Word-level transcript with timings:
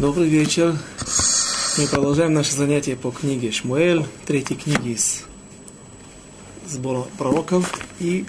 Добрый 0.00 0.28
вечер. 0.28 0.76
Мы 1.78 1.86
продолжаем 1.86 2.34
наше 2.34 2.56
занятие 2.56 2.96
по 2.96 3.12
книге 3.12 3.52
Шмуэль, 3.52 4.04
третьей 4.26 4.56
книге 4.56 4.94
из 4.94 5.22
сбора 6.66 7.04
пророков. 7.16 7.72
И 8.00 8.26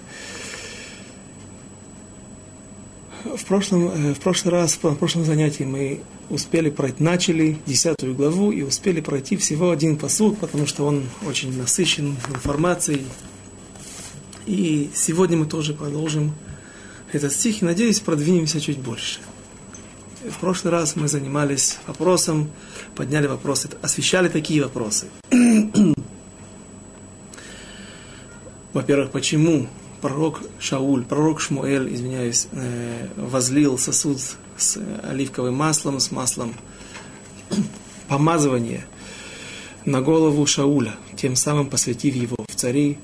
в 3.24 3.44
прошлом, 3.46 3.88
э, 3.88 4.14
в 4.14 4.20
прошлый 4.20 4.54
раз, 4.54 4.76
в 4.76 4.96
прошлом 4.96 5.26
занятии 5.26 5.64
мы 5.64 6.02
успели 6.30 6.70
пройти, 6.70 7.02
начали 7.04 7.58
десятую 7.66 8.14
главу 8.14 8.52
и 8.52 8.62
успели 8.62 9.02
пройти 9.02 9.36
всего 9.36 9.72
один 9.72 9.98
посуд, 9.98 10.38
потому 10.38 10.68
что 10.68 10.86
он 10.86 11.06
очень 11.26 11.58
насыщен 11.58 12.16
информацией. 12.30 13.08
И 14.46 14.92
сегодня 14.94 15.36
мы 15.36 15.48
тоже 15.48 15.74
продолжим 15.74 16.36
этот 17.12 17.34
стих 17.34 17.64
и, 17.64 17.66
надеюсь, 17.66 18.02
продвинемся 18.02 18.62
чуть 18.62 18.78
больше. 18.78 19.20
В 20.30 20.40
прошлый 20.40 20.72
раз 20.72 20.96
мы 20.96 21.08
занимались 21.08 21.78
вопросом, 21.86 22.50
подняли 22.96 23.28
вопросы, 23.28 23.70
освещали 23.84 24.28
такие 24.28 24.64
вопросы. 24.64 25.06
Во-первых, 28.74 29.12
почему 29.12 29.68
пророк 30.02 30.42
Шауль, 30.58 31.06
пророк 31.06 31.42
Шмуэль, 31.42 31.94
извиняюсь, 31.94 32.48
э, 32.54 33.08
возлил 33.18 33.78
сосуд 33.78 34.20
с 34.58 34.80
оливковым 35.04 35.54
маслом, 35.54 36.00
с 36.00 36.10
маслом 36.10 36.56
помазывания 38.08 38.84
на 39.86 40.02
голову 40.02 40.44
Шауля, 40.48 40.96
тем 41.16 41.36
самым 41.36 41.70
посвятив 41.70 42.16
его 42.16 42.38
в 42.50 42.56
цари. 42.56 42.98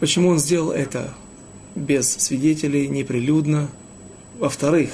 Почему 0.00 0.28
он 0.28 0.38
сделал 0.38 0.70
это 0.70 1.14
без 1.74 2.12
свидетелей, 2.12 2.88
неприлюдно? 2.88 3.70
Во-вторых, 4.38 4.90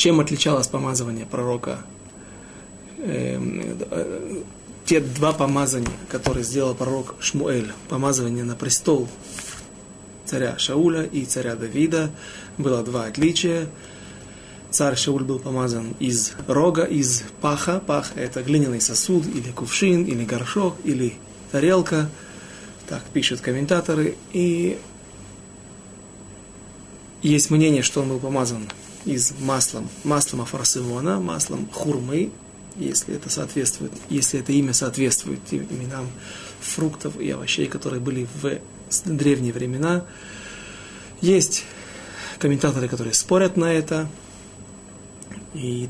чем 0.00 0.18
отличалось 0.18 0.66
помазывание 0.66 1.26
пророка? 1.26 1.80
Эм, 2.96 3.76
э, 3.90 4.42
те 4.86 5.00
два 5.00 5.32
помазания, 5.34 5.92
которые 6.08 6.42
сделал 6.42 6.74
пророк 6.74 7.16
Шмуэль, 7.20 7.70
помазывание 7.90 8.44
на 8.44 8.56
престол 8.56 9.08
царя 10.24 10.56
Шауля 10.56 11.02
и 11.02 11.26
царя 11.26 11.54
Давида, 11.54 12.10
было 12.56 12.82
два 12.82 13.04
отличия. 13.04 13.68
Царь 14.70 14.96
Шауль 14.96 15.24
был 15.24 15.38
помазан 15.38 15.94
из 15.98 16.32
рога, 16.46 16.84
из 16.84 17.22
паха. 17.42 17.82
Пах– 17.86 18.12
это 18.14 18.42
глиняный 18.42 18.80
сосуд, 18.80 19.26
или 19.26 19.50
кувшин, 19.50 20.04
или 20.04 20.24
горшок, 20.24 20.76
или 20.82 21.12
тарелка. 21.52 22.08
Так 22.88 23.02
пишут 23.12 23.42
комментаторы. 23.42 24.16
И 24.32 24.78
есть 27.20 27.50
мнение, 27.50 27.82
что 27.82 28.00
он 28.00 28.08
был 28.08 28.18
помазан 28.18 28.66
из 29.04 29.32
маслом, 29.40 29.88
маслом 30.04 30.42
афарсимона, 30.42 31.20
маслом 31.20 31.68
хурмы, 31.72 32.30
если 32.76 33.14
это 33.14 33.30
соответствует, 33.30 33.92
если 34.08 34.40
это 34.40 34.52
имя 34.52 34.72
соответствует 34.72 35.40
именам 35.50 36.06
фруктов 36.60 37.18
и 37.18 37.30
овощей, 37.30 37.66
которые 37.66 38.00
были 38.00 38.26
в 38.42 38.58
древние 39.04 39.52
времена. 39.52 40.04
Есть 41.20 41.64
комментаторы, 42.38 42.88
которые 42.88 43.14
спорят 43.14 43.56
на 43.56 43.72
это, 43.72 44.08
и 45.54 45.88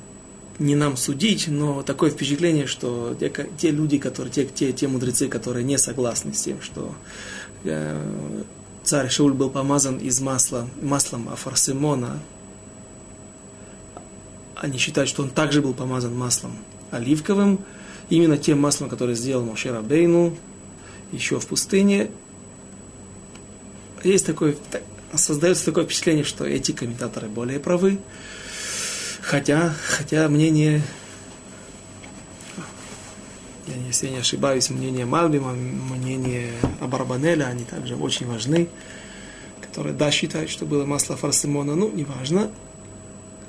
не 0.58 0.74
нам 0.74 0.96
судить, 0.96 1.48
но 1.48 1.82
такое 1.82 2.10
впечатление, 2.10 2.66
что 2.66 3.16
те, 3.18 3.32
те 3.58 3.70
люди, 3.70 3.98
которые, 3.98 4.32
те, 4.32 4.44
те, 4.44 4.72
те 4.72 4.88
мудрецы, 4.88 5.28
которые 5.28 5.64
не 5.64 5.78
согласны 5.78 6.34
с 6.34 6.42
тем, 6.42 6.60
что 6.60 6.94
э, 7.64 8.42
царь 8.82 9.08
Шауль 9.08 9.32
был 9.32 9.48
помазан 9.48 9.96
из 9.98 10.20
масла, 10.20 10.68
маслом 10.82 11.28
афарсимона, 11.30 12.20
они 14.60 14.78
считают, 14.78 15.08
что 15.08 15.22
он 15.22 15.30
также 15.30 15.62
был 15.62 15.72
помазан 15.72 16.14
маслом 16.14 16.56
оливковым, 16.90 17.60
именно 18.10 18.36
тем 18.36 18.60
маслом, 18.60 18.88
которое 18.88 19.14
сделал 19.14 19.44
Моше 19.44 19.72
Бейну 19.80 20.36
еще 21.12 21.40
в 21.40 21.46
пустыне. 21.46 22.10
Есть 24.04 24.26
такое, 24.26 24.56
создается 25.14 25.64
такое 25.64 25.84
впечатление, 25.84 26.24
что 26.24 26.44
эти 26.44 26.72
комментаторы 26.72 27.28
более 27.28 27.58
правы, 27.58 27.98
хотя, 29.22 29.74
хотя 29.88 30.28
мнение, 30.28 30.82
если 33.86 34.06
я 34.06 34.12
не 34.12 34.18
ошибаюсь, 34.18 34.68
мнение 34.70 35.06
Мальбима, 35.06 35.52
мнение 35.52 36.52
Абарбанеля, 36.80 37.44
они 37.44 37.64
также 37.64 37.96
очень 37.96 38.26
важны, 38.26 38.68
которые, 39.60 39.94
да, 39.94 40.10
считают, 40.10 40.50
что 40.50 40.66
было 40.66 40.84
масло 40.84 41.16
фарсимона, 41.16 41.74
ну, 41.74 41.90
неважно, 41.90 42.50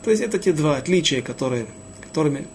то 0.03 0.09
есть 0.09 0.21
это 0.21 0.39
те 0.39 0.53
два 0.53 0.77
отличия, 0.77 1.21
которые, 1.21 1.67
которыми 2.01 2.47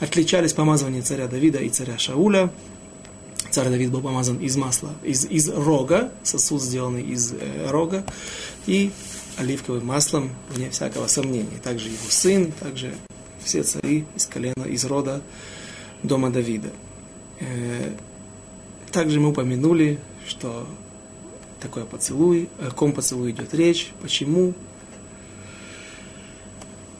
отличались 0.00 0.52
помазывание 0.52 1.02
царя 1.02 1.26
Давида 1.26 1.58
и 1.58 1.68
царя 1.68 1.98
Шауля. 1.98 2.50
Царь 3.50 3.68
Давид 3.68 3.90
был 3.90 4.02
помазан 4.02 4.36
из 4.38 4.56
масла, 4.56 4.90
из, 5.02 5.24
из 5.24 5.48
рога, 5.48 6.12
сосуд 6.22 6.62
сделанный 6.62 7.02
из 7.02 7.32
э, 7.32 7.70
рога, 7.70 8.04
и 8.66 8.90
оливковым 9.38 9.86
маслом, 9.86 10.30
вне 10.50 10.70
всякого 10.70 11.06
сомнения. 11.06 11.58
Также 11.62 11.88
его 11.88 11.96
сын, 12.08 12.52
также 12.52 12.94
все 13.42 13.62
цари 13.62 14.04
из 14.16 14.26
колена, 14.26 14.64
из 14.64 14.84
рода 14.84 15.22
дома 16.02 16.30
Давида. 16.30 16.70
Э, 17.40 17.92
также 18.92 19.20
мы 19.20 19.30
упомянули, 19.30 19.98
что 20.26 20.66
такое 21.60 21.84
поцелуй, 21.84 22.48
о 22.58 22.70
ком 22.70 22.92
поцелуй 22.92 23.30
идет 23.30 23.54
речь, 23.54 23.92
почему, 24.00 24.54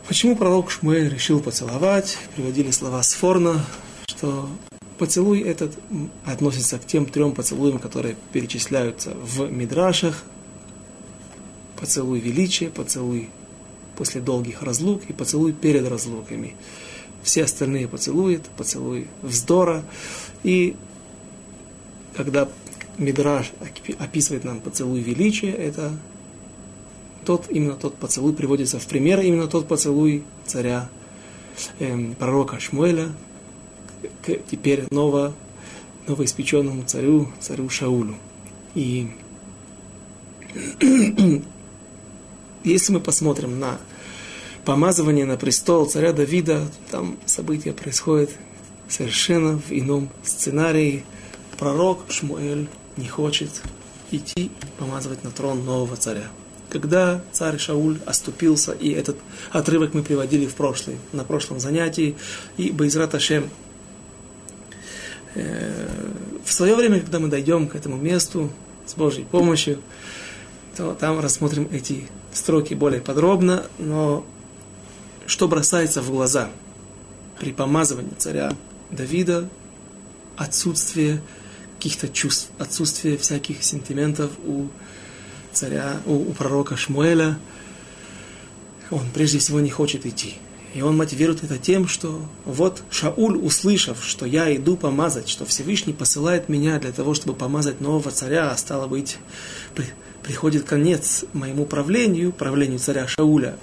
Почему 0.09 0.37
пророк 0.37 0.71
Шмуэль 0.71 1.11
решил 1.11 1.39
поцеловать? 1.39 2.17
Приводили 2.35 2.71
слова 2.71 3.03
Сфорна, 3.03 3.63
что 4.07 4.49
поцелуй 4.97 5.43
этот 5.43 5.79
относится 6.25 6.79
к 6.79 6.87
тем 6.87 7.05
трем 7.05 7.33
поцелуям, 7.33 7.79
которые 7.79 8.17
перечисляются 8.33 9.11
в 9.11 9.53
Мидрашах. 9.53 10.25
Поцелуй 11.79 12.21
величия, 12.21 12.71
поцелуй 12.71 13.29
после 13.99 14.23
долгих 14.23 14.63
разлук 14.63 15.03
и 15.09 15.13
поцелуй 15.13 15.53
перед 15.53 15.87
разлуками. 15.87 16.57
Все 17.23 17.45
остальные 17.45 17.87
поцелуи, 17.87 18.41
поцелуй 18.57 19.09
вздора. 19.21 19.85
И 20.43 20.75
когда 22.17 22.49
Мидраш 22.97 23.53
описывает 23.99 24.45
нам 24.45 24.61
поцелуй 24.61 25.01
величия, 25.01 25.51
это 25.51 25.93
тот, 27.29 27.51
именно 27.51 27.75
тот 27.75 27.95
поцелуй 27.95 28.33
приводится 28.33 28.79
в 28.79 28.87
пример, 28.87 29.21
именно 29.21 29.49
тот 29.49 29.69
поцелуй 29.69 30.25
царя, 30.47 30.89
эм, 31.79 32.15
пророка 32.15 32.59
Шмуэля, 32.59 33.13
к 34.25 34.33
теперь 34.51 34.87
ново, 34.91 35.35
новоиспеченному 36.07 36.85
царю, 36.85 37.31
царю 37.39 37.69
Шаулю. 37.69 38.15
И 38.75 39.11
если 42.65 42.93
мы 42.95 43.01
посмотрим 43.01 43.61
на 43.61 43.77
помазывание 44.65 45.27
на 45.27 45.37
престол 45.37 45.85
царя 45.85 46.15
Давида, 46.15 46.67
там 46.91 47.19
события 47.27 47.75
происходят 47.75 48.31
совершенно 48.89 49.59
в 49.59 49.71
ином 49.71 50.09
сценарии. 50.23 51.05
Пророк 51.59 52.07
Шмуэль 52.09 52.69
не 52.97 53.07
хочет 53.07 53.51
идти 54.11 54.51
помазывать 54.79 55.25
на 55.25 55.31
трон 55.31 55.67
нового 55.67 55.97
царя 55.97 56.31
когда 56.71 57.23
царь 57.33 57.59
Шауль 57.59 57.99
оступился, 58.07 58.73
и 58.73 58.91
этот 58.91 59.17
отрывок 59.51 59.95
мы 59.95 60.03
приводили 60.03 60.47
в 60.47 60.55
прошлый, 60.55 60.97
на 61.13 61.25
прошлом 61.25 61.61
занятии, 61.61 62.17
и 62.57 62.71
Байзрат 62.71 63.15
Ашем, 63.15 63.51
э, 65.35 65.99
в 66.45 66.53
свое 66.53 66.75
время, 66.75 67.01
когда 67.01 67.19
мы 67.19 67.29
дойдем 67.29 67.69
к 67.69 67.75
этому 67.75 67.97
месту 67.97 68.51
с 68.87 68.95
Божьей 68.95 69.25
помощью, 69.25 69.81
то 70.77 70.95
там 70.95 71.21
рассмотрим 71.21 71.69
эти 71.73 72.09
строки 72.33 72.75
более 72.75 73.01
подробно, 73.01 73.65
но 73.79 74.25
что 75.27 75.49
бросается 75.49 76.03
в 76.03 76.11
глаза 76.11 76.51
при 77.39 77.53
помазывании 77.53 78.15
царя 78.17 78.53
Давида, 78.91 79.49
отсутствие 80.37 81.21
каких-то 81.77 82.09
чувств, 82.09 82.51
отсутствие 82.59 83.17
всяких 83.19 83.63
сентиментов 83.63 84.31
у 84.45 84.69
у, 86.07 86.15
у 86.15 86.33
пророка 86.33 86.77
Шмуэля, 86.77 87.39
он 88.91 89.07
прежде 89.13 89.39
всего 89.39 89.61
не 89.61 89.71
хочет 89.71 90.07
идти. 90.07 90.35
И 90.75 90.83
он 90.83 90.97
мотивирует 90.97 91.43
это 91.43 91.59
тем, 91.59 91.89
что 91.89 92.23
вот 92.45 92.83
Шауль, 92.91 93.37
услышав, 93.37 94.05
что 94.05 94.27
я 94.27 94.55
иду 94.55 94.77
помазать, 94.77 95.29
что 95.29 95.47
Всевышний 95.47 95.93
посылает 95.93 96.49
меня 96.49 96.79
для 96.79 96.93
того, 96.93 97.15
чтобы 97.15 97.35
помазать 97.35 97.81
нового 97.81 98.11
царя, 98.11 98.51
а 98.51 98.57
стало 98.57 98.87
быть, 98.87 99.17
при, 99.75 99.87
приходит 100.23 100.65
конец 100.65 101.25
моему 101.33 101.65
правлению, 101.65 102.33
правлению 102.33 102.79
царя 102.79 103.07
Шауля, 103.09 103.57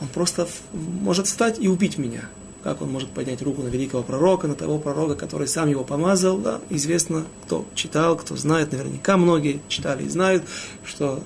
он 0.00 0.08
просто 0.08 0.48
может 0.72 1.26
встать 1.26 1.58
и 1.60 1.68
убить 1.68 1.98
меня. 1.98 2.22
Как 2.64 2.80
он 2.80 2.90
может 2.90 3.10
поднять 3.10 3.42
руку 3.42 3.60
на 3.60 3.68
великого 3.68 4.02
пророка, 4.02 4.48
на 4.48 4.54
того 4.54 4.78
пророка, 4.78 5.14
который 5.16 5.46
сам 5.46 5.68
его 5.68 5.84
помазал? 5.84 6.38
Да, 6.38 6.62
известно, 6.70 7.26
кто 7.44 7.66
читал, 7.74 8.16
кто 8.16 8.36
знает, 8.36 8.72
наверняка 8.72 9.18
многие 9.18 9.60
читали 9.68 10.04
и 10.04 10.08
знают, 10.08 10.44
что 10.82 11.22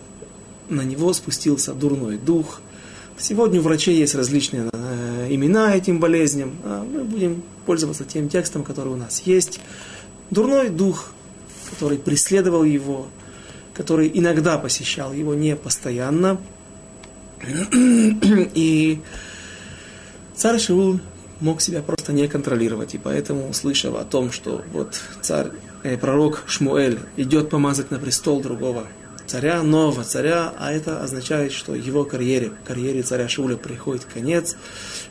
на 0.68 0.82
него 0.82 1.12
спустился 1.12 1.72
дурной 1.72 2.18
дух, 2.18 2.60
Сегодня 3.20 3.58
у 3.58 3.64
врачей 3.64 3.96
есть 3.96 4.14
различные 4.14 4.70
э, 4.72 5.26
имена 5.30 5.74
этим 5.74 5.98
болезням. 5.98 6.54
А 6.62 6.84
мы 6.84 7.02
будем 7.02 7.42
пользоваться 7.66 8.04
тем 8.04 8.28
текстом, 8.28 8.62
который 8.62 8.92
у 8.92 8.96
нас 8.96 9.22
есть. 9.24 9.58
Дурной 10.30 10.68
дух, 10.68 11.10
который 11.68 11.98
преследовал 11.98 12.62
его, 12.62 13.08
который 13.74 14.08
иногда 14.14 14.56
посещал 14.56 15.12
его, 15.12 15.34
не 15.34 15.56
постоянно. 15.56 16.40
И 17.74 19.00
царь 20.36 20.60
Шиул 20.60 21.00
мог 21.40 21.60
себя 21.60 21.82
просто 21.82 22.12
не 22.12 22.28
контролировать. 22.28 22.94
И 22.94 22.98
поэтому, 22.98 23.48
услышав 23.48 23.94
о 23.94 24.04
том, 24.04 24.32
что 24.32 24.62
вот 24.72 25.00
царь, 25.20 25.48
э, 25.82 25.96
пророк 25.96 26.42
Шмуэль 26.46 26.98
идет 27.16 27.50
помазать 27.50 27.90
на 27.90 27.98
престол 27.98 28.40
другого 28.40 28.86
царя, 29.28 29.62
нового 29.62 30.04
царя, 30.04 30.54
а 30.58 30.72
это 30.72 31.02
означает, 31.02 31.52
что 31.52 31.74
его 31.74 32.04
карьере, 32.04 32.52
карьере 32.64 33.02
царя 33.02 33.28
Шауля 33.28 33.56
приходит 33.56 34.04
конец. 34.06 34.56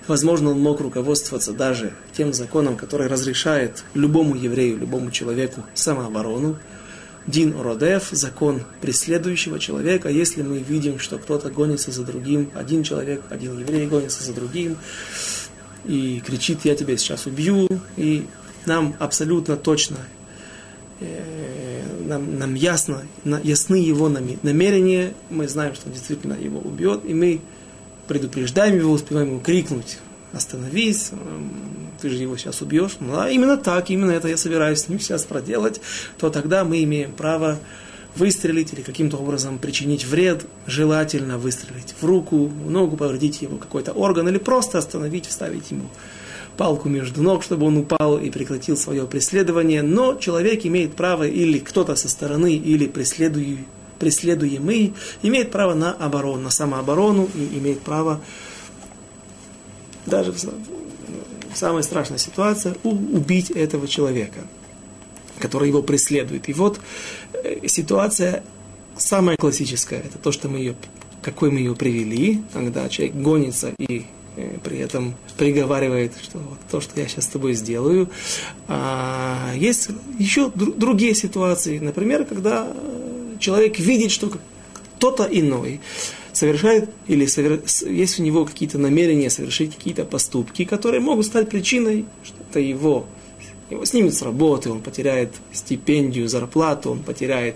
Возможно, 0.07 0.51
он 0.51 0.59
мог 0.59 0.81
руководствоваться 0.81 1.53
даже 1.53 1.94
тем 2.13 2.33
законом, 2.33 2.75
который 2.75 3.07
разрешает 3.07 3.83
любому 3.94 4.35
еврею, 4.35 4.77
любому 4.77 5.12
человеку 5.12 5.63
самооборону. 5.75 6.57
Дин 7.27 7.59
Родев, 7.59 8.07
закон 8.12 8.63
преследующего 8.80 9.59
человека. 9.59 10.09
Если 10.09 10.41
мы 10.41 10.59
видим, 10.59 10.97
что 10.97 11.18
кто-то 11.18 11.50
гонится 11.50 11.91
за 11.91 12.03
другим, 12.03 12.50
один 12.56 12.83
человек, 12.83 13.21
один 13.30 13.59
еврей 13.59 13.85
гонится 13.85 14.23
за 14.23 14.33
другим, 14.33 14.77
и 15.88 16.22
кричит, 16.25 16.60
я 16.66 16.75
тебя 16.75 16.98
сейчас 16.98 17.25
убью, 17.25 17.68
и 17.95 18.25
нам 18.66 18.95
абсолютно 19.00 19.56
точно 19.56 19.98
э, 21.00 21.84
нам, 22.06 22.38
нам 22.39 22.56
ясно, 22.56 23.04
ясны 23.44 23.75
его 23.75 24.10
намерения, 24.10 25.13
мы 25.30 25.48
знаем, 25.48 25.75
что 25.75 25.88
он 25.88 25.94
действительно 25.94 26.34
его 26.34 26.60
убьет, 26.60 27.01
и 27.06 27.13
мы 27.13 27.42
предупреждаем 28.07 28.78
его, 28.78 28.92
успеваем 28.92 29.30
ему 29.30 29.39
крикнуть, 29.39 30.00
остановись, 30.34 31.12
ты 32.01 32.10
же 32.10 32.16
его 32.18 32.38
сейчас 32.38 32.62
убьешь. 32.62 32.98
Ну, 33.00 33.19
а 33.19 33.30
именно 33.30 33.57
так, 33.57 33.90
именно 33.90 34.12
это 34.12 34.28
я 34.28 34.38
собираюсь 34.38 34.81
с 34.81 34.88
ним 34.88 35.00
сейчас 35.00 35.24
проделать, 35.24 35.81
то 36.18 36.30
тогда 36.30 36.63
мы 36.63 36.83
имеем 36.83 37.12
право 37.12 37.60
выстрелить 38.18 38.74
или 38.74 38.81
каким-то 38.81 39.18
образом 39.18 39.60
причинить 39.60 40.06
вред, 40.06 40.46
желательно 40.66 41.38
выстрелить 41.38 41.96
в 42.00 42.06
руку, 42.06 42.48
в 42.48 42.69
ногу, 42.69 42.98
повредить 42.98 43.42
его 43.42 43.58
какой-то 43.58 43.94
орган 43.94 44.28
или 44.28 44.38
просто 44.38 44.78
остановить, 44.78 45.28
вставить 45.28 45.72
ему 45.72 45.90
палку 46.58 46.90
между 46.90 47.22
ног, 47.22 47.44
чтобы 47.44 47.68
он 47.68 47.78
упал 47.78 48.18
и 48.18 48.30
прекратил 48.30 48.75
свое 48.75 49.06
преследование. 49.06 49.84
Но 49.84 50.16
человек 50.16 50.66
имеет 50.66 50.96
право, 50.96 51.28
или 51.28 51.60
кто-то 51.60 51.96
со 51.96 52.10
стороны, 52.10 52.56
или 52.56 52.88
преследуемый, 52.88 54.94
имеет 55.22 55.52
право 55.52 55.75
на 55.75 55.94
оборону, 55.94 56.42
на 56.42 56.50
самооборону 56.50 57.30
и 57.36 57.60
имеет 57.60 57.81
право 57.81 58.19
даже 60.06 60.31
в, 60.31 60.38
самой 61.54 61.84
страшной 61.84 62.19
ситуации 62.19 62.75
убить 62.84 63.52
этого 63.52 63.88
человека, 63.88 64.42
который 65.40 65.69
его 65.69 65.81
преследует. 65.81 66.50
И 66.50 66.54
вот 66.54 66.80
ситуация 67.66 68.44
самая 68.98 69.38
классическая, 69.38 70.00
это 70.00 70.18
то, 70.18 70.31
что 70.31 70.50
мы 70.50 70.60
ее, 70.60 70.75
какой 71.22 71.51
мы 71.51 71.60
ее 71.60 71.75
привели, 71.75 72.42
когда 72.54 72.89
человек 72.89 73.16
гонится 73.16 73.74
и 73.78 74.06
э, 74.36 74.57
при 74.63 74.80
этом 74.80 75.16
приговаривает, 75.38 76.13
что 76.22 76.39
вот 76.39 76.60
то, 76.69 76.81
что 76.81 77.00
я 77.00 77.07
сейчас 77.07 77.25
с 77.25 77.28
тобой 77.28 77.54
сделаю. 77.54 78.10
А 78.68 79.54
есть 79.56 79.89
еще 80.18 80.51
другие 80.54 81.13
ситуации, 81.13 81.80
например, 81.80 82.25
когда 82.25 82.72
человек 83.40 83.80
видит, 83.80 84.12
что 84.12 84.31
кто-то 84.98 85.28
иной 85.30 85.80
совершает 86.33 86.90
или 87.07 87.25
совер... 87.25 87.62
есть 87.88 88.19
у 88.19 88.24
него 88.24 88.45
какие-то 88.45 88.78
намерения 88.78 89.30
совершить 89.30 89.75
какие-то 89.75 90.06
поступки, 90.06 90.66
которые 90.66 91.01
могут 91.01 91.25
стать 91.25 91.50
причиной, 91.50 92.06
что 92.24 92.36
это 92.50 92.60
его 92.60 93.06
его 93.69 93.86
снимут 93.86 94.14
с 94.14 94.22
работы, 94.22 94.69
он 94.69 94.81
потеряет 94.81 95.34
стипендию, 95.52 96.28
зарплату, 96.28 96.92
он 96.92 97.00
потеряет, 97.00 97.56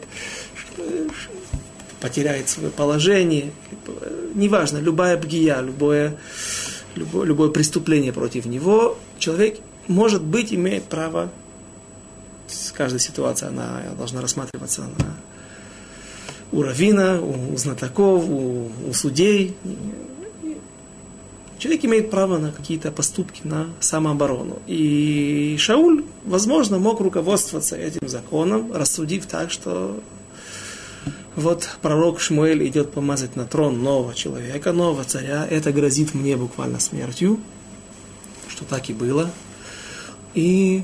потеряет 1.99 2.49
свое 2.49 2.69
положение. 2.69 3.51
Неважно, 4.35 4.79
любая 4.79 5.17
бгия, 5.17 5.61
любое, 5.61 6.17
любое, 6.95 7.25
любое 7.25 7.49
преступление 7.49 8.13
против 8.13 8.45
него, 8.45 8.97
человек, 9.19 9.59
может 9.87 10.23
быть, 10.23 10.53
имеет 10.53 10.83
право, 10.83 11.31
каждая 12.73 12.99
ситуация, 12.99 13.49
она 13.49 13.81
должна 13.97 14.21
рассматриваться 14.21 14.81
на 14.81 15.15
у 16.51 16.61
равина, 16.63 17.21
у 17.21 17.55
знатоков, 17.57 18.25
у, 18.27 18.69
у 18.87 18.93
судей. 18.93 19.55
Человек 21.61 21.85
имеет 21.85 22.09
право 22.09 22.39
на 22.39 22.51
какие-то 22.51 22.91
поступки, 22.91 23.41
на 23.43 23.67
самооборону. 23.79 24.63
И 24.65 25.55
Шауль, 25.59 26.03
возможно, 26.25 26.79
мог 26.79 26.99
руководствоваться 27.01 27.75
этим 27.75 28.07
законом, 28.07 28.73
рассудив 28.73 29.27
так, 29.27 29.51
что 29.51 30.01
вот 31.35 31.69
пророк 31.83 32.19
Шмуэль 32.19 32.67
идет 32.67 32.91
помазать 32.91 33.35
на 33.35 33.45
трон 33.45 33.83
нового 33.83 34.15
человека, 34.15 34.71
нового 34.73 35.03
царя. 35.03 35.45
Это 35.47 35.71
грозит 35.71 36.15
мне 36.15 36.35
буквально 36.35 36.79
смертью, 36.79 37.39
что 38.47 38.65
так 38.65 38.89
и 38.89 38.93
было. 38.93 39.29
И 40.33 40.83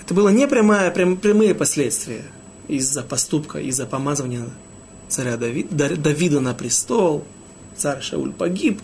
это 0.00 0.14
было 0.14 0.28
не 0.28 0.46
прямое, 0.46 0.92
прям, 0.92 1.16
прямые 1.16 1.52
последствия 1.52 2.22
из-за 2.68 3.02
поступка, 3.02 3.58
из-за 3.58 3.86
помазывания 3.86 4.44
царя 5.08 5.36
Давида, 5.36 5.96
Давида 5.96 6.38
на 6.38 6.54
престол, 6.54 7.24
царь 7.76 8.00
Шауль 8.00 8.32
погиб, 8.32 8.80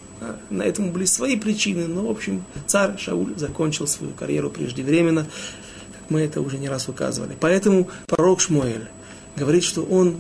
на 0.51 0.63
этом 0.63 0.93
были 0.93 1.05
свои 1.05 1.37
причины, 1.37 1.87
но, 1.87 2.07
в 2.07 2.11
общем, 2.11 2.45
царь 2.67 2.99
Шауль 2.99 3.37
закончил 3.37 3.87
свою 3.87 4.13
карьеру 4.13 4.51
преждевременно, 4.51 5.27
как 5.93 6.11
мы 6.11 6.21
это 6.21 6.41
уже 6.41 6.59
не 6.59 6.69
раз 6.69 6.89
указывали. 6.89 7.37
Поэтому 7.39 7.89
пророк 8.07 8.41
Шмуэль 8.41 8.89
говорит, 9.37 9.65
что 9.65 9.83
он 9.83 10.17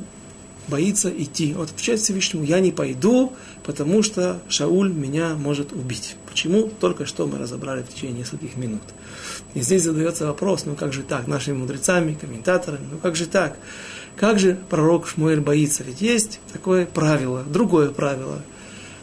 боится 0.68 1.10
идти. 1.10 1.54
Вот 1.54 1.70
отвечает 1.70 2.00
Всевышнему, 2.00 2.44
я 2.44 2.60
не 2.60 2.72
пойду, 2.72 3.32
потому 3.64 4.02
что 4.02 4.40
Шауль 4.48 4.92
меня 4.92 5.34
может 5.34 5.72
убить. 5.72 6.16
Почему? 6.28 6.70
Только 6.80 7.06
что 7.06 7.26
мы 7.26 7.38
разобрали 7.38 7.82
в 7.82 7.88
течение 7.88 8.18
нескольких 8.18 8.56
минут. 8.56 8.82
И 9.54 9.60
здесь 9.60 9.82
задается 9.82 10.26
вопрос, 10.26 10.66
ну 10.66 10.74
как 10.74 10.92
же 10.92 11.02
так, 11.02 11.26
нашими 11.26 11.56
мудрецами, 11.56 12.14
комментаторами, 12.14 12.86
ну 12.92 12.98
как 12.98 13.16
же 13.16 13.26
так? 13.26 13.56
Как 14.16 14.38
же 14.38 14.58
пророк 14.68 15.08
Шмуэль 15.08 15.40
боится? 15.40 15.84
Ведь 15.84 16.00
есть 16.00 16.40
такое 16.52 16.86
правило, 16.86 17.44
другое 17.44 17.90
правило, 17.90 18.42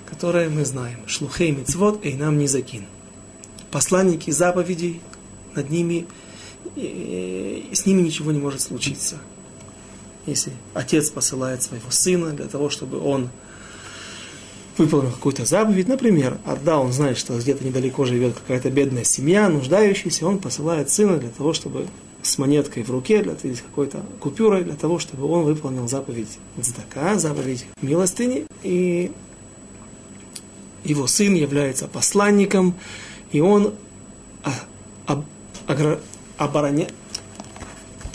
которое 0.10 0.50
мы 0.50 0.66
знаем. 0.66 1.00
Шлухей 1.08 1.52
мицвод 1.52 2.06
и 2.06 2.14
нам 2.14 2.38
не 2.38 2.48
закин. 2.48 2.86
Посланники 3.72 4.32
заповедей, 4.32 5.02
над 5.54 5.70
ними, 5.70 6.08
с 6.76 7.86
ними 7.86 8.02
ничего 8.02 8.32
не 8.32 8.40
может 8.40 8.62
случиться. 8.62 9.18
Если 10.26 10.54
отец 10.74 11.10
посылает 11.10 11.62
своего 11.62 11.92
сына 11.92 12.32
для 12.32 12.48
того, 12.48 12.70
чтобы 12.70 13.00
он 13.00 13.30
выполнил 14.78 15.12
какую-то 15.12 15.46
заповедь, 15.46 15.88
например, 15.88 16.38
отдал, 16.46 16.84
он 16.84 16.92
знает, 16.92 17.18
что 17.18 17.38
где-то 17.38 17.64
недалеко 17.64 18.06
живет 18.06 18.34
какая-то 18.36 18.70
бедная 18.70 19.04
семья, 19.04 19.48
нуждающаяся, 19.50 20.26
он 20.28 20.40
посылает 20.40 20.90
сына 20.90 21.18
для 21.18 21.30
того, 21.30 21.54
чтобы 21.54 21.88
с 22.22 22.38
монеткой 22.38 22.84
в 22.84 22.90
руке, 22.90 23.22
для, 23.22 23.36
или 23.44 23.54
с 23.54 23.62
какой-то 23.62 24.04
купюрой, 24.20 24.64
для 24.64 24.76
того, 24.76 25.00
чтобы 25.00 25.28
он 25.28 25.44
выполнил 25.44 25.88
заповедь 25.88 26.40
Цдака, 26.60 27.18
заповедь 27.20 27.66
милостыни, 27.82 28.48
и 28.64 29.12
его 30.86 31.08
сын 31.08 31.34
является 31.34 31.88
посланником, 31.88 32.76
и 33.32 33.42
он 33.42 33.74
обороняет, 36.38 36.94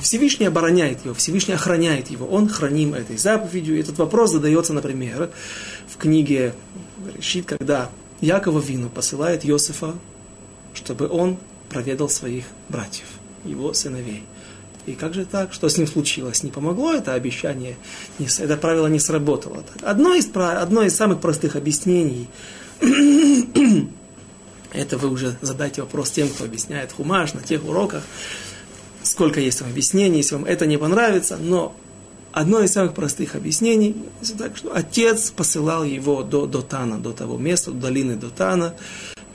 Всевышний 0.00 0.46
обороняет 0.46 1.04
его, 1.04 1.14
Всевышний 1.14 1.54
охраняет 1.54 2.08
его, 2.08 2.26
он 2.26 2.48
храним 2.48 2.94
этой 2.94 3.18
заповедью. 3.18 3.78
Этот 3.78 3.98
вопрос 3.98 4.32
задается, 4.32 4.72
например, 4.72 5.30
в 5.88 5.96
книге 5.98 6.54
Решит, 7.16 7.46
когда 7.46 7.90
Якова 8.20 8.60
Вину 8.60 8.88
посылает 8.88 9.44
Иосифа, 9.44 9.94
чтобы 10.74 11.08
он 11.08 11.36
проведал 11.68 12.08
своих 12.08 12.44
братьев 12.68 13.06
его 13.44 13.72
сыновей. 13.72 14.24
И 14.86 14.92
как 14.92 15.14
же 15.14 15.24
так? 15.24 15.52
Что 15.52 15.68
с 15.68 15.76
ним 15.76 15.86
случилось? 15.86 16.42
Не 16.42 16.50
помогло 16.50 16.94
это 16.94 17.14
обещание? 17.14 17.76
Это 18.18 18.56
правило 18.56 18.86
не 18.86 18.98
сработало. 18.98 19.64
Одно 19.82 20.14
из, 20.14 20.28
одно 20.34 20.82
из 20.82 20.96
самых 20.96 21.20
простых 21.20 21.56
объяснений, 21.56 22.28
это 24.72 24.98
вы 24.98 25.08
уже 25.08 25.36
задайте 25.42 25.82
вопрос 25.82 26.10
тем, 26.10 26.28
кто 26.28 26.44
объясняет 26.44 26.92
хумаш 26.92 27.34
на 27.34 27.42
тех 27.42 27.64
уроках, 27.64 28.02
сколько 29.02 29.40
есть 29.40 29.58
там 29.58 29.68
объяснений, 29.68 30.18
если 30.18 30.36
вам 30.36 30.44
это 30.44 30.66
не 30.66 30.78
понравится, 30.78 31.36
но 31.36 31.74
одно 32.32 32.60
из 32.60 32.72
самых 32.72 32.94
простых 32.94 33.34
объяснений, 33.34 33.96
так, 34.38 34.56
что 34.56 34.74
отец 34.74 35.30
посылал 35.30 35.84
его 35.84 36.22
до 36.22 36.46
Дотана, 36.46 36.98
до 36.98 37.12
того 37.12 37.36
места, 37.36 37.70
до 37.70 37.88
долины 37.88 38.16
Дотана, 38.16 38.74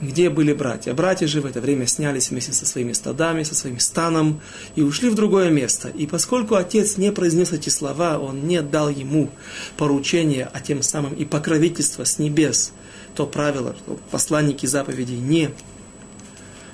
где 0.00 0.28
были 0.28 0.52
братья. 0.52 0.92
Братья 0.92 1.26
же 1.26 1.40
в 1.40 1.46
это 1.46 1.60
время 1.60 1.86
снялись 1.86 2.30
вместе 2.30 2.52
со 2.52 2.66
своими 2.66 2.92
стадами, 2.92 3.44
со 3.44 3.54
своим 3.54 3.78
станом 3.78 4.40
и 4.74 4.82
ушли 4.82 5.08
в 5.08 5.14
другое 5.14 5.50
место. 5.50 5.88
И 5.88 6.06
поскольку 6.06 6.54
отец 6.54 6.96
не 6.96 7.12
произнес 7.12 7.52
эти 7.52 7.70
слова, 7.70 8.18
он 8.18 8.46
не 8.46 8.60
дал 8.60 8.90
ему 8.90 9.30
поручения, 9.76 10.50
а 10.52 10.60
тем 10.60 10.82
самым 10.82 11.14
и 11.14 11.24
покровительство 11.24 12.04
с 12.04 12.18
небес 12.18 12.72
то 13.16 13.26
правило, 13.26 13.74
что 13.74 13.98
посланники 14.10 14.66
заповедей 14.66 15.18
не 15.18 15.50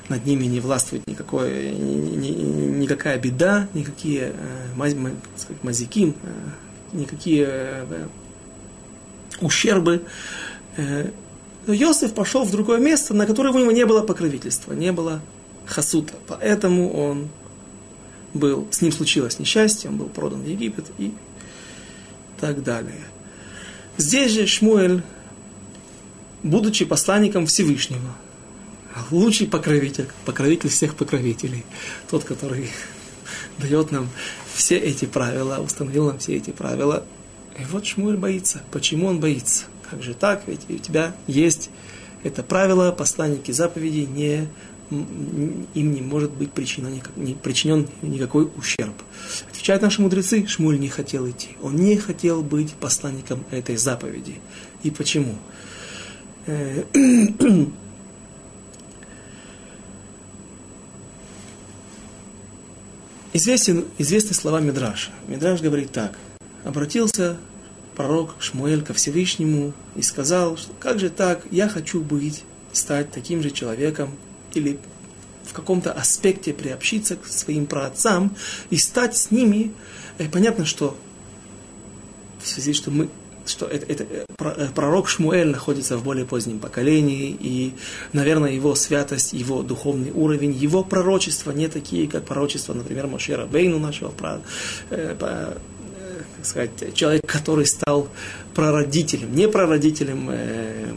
над 0.09 0.27
ними 0.27 0.45
не 0.47 0.61
властвует 0.61 1.07
никакой, 1.07 1.71
ни, 1.71 2.17
ни, 2.17 2.31
никакая 2.81 3.19
беда, 3.19 3.69
никакие 3.73 4.35
э, 4.35 4.75
мазики, 5.63 6.15
э, 6.23 6.33
никакие 6.93 7.47
э, 7.49 8.07
ущербы. 9.41 10.05
Э, 10.77 11.11
Йосиф 11.69 12.13
пошел 12.13 12.45
в 12.45 12.51
другое 12.51 12.79
место, 12.79 13.15
на 13.15 13.25
которое 13.25 13.51
у 13.51 13.59
него 13.59 13.71
не 13.71 13.87
было 13.87 14.03
покровительства, 14.03 14.73
не 14.73 14.91
было 14.91 15.23
хасута. 15.65 16.15
Поэтому 16.27 16.93
он 16.93 17.29
был, 18.35 18.67
с 18.73 18.83
ним 18.83 18.91
случилось 18.91 19.39
несчастье, 19.39 19.89
он 19.89 19.97
был 19.97 20.07
продан 20.07 20.43
в 20.43 20.47
Египет 20.47 20.87
и 20.99 21.15
так 22.41 22.65
далее. 22.65 23.07
Здесь 23.97 24.33
же 24.33 24.47
Шмуэль, 24.47 25.03
будучи 26.43 26.85
посланником 26.85 27.47
Всевышнего, 27.47 28.17
лучший 29.11 29.47
покровитель, 29.47 30.09
покровитель 30.25 30.71
всех 30.71 30.95
покровителей, 30.97 31.65
тот, 32.11 32.25
который 32.25 32.69
дает 33.59 33.91
нам 33.91 34.09
все 34.55 34.77
эти 34.77 35.05
правила, 35.05 35.59
установил 35.63 36.07
нам 36.07 36.19
все 36.19 36.37
эти 36.37 36.51
правила. 36.51 37.05
И 37.59 37.65
вот 37.65 37.87
Шмуэль 37.87 38.17
боится. 38.17 38.63
Почему 38.71 39.07
он 39.07 39.21
боится? 39.21 39.65
Как 39.89 40.03
же 40.03 40.15
так? 40.15 40.43
Ведь 40.47 40.69
у 40.69 40.79
тебя 40.79 41.15
есть 41.27 41.71
это 42.23 42.43
правило, 42.43 42.93
посланники 42.93 43.51
заповедей, 43.51 44.07
не, 44.07 44.49
им 44.91 45.93
не 45.93 46.01
может 46.01 46.31
быть 46.33 46.53
причинен, 46.53 47.03
не 47.17 47.35
причинен 47.35 47.89
никакой 48.01 48.49
ущерб. 48.57 48.95
Отвечают 49.51 49.83
наши 49.83 50.01
мудрецы, 50.01 50.47
Шмуль 50.47 50.79
не 50.79 50.89
хотел 50.89 51.29
идти. 51.29 51.51
Он 51.63 51.77
не 51.77 51.97
хотел 51.97 52.43
быть 52.43 52.73
посланником 52.75 53.45
этой 53.51 53.77
заповеди. 53.77 54.41
И 54.83 54.91
почему? 54.91 55.37
Э, 56.47 56.85
Известен, 63.35 63.87
известны 63.97 64.35
слова 64.35 64.61
Мидраша. 64.61 65.11
Мидраш 65.27 65.63
говорит 65.63 65.91
так. 65.91 66.19
Обратился 66.65 67.39
пророк 67.97 68.35
Шмуэль 68.41 68.83
ко 68.83 68.93
Всевышнему 68.93 69.73
и 69.97 70.03
сказал, 70.03 70.59
что 70.59 70.75
как 70.79 70.99
же 70.99 71.09
так, 71.09 71.43
я 71.51 71.67
хочу 71.67 72.03
быть, 72.03 72.45
стать 72.73 73.11
таким 73.11 73.43
же 73.43 73.51
человеком 73.51 74.11
или 74.53 74.79
в 75.45 75.55
каком-то 75.55 75.93
аспекте 75.93 76.53
приобщиться 76.53 77.17
к 77.17 77.27
своим 77.27 77.65
праотцам 77.65 78.37
и 78.69 78.77
стать 78.77 79.17
с 79.17 79.31
ними. 79.31 79.73
И 80.19 80.25
понятно, 80.25 80.67
что 80.67 80.97
в 82.43 82.47
связи, 82.47 82.75
что 82.75 82.91
мы 82.91 83.09
что 83.47 83.67
это, 83.67 83.87
это, 83.87 84.05
э, 84.05 84.25
э, 84.39 84.69
пророк 84.75 85.09
Шмуэль 85.09 85.49
находится 85.49 85.97
в 85.97 86.05
более 86.05 86.25
позднем 86.25 86.59
поколении, 86.59 87.37
и, 87.39 87.75
наверное, 88.13 88.53
его 88.53 88.75
святость, 88.75 89.33
его 89.33 89.63
духовный 89.63 90.11
уровень, 90.11 90.53
его 90.53 90.85
пророчества 90.85 91.53
не 91.53 91.69
такие, 91.69 92.09
как 92.09 92.25
пророчества, 92.25 92.75
например, 92.75 93.07
Мошера 93.07 93.47
Бейну, 93.47 93.79
нашего 93.79 94.13
э, 94.91 95.15
как 96.37 96.47
сказать, 96.47 96.95
человек, 96.95 97.27
который 97.27 97.67
стал 97.67 98.09
прародителем, 98.55 99.35
не 99.35 99.49
прародителем 99.49 100.29
э, 100.31 100.93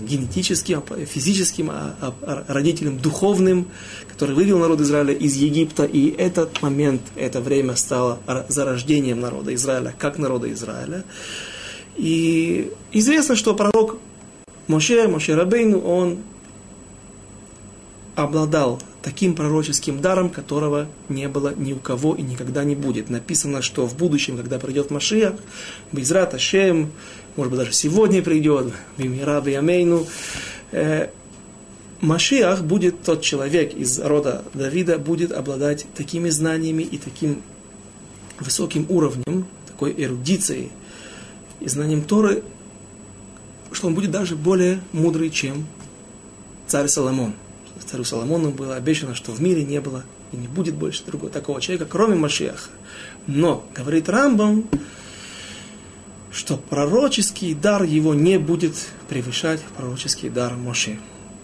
генетическим, 0.00 0.82
а 0.88 1.04
физическим, 1.04 1.70
а, 1.70 1.94
а 2.00 2.44
родителем 2.48 2.98
духовным, 2.98 3.68
который 4.08 4.34
вывел 4.34 4.58
народ 4.58 4.80
Израиля 4.80 5.12
из 5.12 5.34
Египта, 5.36 5.84
и 5.84 6.10
этот 6.10 6.62
момент, 6.62 7.02
это 7.16 7.40
время 7.40 7.74
стало 7.76 8.20
зарождением 8.48 9.20
народа 9.20 9.54
Израиля, 9.54 9.94
как 9.98 10.18
народа 10.18 10.52
Израиля. 10.52 11.04
И 11.96 12.72
известно, 12.92 13.36
что 13.36 13.54
пророк 13.54 13.98
Моше, 14.66 15.06
Моше 15.08 15.34
Рабейну, 15.34 15.78
он 15.80 16.18
обладал 18.16 18.80
таким 19.02 19.34
пророческим 19.34 20.00
даром, 20.00 20.30
которого 20.30 20.86
не 21.08 21.28
было 21.28 21.52
ни 21.54 21.72
у 21.72 21.78
кого 21.78 22.14
и 22.14 22.22
никогда 22.22 22.64
не 22.64 22.74
будет. 22.74 23.10
Написано, 23.10 23.60
что 23.60 23.86
в 23.86 23.96
будущем, 23.96 24.36
когда 24.36 24.58
придет 24.58 24.90
Машиах, 24.90 25.34
Безрат 25.92 26.32
Ашем, 26.34 26.90
может 27.36 27.50
быть, 27.50 27.60
даже 27.60 27.72
сегодня 27.72 28.22
придет, 28.22 28.72
Бимира 28.96 29.40
Биамейну, 29.40 30.06
э, 30.72 31.08
Машиах 32.00 32.62
будет 32.62 33.02
тот 33.02 33.22
человек 33.22 33.74
из 33.74 33.98
рода 33.98 34.44
Давида, 34.54 34.98
будет 34.98 35.32
обладать 35.32 35.86
такими 35.94 36.28
знаниями 36.28 36.82
и 36.82 36.98
таким 36.98 37.42
высоким 38.40 38.86
уровнем, 38.88 39.46
такой 39.66 39.94
эрудицией 39.96 40.70
и 41.64 41.68
знанием 41.68 42.02
Торы, 42.02 42.42
что 43.72 43.88
он 43.88 43.94
будет 43.94 44.10
даже 44.10 44.36
более 44.36 44.80
мудрый, 44.92 45.30
чем 45.30 45.66
царь 46.66 46.88
Соломон 46.88 47.34
царю 47.94 48.04
Соломону 48.04 48.50
было 48.50 48.74
обещано, 48.76 49.14
что 49.14 49.30
в 49.30 49.40
мире 49.40 49.64
не 49.64 49.80
было 49.80 50.04
и 50.32 50.36
не 50.36 50.48
будет 50.48 50.74
больше 50.74 51.04
другого 51.04 51.30
такого 51.30 51.60
человека, 51.60 51.86
кроме 51.88 52.16
Машеха. 52.16 52.70
Но, 53.26 53.64
говорит 53.74 54.08
Рамбам, 54.08 54.68
что 56.32 56.56
пророческий 56.56 57.54
дар 57.54 57.84
его 57.84 58.14
не 58.14 58.38
будет 58.38 58.74
превышать 59.08 59.60
пророческий 59.76 60.28
дар 60.28 60.54
Моше. 60.54 60.98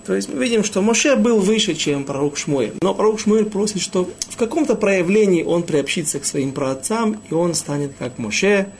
То 0.06 0.14
есть 0.14 0.28
мы 0.28 0.42
видим, 0.42 0.64
что 0.64 0.82
Моше 0.82 1.14
был 1.14 1.38
выше, 1.38 1.74
чем 1.74 2.04
пророк 2.04 2.36
Шмуэль. 2.36 2.74
Но 2.82 2.94
пророк 2.94 3.20
Шмуэль 3.20 3.44
просит, 3.44 3.80
что 3.80 4.10
в 4.28 4.36
каком-то 4.36 4.74
проявлении 4.74 5.44
он 5.44 5.62
приобщится 5.62 6.18
к 6.18 6.24
своим 6.24 6.52
праотцам, 6.52 7.20
и 7.30 7.34
он 7.34 7.54
станет 7.54 7.92
как 7.98 8.18
Моше. 8.18 8.72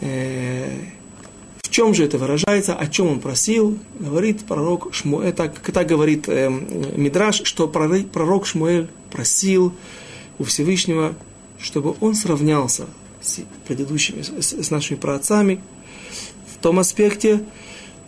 Э, 0.00 0.70
в 1.62 1.70
чем 1.70 1.94
же 1.94 2.04
это 2.04 2.18
выражается, 2.18 2.74
о 2.74 2.86
чем 2.86 3.08
он 3.08 3.20
просил? 3.20 3.78
Говорит 3.98 4.44
пророк 4.44 4.94
Шмуэль, 4.94 5.32
так, 5.32 5.60
так 5.60 5.86
говорит 5.86 6.28
э, 6.28 6.50
Мидраш, 6.50 7.42
что 7.44 7.68
пророк 7.68 8.46
Шмуэль 8.46 8.88
просил 9.10 9.72
у 10.38 10.44
Всевышнего, 10.44 11.14
чтобы 11.58 11.94
он 12.00 12.14
сравнялся 12.14 12.86
с 13.20 13.40
предыдущими, 13.66 14.22
с, 14.22 14.52
с 14.52 14.70
нашими 14.70 14.96
праотцами 14.96 15.60
в 16.54 16.62
том 16.62 16.78
аспекте, 16.78 17.44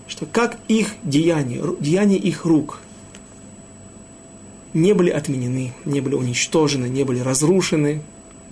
что 0.08 0.26
как 0.26 0.58
их 0.68 0.94
деяния, 1.02 1.62
деяния 1.80 2.16
их 2.16 2.44
рук 2.44 2.80
не 4.72 4.92
были 4.92 5.10
отменены, 5.10 5.72
не 5.84 6.00
были 6.00 6.14
уничтожены, 6.14 6.86
не 6.86 7.04
были 7.04 7.20
разрушены, 7.20 8.02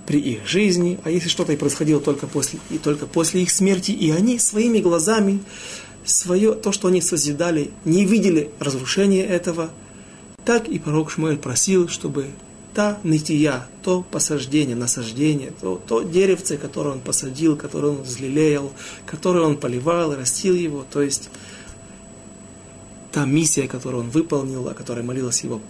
при 0.09 0.19
их 0.19 0.47
жизни, 0.47 0.97
а 1.03 1.11
если 1.11 1.29
что-то 1.29 1.53
и 1.53 1.55
происходило 1.55 2.01
только 2.01 2.25
после, 2.25 2.59
и 2.71 2.79
только 2.79 3.05
после 3.05 3.43
их 3.43 3.51
смерти, 3.51 3.91
и 3.91 4.09
они 4.09 4.39
своими 4.39 4.79
глазами, 4.79 5.39
свое, 6.03 6.55
то, 6.55 6.71
что 6.71 6.87
они 6.87 6.99
созидали, 6.99 7.69
не 7.85 8.05
видели 8.05 8.49
разрушения 8.57 9.23
этого, 9.23 9.69
так 10.45 10.67
и 10.67 10.79
пророк 10.79 11.11
Шмуэль 11.11 11.37
просил, 11.37 11.89
чтобы 11.89 12.25
та 12.73 12.97
нытия, 13.03 13.67
то 13.83 14.01
посаждение, 14.01 14.75
насаждение, 14.75 15.53
то, 15.61 15.79
то 15.87 16.01
деревце, 16.01 16.57
которое 16.57 16.95
он 16.95 17.01
посадил, 17.01 17.55
которое 17.55 17.89
он 17.89 18.01
взлелеял, 18.01 18.73
которое 19.05 19.45
он 19.45 19.57
поливал, 19.57 20.15
растил 20.15 20.55
его, 20.55 20.87
то 20.91 21.03
есть 21.03 21.29
та 23.11 23.25
миссия, 23.25 23.67
которую 23.67 24.05
он 24.05 24.09
выполнил, 24.09 24.67
о 24.69 24.73
которой 24.73 25.03
молилась 25.03 25.43
его 25.43 25.61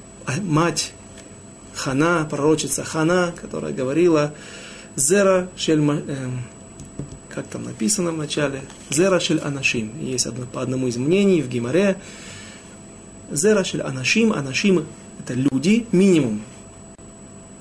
мать, 0.44 0.94
Хана, 1.80 2.28
пророчица 2.30 2.84
Хана, 2.84 3.34
которая 3.40 3.72
говорила 3.72 4.34
Зера 4.98 5.50
шель, 5.56 5.80
э, 5.80 6.30
как 7.30 7.48
там 7.48 7.64
написано 7.64 8.12
в 8.12 8.18
начале, 8.18 8.62
Зера 8.90 9.20
шель 9.22 9.40
анашим. 9.40 9.92
Есть 10.02 10.26
одно, 10.26 10.46
по 10.46 10.62
одному 10.62 10.88
из 10.88 10.98
мнений 10.98 11.42
в 11.42 11.48
Гимаре. 11.48 11.96
Зера 13.32 13.64
шель 13.64 13.82
анашим, 13.82 14.34
анашим 14.34 14.86
это 15.20 15.34
люди, 15.34 15.88
минимум. 15.94 16.42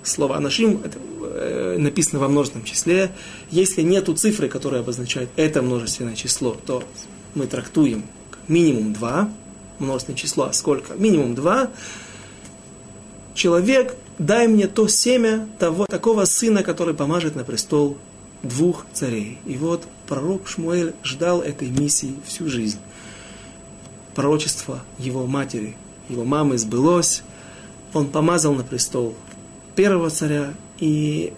Слово 0.03 0.37
анашим 0.37 0.81
это, 0.85 0.99
э, 1.23 1.77
написано 1.79 2.19
во 2.19 2.29
множественном 2.29 2.67
числе. 2.67 3.13
Если 3.53 3.83
нету 3.83 4.15
цифры, 4.15 4.49
которая 4.49 4.81
обозначает 4.81 5.29
это 5.37 5.63
множественное 5.63 6.17
число, 6.17 6.57
то 6.67 6.83
мы 7.37 7.47
трактуем 7.47 8.03
минимум 8.49 8.95
два, 8.95 9.31
множественное 9.79 10.19
число, 10.19 10.47
а 10.47 10.53
сколько? 10.53 10.95
Минимум 10.95 11.37
два. 11.37 11.71
Человек 13.35 13.95
дай 14.19 14.49
мне 14.49 14.67
то 14.67 14.89
семя 14.89 15.49
того, 15.59 15.87
такого 15.87 16.25
сына, 16.25 16.63
который 16.63 16.95
помажет 16.95 17.37
на 17.37 17.45
престол 17.45 17.97
двух 18.43 18.87
царей. 18.93 19.39
И 19.47 19.57
вот 19.57 19.85
пророк 20.07 20.49
Шмуэль 20.49 20.95
ждал 21.03 21.41
этой 21.41 21.69
миссии 21.69 22.15
всю 22.25 22.49
жизнь. 22.49 22.79
Пророчество 24.15 24.83
его 24.99 25.27
матери, 25.27 25.77
его 26.09 26.25
мамы 26.25 26.59
сбылось. 26.59 27.23
Он 27.95 28.09
помазал 28.09 28.55
на 28.55 28.65
престол 28.65 29.15
первого 29.77 30.11
царя. 30.11 30.55
И 30.79 31.33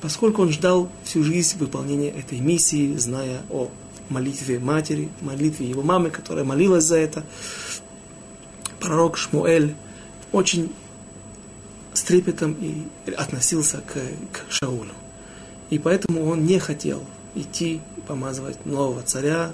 поскольку 0.00 0.42
он 0.42 0.50
ждал 0.50 0.90
всю 1.04 1.22
жизнь 1.22 1.58
выполнения 1.58 2.10
этой 2.10 2.40
миссии, 2.40 2.96
зная 2.96 3.42
о 3.50 3.70
молитве 4.08 4.58
матери, 4.58 5.10
молитве 5.20 5.68
его 5.68 5.82
мамы, 5.82 6.10
которая 6.10 6.44
молилась 6.44 6.84
за 6.84 6.96
это, 6.96 7.24
пророк 8.80 9.18
Шмуэль 9.18 9.74
очень 10.32 10.70
с 11.98 12.02
трепетом 12.02 12.56
и 12.60 13.10
относился 13.10 13.78
к, 13.78 13.94
к 14.32 14.52
Шаулю. 14.52 14.92
И 15.70 15.78
поэтому 15.78 16.24
он 16.26 16.44
не 16.44 16.58
хотел 16.60 17.02
идти 17.34 17.80
помазывать 18.06 18.64
нового 18.64 19.02
царя, 19.02 19.52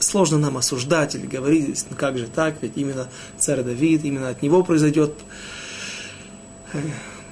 сложно 0.00 0.38
нам 0.38 0.56
осуждать 0.56 1.14
или 1.14 1.26
говорить, 1.26 1.86
ну 1.88 1.96
как 1.96 2.18
же 2.18 2.26
так, 2.26 2.56
ведь 2.62 2.72
именно 2.74 3.08
царь 3.38 3.62
Давид, 3.62 4.04
именно 4.04 4.28
от 4.28 4.42
него 4.42 4.64
произойдет 4.64 5.14
э, 6.72 6.80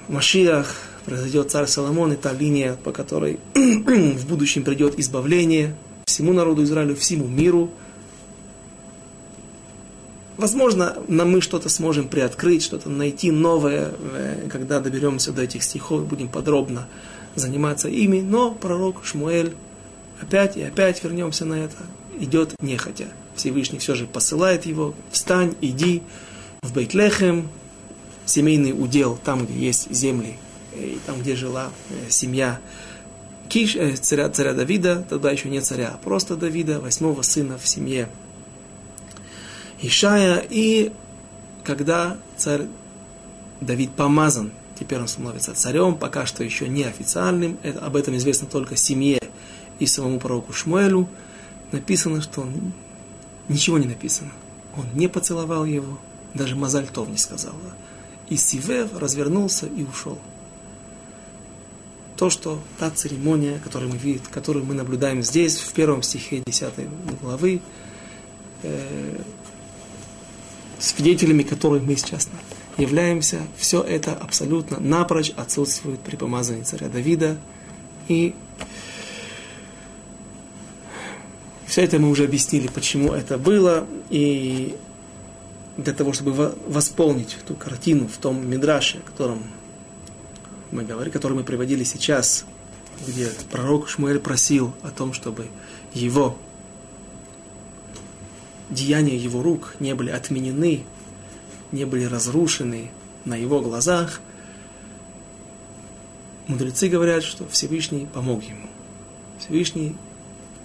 Машиах, 0.06 0.76
произойдет 1.04 1.50
царь 1.50 1.66
Соломон, 1.66 2.16
та 2.16 2.32
линия, 2.32 2.74
по 2.74 2.92
которой 2.92 3.40
в 3.54 4.28
будущем 4.28 4.62
придет 4.62 4.98
избавление 4.98 5.74
всему 6.06 6.32
народу 6.32 6.62
Израилю, 6.62 6.94
всему 6.94 7.26
миру. 7.26 7.70
Возможно, 10.38 10.97
нам 11.09 11.33
мы 11.33 11.40
что-то 11.40 11.68
сможем 11.68 12.07
приоткрыть, 12.07 12.62
что-то 12.62 12.88
найти 12.88 13.33
новое, 13.33 13.90
э, 13.99 14.49
когда 14.49 14.78
доберемся 14.78 15.33
до 15.33 15.42
этих 15.42 15.64
стихов, 15.64 16.07
будем 16.07 16.28
подробно 16.28 16.87
заниматься 17.35 17.88
ими, 17.88 18.21
но 18.21 18.52
пророк 18.52 19.04
Шмуэль, 19.04 19.54
опять 20.23 20.57
и 20.57 20.62
опять 20.62 21.02
вернемся 21.02 21.45
на 21.45 21.54
это, 21.54 21.76
идет 22.21 22.54
нехотя. 22.61 23.09
Всевышний 23.35 23.80
все 23.80 23.97
же 23.97 24.07
посылает 24.07 24.64
его, 24.64 24.95
встань, 25.11 25.57
иди 25.61 26.04
в 26.62 26.73
Бейтлехем, 26.73 27.49
семейный 28.25 28.71
удел, 28.71 29.18
там, 29.25 29.45
где 29.45 29.59
есть 29.59 29.92
земли, 29.92 30.37
и 30.73 31.00
там, 31.04 31.18
где 31.21 31.35
жила 31.35 31.73
э, 31.90 32.11
семья 32.11 32.61
Киш, 33.49 33.75
э, 33.75 33.97
царя, 33.97 34.28
царя 34.28 34.52
Давида, 34.52 35.04
тогда 35.09 35.33
еще 35.33 35.49
не 35.49 35.61
царя, 35.62 35.88
а 35.95 35.99
просто 35.99 36.37
Давида, 36.37 36.78
восьмого 36.78 37.23
сына 37.23 37.59
в 37.59 37.66
семье 37.66 38.09
Ишая. 39.80 40.44
И 40.49 40.92
когда 41.64 42.16
царь 42.37 42.66
Давид 43.61 43.92
помазан, 43.92 44.52
теперь 44.78 45.00
он 45.00 45.08
становится 45.08 45.54
царем, 45.54 45.97
пока 45.97 46.26
что 46.26 46.44
еще 46.44 46.68
не 46.68 46.85
официальным, 46.85 47.58
это, 47.62 47.80
об 47.80 47.97
этом 47.97 48.16
известно 48.16 48.47
только 48.47 48.76
семье 48.76 49.20
и 49.78 49.87
самому 49.87 50.20
пророку 50.20 50.52
Шмуэлю, 50.52 51.08
написано, 51.73 52.23
что 52.23 52.42
он, 52.42 52.73
ничего 53.49 53.78
не 53.78 53.87
написано. 53.87 54.30
Он 54.76 54.87
не 54.94 55.08
поцеловал 55.08 55.64
его, 55.64 55.99
даже 56.35 56.56
Мазальтов 56.56 57.08
не 57.08 57.18
сказал. 57.18 57.54
И 58.28 58.37
Сивев 58.37 58.97
развернулся 58.97 59.66
и 59.66 59.82
ушел 59.82 60.18
то, 62.18 62.30
что 62.30 62.61
та 62.78 62.90
церемония, 62.90 63.61
которую 63.62 63.92
мы 63.92 63.97
видим, 63.97 64.23
которую 64.30 64.64
мы 64.64 64.75
наблюдаем 64.75 65.23
здесь, 65.23 65.56
в 65.58 65.73
первом 65.73 66.02
стихе 66.02 66.42
10 66.44 66.73
главы, 67.23 67.61
э, 68.64 69.20
свидетелями 70.78 71.42
которых 71.42 71.82
мы 71.82 71.97
сейчас 71.97 72.28
являемся, 72.76 73.40
все 73.56 73.82
это 73.82 74.14
абсолютно 74.14 74.78
напрочь 74.78 75.30
отсутствует 75.30 76.00
при 76.00 76.16
помазании 76.16 76.62
царя 76.62 76.88
Давида. 76.88 77.37
И 78.06 78.35
все 81.66 81.82
это 81.82 81.99
мы 81.99 82.08
уже 82.08 82.25
объяснили, 82.25 82.68
почему 82.68 83.12
это 83.12 83.37
было, 83.37 83.87
и 84.08 84.76
для 85.76 85.92
того, 85.92 86.12
чтобы 86.12 86.54
восполнить 86.66 87.37
ту 87.47 87.54
картину 87.54 88.08
в 88.08 88.16
том 88.16 88.49
мидраше, 88.49 88.99
о 88.99 89.02
котором 89.02 89.42
мы 90.70 90.85
говорили, 90.85 91.12
который 91.12 91.35
мы 91.35 91.44
приводили 91.44 91.85
сейчас, 91.85 92.47
где 93.06 93.28
пророк 93.50 93.88
Шмуэль 93.88 94.18
просил 94.18 94.75
о 94.82 94.90
том, 94.90 95.12
чтобы 95.12 95.47
его 95.92 96.37
деяния 98.70 99.16
его 99.16 99.42
рук 99.42 99.75
не 99.80 99.94
были 99.94 100.10
отменены, 100.10 100.84
не 101.72 101.84
были 101.84 102.04
разрушены 102.04 102.90
на 103.25 103.37
его 103.37 103.60
глазах, 103.60 104.20
мудрецы 106.46 106.88
говорят, 106.88 107.22
что 107.22 107.46
Всевышний 107.48 108.06
помог 108.12 108.42
ему. 108.42 108.68
Всевышний, 109.38 109.96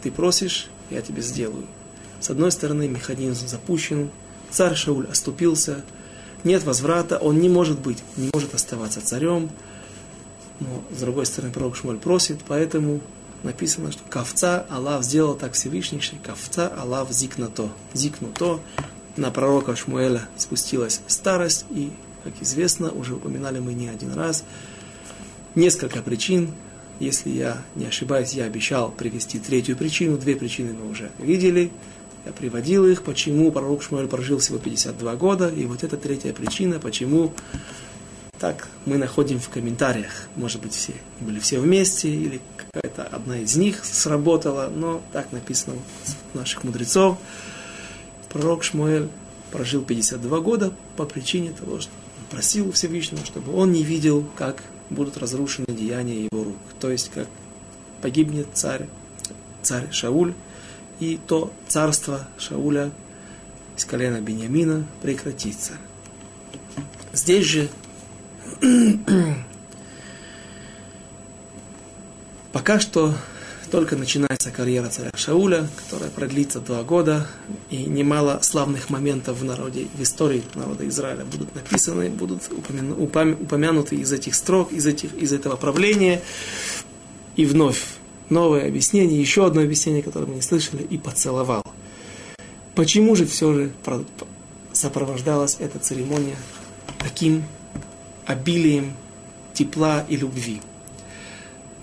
ты 0.01 0.12
просишь, 0.12 0.69
я 0.89 1.01
тебе 1.01 1.22
сделаю. 1.22 1.67
С 2.19 2.29
одной 2.29 2.51
стороны, 2.51 2.88
механизм 2.88 3.48
запущен, 3.48 4.10
царь 4.50 4.75
Шауль 4.75 5.07
оступился, 5.07 5.83
нет 6.43 6.63
возврата, 6.63 7.18
он 7.18 7.39
не 7.39 7.50
может 7.50 7.79
быть, 7.79 8.03
не 8.18 8.29
может 8.33 8.53
оставаться 8.53 9.05
царем, 9.05 9.50
но, 10.59 10.83
с 10.96 11.00
другой 11.00 11.25
стороны, 11.25 11.51
пророк 11.51 11.75
Шмоль 11.75 11.98
просит, 11.98 12.39
поэтому 12.48 13.01
написано, 13.44 13.92
что 13.92 14.01
ковца 14.10 14.66
Аллах 14.70 15.03
сделал 15.03 15.36
так 15.36 15.53
Всевышний, 15.53 16.01
ковца 16.24 16.68
Аллах 16.68 17.12
зикнато. 17.12 17.70
Зикнуто. 17.94 18.60
На 19.16 19.29
пророка 19.29 19.75
Шмуэля 19.75 20.27
спустилась 20.38 21.01
старость, 21.08 21.66
и, 21.70 21.92
как 22.24 22.34
известно, 22.42 22.92
уже 22.92 23.14
упоминали 23.14 23.60
мы 23.60 23.74
не 23.74 23.88
один 23.88 24.14
раз, 24.14 24.44
несколько 25.53 26.01
причин. 26.01 26.51
Если 27.00 27.29
я 27.29 27.62
не 27.75 27.86
ошибаюсь, 27.86 28.34
я 28.34 28.46
обещал 28.46 28.92
привести 28.92 29.40
третью 29.40 29.75
причину. 29.77 30.18
Две 30.18 30.36
причины 30.36 30.74
мы 30.74 30.90
уже 30.90 31.12
видели. 31.20 31.72
Я 32.25 32.32
приводил 32.32 32.88
их, 32.88 33.03
почему 33.03 33.51
пророк 33.51 33.84
Шмуэль 33.84 34.08
прожил 34.08 34.40
всего 34.40 34.58
52 34.58 35.16
года. 35.16 35.50
И 35.50 35.66
вот 35.66 35.84
это 35.84 35.98
третья 35.98 36.34
причина, 36.34 36.79
почему 36.79 37.34
так 38.40 38.68
мы 38.86 38.98
находим 38.98 39.40
в 39.40 39.50
комментариях. 39.50 40.27
Может 40.36 40.62
быть, 40.62 40.74
все 40.74 40.94
были 41.20 41.40
все 41.40 41.60
вместе, 41.60 42.10
или 42.10 42.42
какая-то 42.74 43.03
одна 43.03 43.38
из 43.38 43.55
них 43.55 43.86
сработала, 43.86 44.68
но 44.68 45.03
так 45.12 45.31
написано 45.31 45.75
у 46.33 46.38
наших 46.40 46.64
мудрецов. 46.64 47.20
Пророк 48.29 48.64
Шмуэль 48.64 49.09
прожил 49.51 49.83
52 49.83 50.40
года 50.40 50.74
по 50.98 51.05
причине 51.05 51.51
того, 51.51 51.79
что 51.79 51.92
он 51.92 52.25
просил 52.31 52.72
Всевышнего, 52.72 53.24
чтобы 53.24 53.55
он 53.55 53.72
не 53.72 53.83
видел, 53.83 54.25
как 54.36 54.64
будут 54.90 55.18
разрушены 55.18 55.68
деяния 55.68 56.24
его 56.24 56.44
рук. 56.44 56.57
То 56.79 56.90
есть, 56.90 57.12
как 57.14 57.27
погибнет 58.01 58.48
царь, 58.53 58.88
царь 59.62 59.92
Шауль, 59.92 60.33
и 61.00 61.20
то 61.27 61.53
царство 61.68 62.27
Шауля 62.40 62.92
из 63.77 63.86
колена 63.86 64.20
Бениамина 64.20 64.88
прекратится. 65.03 65.74
Здесь 67.12 67.46
же 67.46 67.70
Пока 72.53 72.79
что 72.79 73.16
только 73.72 73.96
начинается 73.96 74.51
карьера 74.51 74.87
царя 74.87 75.09
Шауля, 75.16 75.68
которая 75.75 76.11
продлится 76.11 76.59
два 76.59 76.83
года, 76.83 77.27
и 77.72 77.77
немало 77.77 78.39
славных 78.44 78.92
моментов 78.92 79.39
в 79.39 79.44
народе, 79.44 79.87
в 79.98 80.03
истории 80.03 80.44
народа 80.53 80.87
Израиля 80.87 81.25
будут 81.25 81.55
написаны, 81.55 82.11
будут 82.11 82.44
упомяну, 82.51 83.03
упомянуты 83.03 83.96
из 83.96 84.13
этих 84.13 84.35
строк, 84.35 84.72
из, 84.72 84.85
этих, 84.85 85.16
из 85.16 85.33
этого 85.33 85.55
правления. 85.55 86.22
И 87.35 87.46
вновь 87.48 87.83
новое 88.29 88.68
объяснение, 88.68 89.20
еще 89.20 89.48
одно 89.48 89.61
объяснение, 89.61 90.03
которое 90.03 90.27
мы 90.27 90.35
не 90.35 90.42
слышали, 90.42 90.83
и 90.83 91.00
поцеловал. 91.00 91.63
Почему 92.75 93.16
же 93.16 93.25
все 93.25 93.51
же 93.51 93.72
сопровождалась 94.74 95.57
эта 95.59 95.79
церемония 95.79 96.35
таким 97.00 97.44
обилием 98.27 98.94
тепла 99.55 100.05
и 100.07 100.18
любви. 100.18 100.61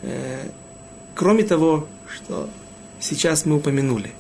Э, 0.03 0.49
кроме 1.15 1.45
того, 1.45 1.87
что 2.09 2.49
сейчас 2.99 3.45
мы 3.45 3.57
упомянули, 3.57 4.13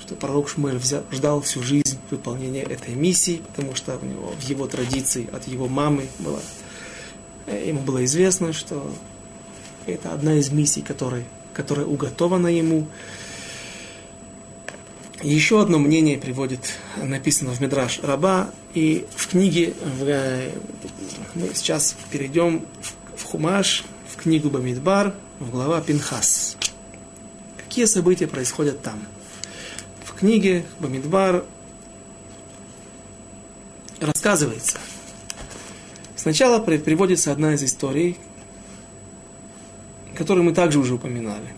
что 0.00 0.14
пророк 0.14 0.48
Шмуэль 0.48 0.78
взял, 0.78 1.04
ждал 1.10 1.40
всю 1.40 1.62
жизнь 1.62 1.98
выполнения 2.10 2.62
этой 2.62 2.94
миссии, 2.94 3.42
потому 3.48 3.74
что 3.74 3.98
у 4.00 4.04
него, 4.04 4.32
в 4.38 4.42
его 4.42 4.66
традиции 4.66 5.28
от 5.32 5.46
его 5.46 5.68
мамы 5.68 6.06
было, 6.18 6.40
э, 7.46 7.68
ему 7.68 7.80
было 7.80 8.04
известно, 8.04 8.52
что 8.52 8.90
это 9.86 10.12
одна 10.12 10.34
из 10.34 10.50
миссий, 10.50 10.82
которая, 10.82 11.24
которая 11.52 11.86
уготована 11.86 12.48
ему. 12.48 12.86
Еще 15.22 15.60
одно 15.60 15.78
мнение 15.78 16.16
приводит, 16.16 16.60
написано 16.96 17.50
в 17.50 17.60
Мидраш 17.60 17.98
Раба, 18.02 18.50
и 18.74 19.04
в 19.16 19.26
книге, 19.26 19.74
в, 19.98 20.04
э, 20.04 20.52
мы 21.34 21.50
сейчас 21.54 21.96
перейдем 22.10 22.64
в, 22.80 23.20
в 23.20 23.24
Хумаш, 23.24 23.84
книгу 24.18 24.50
Бамидбар, 24.50 25.14
в 25.40 25.50
глава 25.50 25.80
Пинхас. 25.80 26.56
Какие 27.56 27.86
события 27.86 28.26
происходят 28.26 28.82
там? 28.82 29.00
В 30.04 30.12
книге 30.12 30.64
Бамидбар 30.80 31.44
рассказывается. 34.00 34.78
Сначала 36.16 36.58
приводится 36.58 37.32
одна 37.32 37.54
из 37.54 37.62
историй, 37.62 38.18
которую 40.14 40.44
мы 40.44 40.52
также 40.52 40.78
уже 40.78 40.94
упоминали. 40.94 41.54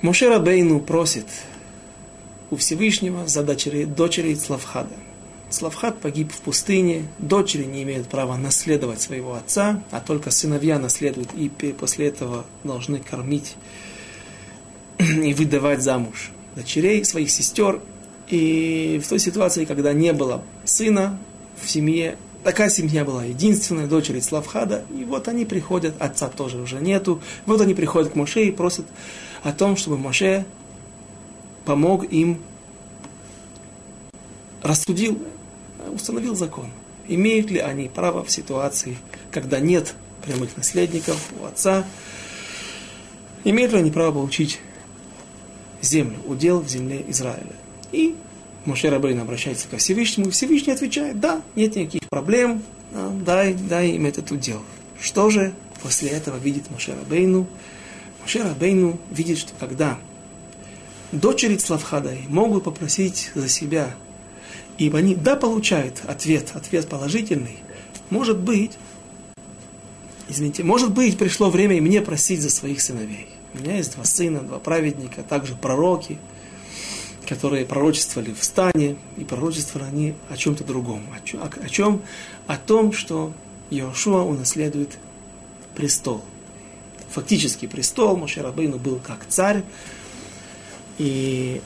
Мошера 0.00 0.38
Бейну 0.38 0.80
просит– 0.80 1.26
у 2.52 2.56
Всевышнего 2.56 3.26
за 3.26 3.42
дочери, 3.42 3.84
дочери 3.84 4.34
Славхада. 4.34 4.94
Славхад 5.52 6.00
погиб 6.00 6.32
в 6.32 6.40
пустыне, 6.40 7.06
дочери 7.18 7.64
не 7.64 7.82
имеют 7.82 8.08
права 8.08 8.36
наследовать 8.36 9.02
своего 9.02 9.34
отца, 9.34 9.82
а 9.90 10.00
только 10.00 10.30
сыновья 10.30 10.78
наследуют 10.78 11.28
и 11.34 11.48
после 11.48 12.08
этого 12.08 12.46
должны 12.64 12.98
кормить 12.98 13.56
и 14.98 15.34
выдавать 15.34 15.82
замуж 15.82 16.30
дочерей 16.56 17.04
своих 17.04 17.30
сестер. 17.30 17.80
И 18.28 19.00
в 19.04 19.08
той 19.08 19.18
ситуации, 19.18 19.64
когда 19.64 19.92
не 19.92 20.12
было 20.12 20.42
сына 20.64 21.18
в 21.60 21.68
семье, 21.68 22.16
такая 22.44 22.70
семья 22.70 23.04
была 23.04 23.24
единственная, 23.24 23.86
дочери 23.86 24.20
Славхада, 24.20 24.84
и 24.96 25.04
вот 25.04 25.28
они 25.28 25.44
приходят, 25.44 25.94
отца 26.00 26.28
тоже 26.28 26.58
уже 26.58 26.80
нету, 26.80 27.20
вот 27.44 27.60
они 27.60 27.74
приходят 27.74 28.12
к 28.12 28.14
Моше 28.14 28.44
и 28.44 28.52
просят 28.52 28.86
о 29.42 29.52
том, 29.52 29.76
чтобы 29.76 29.98
Моше 29.98 30.46
помог 31.66 32.10
им, 32.10 32.40
рассудил, 34.62 35.20
установил 35.92 36.34
закон. 36.34 36.66
Имеют 37.08 37.50
ли 37.50 37.58
они 37.58 37.88
право 37.88 38.24
в 38.24 38.30
ситуации, 38.30 38.96
когда 39.30 39.60
нет 39.60 39.94
прямых 40.24 40.56
наследников 40.56 41.30
у 41.40 41.44
отца, 41.44 41.84
имеют 43.44 43.72
ли 43.72 43.78
они 43.78 43.90
право 43.90 44.12
получить 44.12 44.60
землю, 45.80 46.16
удел 46.26 46.60
в 46.60 46.68
земле 46.68 47.04
Израиля. 47.08 47.52
И 47.90 48.14
Моше 48.64 48.88
Рабейн 48.88 49.20
обращается 49.20 49.66
ко 49.68 49.78
Всевышнему, 49.78 50.28
и 50.28 50.30
Всевышний 50.30 50.72
отвечает, 50.72 51.18
да, 51.18 51.42
нет 51.56 51.74
никаких 51.74 52.08
проблем, 52.08 52.62
дай, 53.24 53.54
дай 53.54 53.90
им 53.90 54.06
этот 54.06 54.30
удел. 54.30 54.62
Что 55.00 55.28
же 55.30 55.52
после 55.82 56.10
этого 56.10 56.36
видит 56.36 56.70
Моше 56.70 56.94
Рабейну? 56.94 57.48
Моше 58.22 58.44
Рабейну 58.44 59.00
видит, 59.10 59.38
что 59.38 59.52
когда 59.58 59.98
дочери 61.10 61.58
Славхадай 61.58 62.20
могут 62.28 62.62
попросить 62.62 63.32
за 63.34 63.48
себя, 63.48 63.92
и 64.78 64.90
они, 64.90 65.14
да, 65.14 65.36
получают 65.36 66.02
ответ, 66.06 66.52
ответ 66.54 66.88
положительный, 66.88 67.58
может 68.10 68.38
быть, 68.38 68.72
извините, 70.28 70.64
может 70.64 70.92
быть, 70.92 71.18
пришло 71.18 71.50
время 71.50 71.76
и 71.76 71.80
мне 71.80 72.00
просить 72.00 72.40
за 72.40 72.50
своих 72.50 72.80
сыновей. 72.80 73.28
У 73.54 73.58
меня 73.58 73.76
есть 73.76 73.94
два 73.94 74.04
сына, 74.04 74.40
два 74.40 74.58
праведника, 74.58 75.22
также 75.22 75.54
пророки, 75.54 76.18
которые 77.28 77.64
пророчествовали 77.64 78.32
в 78.32 78.42
стане, 78.42 78.96
и 79.16 79.24
пророчествовали 79.24 79.88
они 79.88 80.14
о 80.28 80.36
чем-то 80.36 80.64
другом. 80.64 81.02
О 81.14 81.26
чем? 81.26 81.40
О, 81.42 81.68
чем? 81.68 82.02
о 82.46 82.56
том, 82.56 82.92
что 82.92 83.32
Иошуа 83.70 84.22
унаследует 84.22 84.98
престол. 85.74 86.22
Фактически 87.10 87.66
престол 87.66 88.16
Моше 88.16 88.42
Рабейну 88.42 88.78
был 88.78 88.98
как 88.98 89.26
царь, 89.28 89.64
и 90.98 91.60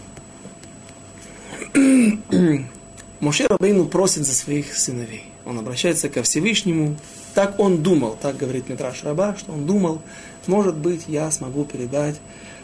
Моше 3.20 3.46
Рабейну 3.46 3.87
просит 3.87 4.26
за 4.26 4.35
своих 4.35 4.76
сыновей. 4.76 5.24
Он 5.44 5.59
обращается 5.59 6.09
ко 6.09 6.22
Всевышнему. 6.22 6.96
Так 7.35 7.59
он 7.59 7.83
думал, 7.83 8.18
так 8.20 8.37
говорит 8.37 8.68
Митраш 8.68 9.05
Раба, 9.05 9.37
что 9.38 9.52
он 9.52 9.66
думал, 9.66 10.02
может 10.46 10.76
быть, 10.76 11.05
я 11.09 11.31
смогу 11.31 11.64
передать 11.64 12.16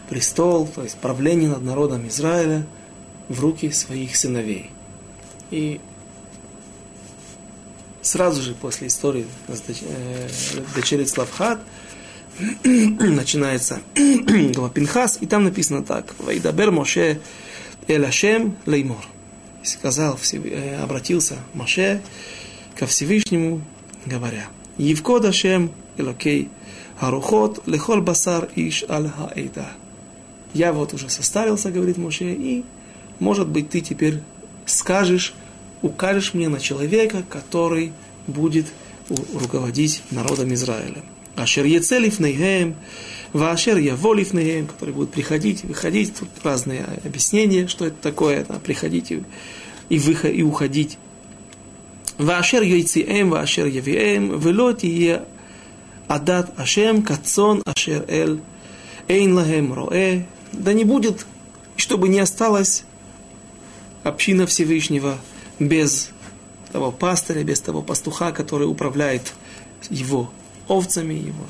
престол, 0.09 0.67
то 0.67 0.83
есть 0.83 0.97
правление 0.97 1.49
над 1.49 1.63
народом 1.63 2.07
Израиля 2.09 2.67
в 3.29 3.41
руки 3.41 3.71
своих 3.71 4.17
сыновей. 4.17 4.71
И 5.51 5.81
сразу 8.03 8.43
же 8.43 8.55
после 8.55 8.89
истории 8.89 9.27
э, 9.49 10.29
дочери 10.75 11.05
Славхат 11.05 11.61
начинается 12.65 13.81
глава 13.95 14.71
Пинхас, 14.71 15.19
и 15.21 15.27
там 15.27 15.45
написано 15.45 15.83
так. 15.83 16.15
Вайдабер 16.19 16.71
Моше 16.71 17.21
Элашем 17.89 18.57
Леймор. 18.67 19.05
Сказал, 19.63 20.19
э, 20.33 20.83
обратился 20.83 21.37
Моше 21.55 22.01
ко 22.77 22.87
Всевышнему, 22.87 23.63
говоря, 24.07 24.47
Евкод 24.79 25.25
Ашем 25.25 25.71
Элокей 25.97 26.49
Арухот 26.99 27.67
Лехол 27.67 28.01
Басар 28.01 28.49
Иш 28.57 28.85
Аль 28.89 29.09
Хаэйда. 29.09 29.67
Я 30.55 30.73
вот 30.73 30.93
уже 30.95 31.09
составился, 31.09 31.71
говорит 31.71 31.97
Моше, 31.99 32.33
и, 32.33 32.65
может 33.19 33.49
быть, 33.49 33.71
ты 33.71 33.81
теперь 33.81 34.21
скажешь, 34.67 35.35
укажешь 35.81 36.35
мне 36.35 36.49
на 36.49 36.61
человека, 36.61 37.23
который 37.29 37.93
будет 38.27 38.67
руководить 39.09 40.03
народом 40.11 40.53
Израиля. 40.55 41.03
Ашер 41.37 41.65
Ецелиф 41.65 42.21
Нейгем, 42.21 42.77
Вашер 43.33 43.79
Яволиф 43.79 44.35
Нейгем, 44.35 44.67
который 44.67 44.93
будет 44.93 45.11
приходить, 45.11 45.65
выходить. 45.65 46.15
Тут 46.19 46.29
разные 46.43 46.85
объяснения, 47.05 47.67
что 47.67 47.87
это 47.87 47.97
такое, 48.03 48.41
это 48.41 48.55
приходить 48.55 49.11
и, 49.11 49.23
и, 49.89 49.99
выходить, 49.99 50.39
и 50.39 50.43
уходить. 50.43 50.99
Вашер 52.19 52.63
Йойциэм, 52.63 53.31
Вашер 53.31 53.67
Явиэм, 53.67 54.39
Велоти 54.39 54.87
Е 54.87 55.25
Адат 56.09 56.53
Ашем, 56.59 57.03
Кацон 57.03 57.63
Ашер 57.65 58.05
Эль, 58.07 58.41
Эйн 59.09 59.35
Лахем 59.35 59.73
Роэ. 59.73 60.25
Да 60.53 60.75
не 60.75 60.85
будет, 60.85 61.27
чтобы 61.77 62.09
не 62.09 62.19
осталось 62.19 62.85
община 64.05 64.47
Всевышнего 64.47 65.17
без 65.59 66.11
того 66.71 66.93
пастыря, 66.93 67.45
без 67.45 67.61
того 67.61 67.81
пастуха, 67.81 68.33
который 68.33 68.65
управляет 68.65 69.33
его 69.89 70.31
овцами, 70.69 71.15
его 71.15 71.45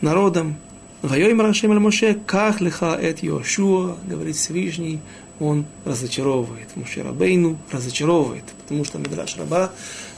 народом. 0.00 0.56
Вайой 1.04 1.34
Марашем 1.34 1.70
Аль 1.70 1.80
Моше, 1.80 2.14
как 2.26 2.62
лиха 2.62 2.98
эт 2.98 3.22
Йошуа, 3.22 3.98
говорит 4.08 4.36
Всевышний, 4.36 5.00
он 5.38 5.66
разочаровывает 5.84 6.74
Моше 6.76 7.02
Рабейну, 7.02 7.58
разочаровывает, 7.70 8.44
потому 8.62 8.86
что 8.86 8.96
Мидраш 8.96 9.36
Раба 9.36 9.70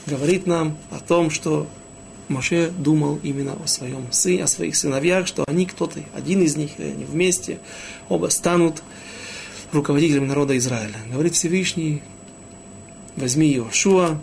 говорит 0.05 0.47
нам 0.47 0.77
о 0.89 0.99
том, 0.99 1.29
что 1.29 1.67
Моше 2.29 2.71
думал 2.71 3.19
именно 3.21 3.57
о 3.61 3.67
своем 3.67 4.09
сыне, 4.11 4.45
о 4.45 4.47
своих 4.47 4.77
сыновьях, 4.77 5.27
что 5.27 5.43
они 5.45 5.65
кто-то, 5.65 5.99
один 6.13 6.41
из 6.41 6.55
них, 6.55 6.71
они 6.79 7.03
вместе, 7.03 7.59
оба 8.07 8.27
станут 8.27 8.81
руководителями 9.73 10.27
народа 10.27 10.57
Израиля. 10.57 10.95
Говорит 11.11 11.33
Всевышний, 11.33 12.01
возьми 13.17 13.53
Иошуа, 13.53 14.21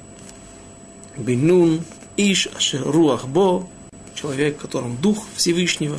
Бенун, 1.19 1.83
Иш, 2.17 2.49
Ашер 2.57 2.91
Руах 2.91 3.29
Бо, 3.29 3.69
человек, 4.25 4.57
в 4.57 4.63
котором 4.63 4.97
Дух 4.97 5.27
Всевышнего, 5.37 5.99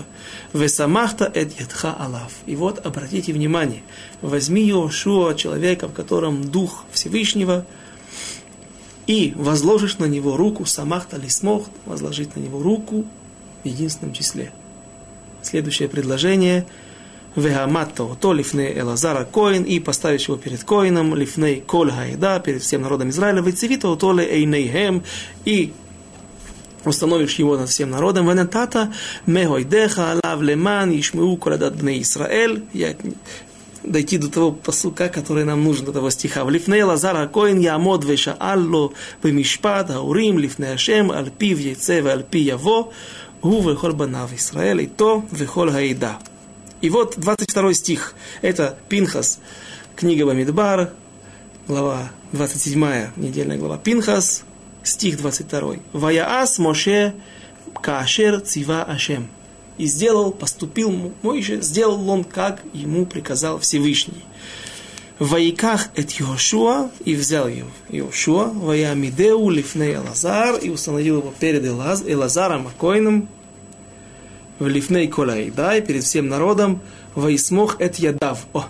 Весамахта 0.52 1.32
эт 1.34 1.60
ядха 1.60 1.94
алав. 1.94 2.32
И 2.48 2.56
вот 2.56 2.84
обратите 2.84 3.32
внимание, 3.34 3.84
возьми 4.22 4.68
Иошуа, 4.68 5.36
человека, 5.36 5.88
в 5.88 5.94
котором 5.94 6.44
Дух 6.44 6.86
Всевышнего, 6.92 7.66
и 9.06 9.34
возложишь 9.36 10.00
на 10.00 10.06
него 10.06 10.36
руку, 10.38 10.66
самахта 10.66 11.18
лисмох, 11.18 11.68
возложить 11.86 12.36
на 12.36 12.40
него 12.40 12.64
руку 12.64 13.06
в 13.64 13.68
единственном 13.68 14.14
числе. 14.14 14.52
Следующее 15.44 15.88
предложение– 15.88 16.66
Вегаматто, 17.36 18.08
то 18.20 18.32
лифней 18.32 18.80
Элазара 18.80 19.26
Коин, 19.26 19.64
и 19.64 19.82
поставишь 19.82 20.30
его 20.30 20.38
перед 20.38 20.64
Коином, 20.64 21.14
лифней 21.16 21.60
Коль 21.60 21.92
Хайда, 21.92 22.40
перед 22.40 22.62
всем 22.62 22.82
народом 22.82 23.10
Израиля, 23.10 23.42
вецевито 23.42 23.94
то 23.98 24.14
ли 24.14 24.24
Эйнейхем, 24.24 25.04
и 25.44 25.74
установишь 26.86 27.36
его 27.36 27.58
над 27.58 27.70
всем 27.70 27.90
народом, 27.92 28.30
венатата 28.30 28.94
мегойдеха 29.26 30.12
алав 30.12 30.42
леман 30.42 30.92
ишмеу 30.92 31.38
коладат 31.38 31.76
бней 31.76 32.02
Израиль, 32.02 32.64
я 32.74 32.96
дойти 33.84 34.18
до 34.18 34.30
того 34.30 34.52
посука, 34.52 35.10
который 35.10 35.44
нам 35.44 35.64
нужен, 35.64 35.86
до 35.86 35.94
того 35.94 36.10
стиха. 36.10 36.44
В 36.44 36.50
лифней 36.50 36.84
Лазар 36.84 37.28
Коин 37.30 37.60
ямод 37.60 38.04
веша 38.04 38.36
алло 38.40 38.94
бемишпат 39.24 39.92
аурим 39.92 40.40
лифней 40.40 40.74
Ашем 40.74 41.12
аль 41.12 41.32
пив 41.32 41.60
яйце 41.60 42.02
аль 42.06 42.24
пи 42.24 42.40
яво 42.40 42.92
гу 43.42 43.62
вехол 43.62 43.94
банав 43.94 44.34
Израиль 44.34 44.82
и 44.82 44.88
то 44.88 45.24
вехол 45.32 45.72
хаида. 45.72 46.18
И 46.82 46.90
вот 46.90 47.16
22 47.18 47.74
стих. 47.74 48.16
Это 48.42 48.78
Пинхас, 48.90 49.40
книга 49.96 50.26
Бамидбар, 50.26 50.92
глава 51.68 52.12
27, 52.32 53.12
недельная 53.16 53.58
глава 53.58 53.78
Пинхас, 53.78 54.44
стих 54.88 55.18
22. 55.18 55.76
Ваяас 55.94 56.60
Моше 56.60 57.14
Кашер 57.82 58.42
Цива 58.42 58.84
Ашем. 58.84 59.28
И 59.78 59.86
сделал, 59.88 60.32
поступил 60.32 61.14
Моише, 61.22 61.62
сделал 61.62 62.10
он, 62.10 62.24
как 62.24 62.62
ему 62.74 63.06
приказал 63.06 63.60
Всевышний. 63.60 64.24
Ваиках 65.20 65.90
эт 65.96 66.12
Йошуа, 66.12 66.90
и 67.04 67.16
взял 67.16 67.48
его, 67.48 67.70
Йошуа, 67.90 68.46
Ваямидеу 68.48 69.50
лифней 69.50 69.96
Элазар, 69.96 70.56
и 70.58 70.70
установил 70.70 71.20
его 71.20 71.34
перед 71.40 71.66
Элаз, 71.66 72.04
Элазаром 72.06 72.68
Акоином, 72.68 73.30
в 74.60 74.68
лифней 74.68 75.08
колай, 75.08 75.52
да, 75.56 75.78
и 75.78 75.82
перед 75.82 76.04
всем 76.04 76.28
народом, 76.28 76.82
воисмох 77.14 77.80
эт 77.80 77.96
ядав. 77.96 78.46
О, 78.54 78.66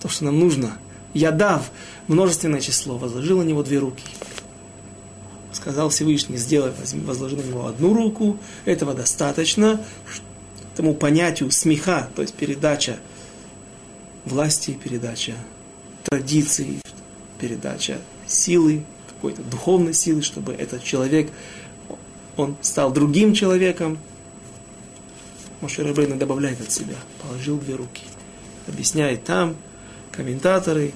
то, 0.00 0.08
что 0.08 0.24
нам 0.24 0.38
нужно. 0.38 0.76
Ядав, 1.14 1.70
множественное 2.08 2.60
число, 2.60 2.96
возложил 2.96 3.38
на 3.38 3.42
него 3.42 3.62
две 3.62 3.78
руки. 3.78 4.04
Сказал 5.52 5.88
Всевышний, 5.88 6.36
сделай, 6.36 6.72
возьми, 6.78 7.02
возложи 7.04 7.36
на 7.36 7.42
него 7.42 7.66
одну 7.66 7.92
руку, 7.92 8.38
этого 8.64 8.94
достаточно, 8.94 9.84
тому 10.76 10.94
понятию 10.94 11.50
смеха, 11.50 12.08
то 12.14 12.22
есть 12.22 12.34
передача 12.34 12.98
власти, 14.24 14.78
передача 14.82 15.34
традиций, 16.04 16.80
передача 17.40 17.98
силы, 18.26 18.84
какой-то 19.08 19.42
духовной 19.42 19.92
силы, 19.92 20.22
чтобы 20.22 20.52
этот 20.52 20.84
человек, 20.84 21.30
он 22.36 22.56
стал 22.62 22.92
другим 22.92 23.34
человеком, 23.34 23.98
Моше 25.60 25.82
Рабейна 25.82 26.16
добавляет 26.16 26.60
от 26.60 26.72
себя, 26.72 26.94
положил 27.22 27.58
две 27.58 27.74
руки. 27.74 28.02
Объясняет 28.66 29.24
там 29.24 29.56
комментаторы. 30.10 30.92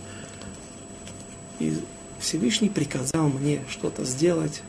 И 1.58 1.78
Всевышний 2.24 2.70
приказал 2.70 3.28
мне 3.28 3.60
что-то 3.70 4.04
сделать. 4.04 4.62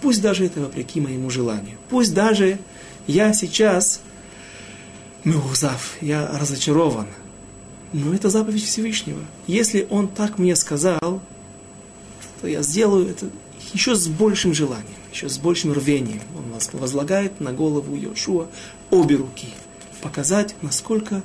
Пусть 0.00 0.22
даже 0.22 0.46
это 0.46 0.60
вопреки 0.60 1.00
моему 1.00 1.28
желанию. 1.28 1.76
Пусть 1.90 2.14
даже 2.14 2.58
я 3.06 3.32
сейчас 3.34 4.00
меузав, 5.24 5.96
я 6.00 6.26
разочарован. 6.38 7.06
Но 7.92 8.14
это 8.14 8.30
заповедь 8.30 8.64
Всевышнего. 8.64 9.20
Если 9.46 9.86
он 9.90 10.08
так 10.08 10.38
мне 10.38 10.56
сказал, 10.56 11.20
то 12.40 12.46
я 12.46 12.62
сделаю 12.62 13.08
это 13.08 13.28
еще 13.72 13.94
с 13.94 14.06
большим 14.06 14.54
желанием, 14.54 14.86
еще 15.12 15.28
с 15.28 15.38
большим 15.38 15.72
рвением. 15.72 16.22
Он 16.36 16.44
возлагает 16.78 17.40
на 17.40 17.52
голову 17.52 17.96
Йошуа 17.96 18.48
обе 18.90 19.16
руки. 19.16 19.48
Показать, 20.02 20.54
насколько 20.60 21.22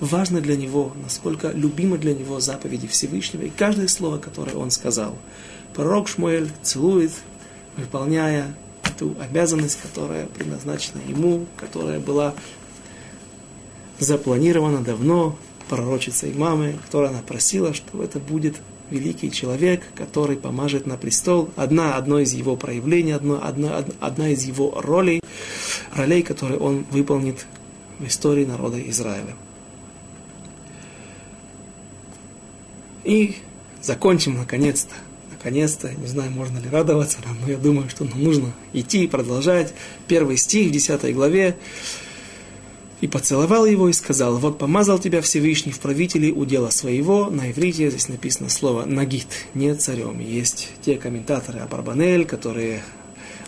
важно 0.00 0.40
для 0.40 0.56
него, 0.56 0.92
насколько 1.02 1.50
любимо 1.50 1.98
для 1.98 2.14
него 2.14 2.40
заповеди 2.40 2.86
Всевышнего 2.86 3.42
и 3.42 3.50
каждое 3.50 3.88
слово, 3.88 4.18
которое 4.18 4.56
он 4.56 4.70
сказал. 4.70 5.16
Пророк 5.74 6.08
Шмуэль 6.08 6.50
целует, 6.62 7.12
выполняя 7.76 8.54
ту 8.98 9.14
обязанность, 9.20 9.78
которая 9.80 10.26
предназначена 10.26 11.00
ему, 11.06 11.46
которая 11.56 12.00
была 12.00 12.34
запланирована 13.98 14.82
давно 14.82 15.36
пророчицей 15.68 16.32
мамы, 16.34 16.76
которая 16.86 17.10
она 17.10 17.20
просила, 17.20 17.74
что 17.74 18.02
это 18.02 18.18
будет 18.18 18.56
великий 18.90 19.30
человек, 19.30 19.82
который 19.94 20.36
помажет 20.36 20.86
на 20.86 20.96
престол. 20.96 21.50
Одна, 21.56 21.96
одно 21.96 22.18
из 22.20 22.32
его 22.32 22.56
проявлений, 22.56 23.12
одно, 23.12 23.40
одна, 23.42 23.84
одна 24.00 24.30
из 24.30 24.44
его 24.44 24.80
ролей, 24.80 25.20
ролей, 25.94 26.22
которые 26.22 26.58
он 26.58 26.86
выполнит 26.90 27.46
в 27.98 28.06
истории 28.06 28.46
народа 28.46 28.80
Израиля. 28.90 29.34
И 33.04 33.36
закончим 33.82 34.36
наконец-то. 34.36 34.94
Наконец-то, 35.30 35.92
не 35.94 36.06
знаю, 36.06 36.32
можно 36.32 36.58
ли 36.58 36.68
радоваться 36.68 37.18
но 37.40 37.50
я 37.50 37.58
думаю, 37.58 37.88
что 37.88 38.04
нам 38.04 38.22
нужно 38.22 38.52
идти 38.72 39.04
и 39.04 39.08
продолжать. 39.08 39.72
Первый 40.08 40.36
стих 40.36 40.68
в 40.68 40.72
10 40.72 41.14
главе. 41.14 41.56
И 43.00 43.06
поцеловал 43.06 43.64
его 43.64 43.88
и 43.88 43.92
сказал, 43.92 44.38
вот 44.38 44.58
помазал 44.58 44.98
тебя 44.98 45.22
Всевышний 45.22 45.70
в 45.70 45.78
правителей 45.78 46.32
удела 46.32 46.70
своего. 46.70 47.30
На 47.30 47.52
иврите 47.52 47.88
здесь 47.90 48.08
написано 48.08 48.48
слово 48.48 48.86
«нагит», 48.86 49.28
не 49.54 49.72
царем. 49.76 50.18
Есть 50.18 50.68
те 50.84 50.96
комментаторы 50.96 51.60
Абарбанель, 51.60 52.24
которые 52.24 52.82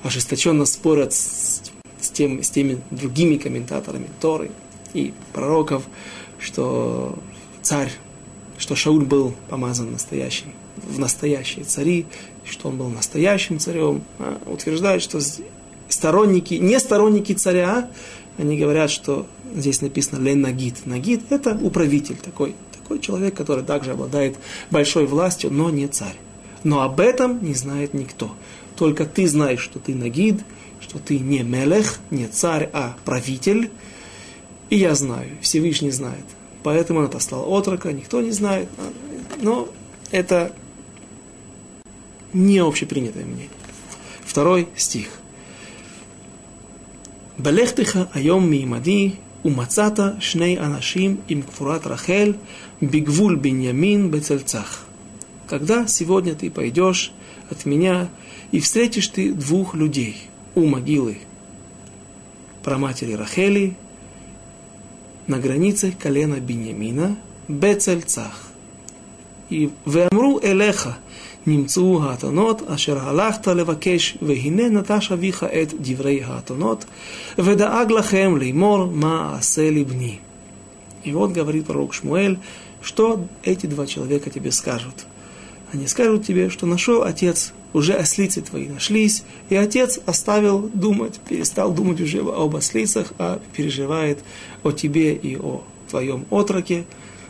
ожесточенно 0.04 0.64
спорят 0.66 1.12
с, 1.12 1.62
с, 2.00 2.10
тем, 2.10 2.44
с 2.44 2.50
теми 2.50 2.80
другими 2.92 3.38
комментаторами 3.38 4.06
Торы 4.20 4.52
и 4.94 5.12
пророков, 5.32 5.82
что 6.38 7.18
царь, 7.60 7.90
что 8.61 8.77
Шауль 8.77 9.05
был 9.05 9.35
помазан 9.49 9.90
настоящим, 9.90 10.53
в 10.77 10.99
настоящие 10.99 11.64
цари, 11.64 12.07
что 12.44 12.68
он 12.68 12.77
был 12.77 12.88
настоящим 12.88 13.59
царем. 13.59 14.03
А 14.18 14.38
утверждают, 14.46 15.03
что 15.03 15.18
сторонники, 15.88 16.55
не 16.55 16.79
сторонники 16.79 17.33
царя, 17.33 17.90
они 18.37 18.59
говорят, 18.59 18.90
что 18.90 19.27
здесь 19.55 19.81
написано 19.81 20.23
лен 20.23 20.42
нагид. 20.42 20.85
Нагид– 20.85 21.23
это 21.33 21.59
управитель 21.61 22.16
такой, 22.16 22.55
такой 22.79 23.01
человек, 23.01 23.35
который 23.35 23.64
также 23.64 23.92
обладает 23.92 24.37
большой 24.70 25.07
властью, 25.07 25.51
но 25.51 25.70
не 25.70 25.88
царь. 25.88 26.16
Но 26.62 26.83
об 26.83 27.01
этом 27.01 27.42
не 27.42 27.55
знает 27.55 27.94
никто. 27.94 28.31
Только 28.77 29.07
ты 29.07 29.27
знаешь, 29.27 29.61
что 29.61 29.79
ты 29.79 29.94
нагид, 29.94 30.42
что 30.81 30.99
ты 30.99 31.18
не 31.18 31.42
мелех, 31.42 31.99
не 32.11 32.27
царь, 32.27 32.68
а 32.75 32.94
правитель. 33.07 33.70
И 34.68 34.77
я 34.77 34.94
знаю, 34.94 35.31
Всевышний 35.40 35.90
знает. 35.90 36.25
Поэтому 36.62 37.01
он 37.01 37.07
отослал 37.07 37.51
отрока, 37.51 37.92
никто 37.92 38.20
не 38.20 38.33
знает. 38.33 38.68
Но 39.40 39.68
это 40.11 40.53
не 42.33 42.59
общепринятое 42.59 43.25
мнение. 43.25 43.49
Второй 44.25 44.68
стих. 44.77 45.09
Балехтиха 47.38 48.09
айом 48.12 48.51
миимади 48.51 49.18
умацата 49.42 50.18
шней 50.20 50.57
анашим 50.57 51.20
им 51.29 51.42
кфурат 51.42 51.87
рахель 51.87 52.37
бигвуль 52.81 53.37
биньямин 53.37 54.11
бецельцах. 54.11 54.85
Когда 55.49 55.87
сегодня 55.87 56.35
ты 56.35 56.51
пойдешь 56.51 57.12
от 57.49 57.64
меня 57.64 58.09
и 58.53 58.61
встретишь 58.61 59.09
ты 59.09 59.33
двух 59.33 59.75
людей 59.75 60.16
у 60.55 60.66
могилы 60.66 61.18
про 62.62 62.79
матери 62.79 63.14
Рахели 63.14 63.77
на 65.30 65.38
границе 65.38 65.92
колена 65.92 66.40
Беньямина, 66.40 67.16
Бецельцах. 67.46 68.48
И 69.48 69.70
«Веамру 69.86 70.40
элеха 70.42 70.98
немцу 71.46 71.98
гатонот, 72.00 72.68
ашер 72.68 72.98
галахта 72.98 73.52
левакеш, 73.52 74.16
вегине 74.20 74.70
наташа 74.70 75.14
виха 75.14 75.46
эт 75.46 75.80
диврей 75.80 76.20
гатонот, 76.20 76.86
ведааг 77.36 77.90
лахем 77.90 78.36
леймор 78.36 78.86
ма 78.86 79.36
асели 79.38 79.84
бни». 79.84 80.20
И 81.04 81.12
вот 81.12 81.30
говорит 81.30 81.66
пророк 81.66 81.94
Шмуэль, 81.94 82.38
что 82.82 83.26
эти 83.44 83.66
два 83.66 83.86
человека 83.86 84.30
тебе 84.30 84.50
скажут. 84.50 85.06
Они 85.72 85.86
скажут 85.86 86.26
тебе, 86.26 86.50
что 86.50 86.66
нашел 86.66 87.04
отец 87.04 87.52
уже 87.72 87.94
ослицы 87.94 88.42
твои 88.42 88.68
нашлись, 88.68 89.22
и 89.48 89.56
отец 89.56 90.00
оставил 90.06 90.68
думать, 90.74 91.20
перестал 91.28 91.72
думать 91.72 92.00
уже 92.00 92.20
об 92.20 92.56
ослицах, 92.56 93.12
а 93.18 93.40
переживает 93.56 94.18
о 94.62 94.72
тебе 94.72 95.14
и 95.14 95.37
о 95.37 95.62
твоем 95.88 96.26
отроке, 96.30 96.85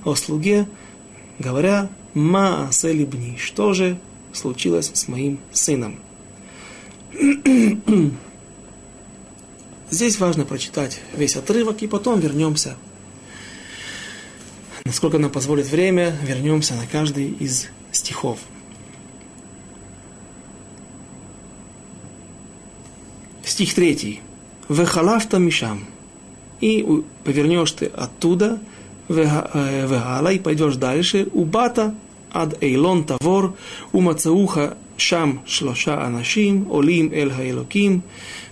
о 0.05 0.15
слуге, 0.15 0.67
говоря, 1.39 1.91
Ма 2.15 2.69
селибни, 2.73 3.37
что 3.39 3.73
же 3.73 3.99
случилось 4.33 4.91
с 4.93 5.07
моим 5.07 5.39
сыном? 5.53 6.01
Здесь 9.91 10.19
важно 10.19 10.45
прочитать 10.45 11.01
весь 11.17 11.37
отрывок 11.37 11.83
и 11.83 11.87
потом 11.87 12.21
вернемся. 12.21 12.77
Насколько 14.85 15.19
нам 15.19 15.31
позволит 15.31 15.67
время, 15.67 16.17
вернемся 16.23 16.75
на 16.75 16.87
каждый 16.87 17.29
из 17.31 17.69
стихов. 17.93 18.39
Стих 23.50 23.74
третий. 23.74 24.22
Вехалафта 24.70 25.40
мишам. 25.40 25.86
И 26.62 26.86
повернешь 27.24 27.72
ты 27.72 27.86
оттуда, 27.86 28.60
והלאה, 29.10 30.40
пойдешь 30.40 30.78
дальше, 30.78 31.28
убата 31.34 31.94
עד 32.36 32.54
אילון 32.62 33.04
תבור, 33.06 33.42
ומצאוך 33.94 34.58
שם 34.98 35.32
שלושה 35.46 36.08
אנשים 36.08 36.64
עולים 36.68 37.10
אל 37.14 37.32
האלוקים, 37.32 38.00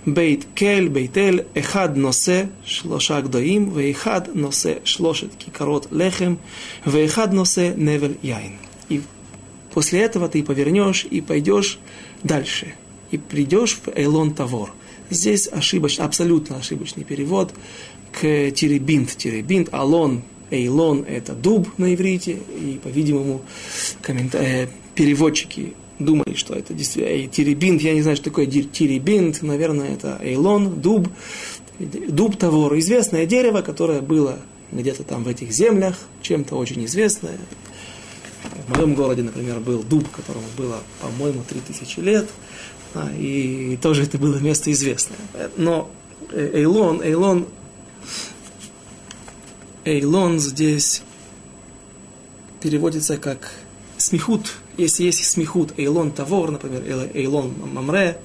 בית 0.06 0.44
כל, 0.58 0.88
בית 0.88 1.18
אל, 1.18 1.40
אחד 1.58 1.96
נושא 1.96 2.44
שלושה 2.64 3.20
גדיים, 3.20 3.70
ואחד 3.74 4.20
נושא 4.34 4.72
שלושת 4.84 5.28
כיכרות 5.38 5.86
לחם, 5.92 6.34
ואחד 6.86 7.34
носэ 7.34 7.72
невель 7.76 8.16
яин. 8.22 8.52
И 8.90 9.00
после 9.72 10.02
этого 10.02 10.28
ты 10.28 10.42
повернешь 10.42 11.06
и 11.10 11.20
пойдешь 11.20 11.78
дальше. 12.22 12.74
И 13.10 13.18
придешь 13.18 13.74
в 13.74 13.88
Эйлон 13.96 14.34
Тавор. 14.34 14.72
Здесь 15.09 15.47
ошибочный, 15.47 16.05
абсолютно 16.05 16.57
ошибочный 16.57 17.03
перевод 17.03 17.53
к 18.11 18.51
Теребинт. 18.51 19.15
Теребинт, 19.17 19.69
Алон, 19.71 20.23
Эйлон– 20.51 21.05
это 21.07 21.33
дуб 21.33 21.67
на 21.77 21.93
иврите, 21.93 22.33
и, 22.33 22.79
по-видимому, 22.83 23.41
коммент... 24.01 24.35
э, 24.35 24.67
переводчики 24.95 25.73
думали, 25.99 26.33
что 26.35 26.53
это 26.53 26.73
действительно 26.73 27.25
э, 27.25 27.27
теребинт, 27.27 27.81
я 27.81 27.93
не 27.93 28.01
знаю, 28.01 28.15
что 28.15 28.25
такое 28.25 28.45
теребинт, 28.47 29.41
наверное, 29.41 29.93
это 29.93 30.19
эйлон, 30.21 30.81
дуб, 30.81 31.09
дуб 31.79 32.37
Тавор, 32.37 32.77
известное 32.79 33.25
дерево, 33.25 33.61
которое 33.61 34.01
было 34.01 34.39
где-то 34.71 35.03
там 35.03 35.23
в 35.23 35.27
этих 35.27 35.51
землях, 35.51 35.97
чем-то 36.21 36.55
очень 36.55 36.85
известное. 36.85 37.37
В 38.67 38.75
моем 38.75 38.95
городе, 38.95 39.23
например, 39.23 39.59
был 39.59 39.83
дуб, 39.83 40.09
которому 40.09 40.45
было, 40.57 40.81
по-моему, 41.01 41.43
3000 41.47 41.99
лет, 41.99 42.27
а, 42.93 43.11
и 43.11 43.77
тоже 43.77 44.03
это 44.03 44.17
было 44.17 44.37
место 44.37 44.71
известное. 44.71 45.17
Но 45.57 45.89
э, 46.31 46.51
Эйлон, 46.53 47.01
Эйлон 47.01 47.47
Эйлон 49.85 50.39
здесь 50.39 51.01
переводится 52.61 53.17
как 53.17 53.51
смехут. 53.97 54.53
Если 54.77 55.03
есть 55.03 55.25
смехут 55.25 55.73
Эйлон 55.77 56.11
Тавор, 56.11 56.51
например, 56.51 57.09
Эйлон 57.13 57.53
Мамре, 57.73 58.19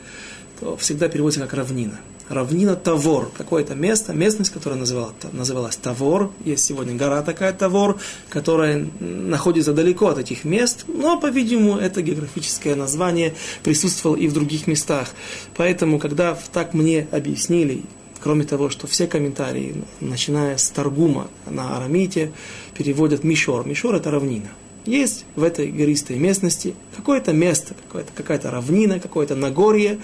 то 0.61 0.77
всегда 0.77 1.09
переводится 1.09 1.41
как 1.41 1.55
равнина. 1.55 1.99
Равнина 2.29 2.75
Тавор, 2.75 3.31
какое-то 3.37 3.75
место, 3.75 4.13
местность, 4.13 4.51
которая 4.51 4.79
называлась, 4.79 5.15
называлась 5.33 5.77
Тавор. 5.77 6.33
Есть 6.45 6.65
сегодня 6.65 6.95
гора 6.95 7.23
такая 7.23 7.53
Тавор, 7.53 7.99
которая 8.31 8.89
находится 9.01 9.73
далеко 9.73 10.09
от 10.09 10.19
этих 10.19 10.45
мест, 10.45 10.85
но, 10.89 11.21
по-видимому, 11.21 11.77
это 11.77 12.03
географическое 12.03 12.75
название 12.75 13.35
присутствовало 13.63 14.17
и 14.17 14.27
в 14.29 14.33
других 14.33 14.67
местах. 14.67 15.09
Поэтому, 15.57 15.99
когда 15.99 16.37
так 16.53 16.75
мне 16.75 17.09
объяснили, 17.11 17.83
Кроме 18.25 18.45
того, 18.45 18.71
что 18.71 18.87
все 18.87 19.07
комментарии, 19.07 19.85
начиная 20.01 20.57
с 20.57 20.71
Таргума 20.71 21.29
на 21.45 21.77
арамите, 21.77 22.33
переводят 22.75 23.23
Мишор. 23.23 23.67
Мишор– 23.67 23.95
это 23.97 24.11
равнина. 24.11 24.49
Есть 24.87 25.27
в 25.37 25.43
этой 25.43 25.71
гористой 25.71 26.17
местности 26.17 26.75
какое-то 26.97 27.35
место, 27.35 27.75
какая-то 28.15 28.51
равнина, 28.51 28.99
какое-то 28.99 29.35
Нагорье, 29.35 29.99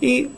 и 0.00 0.30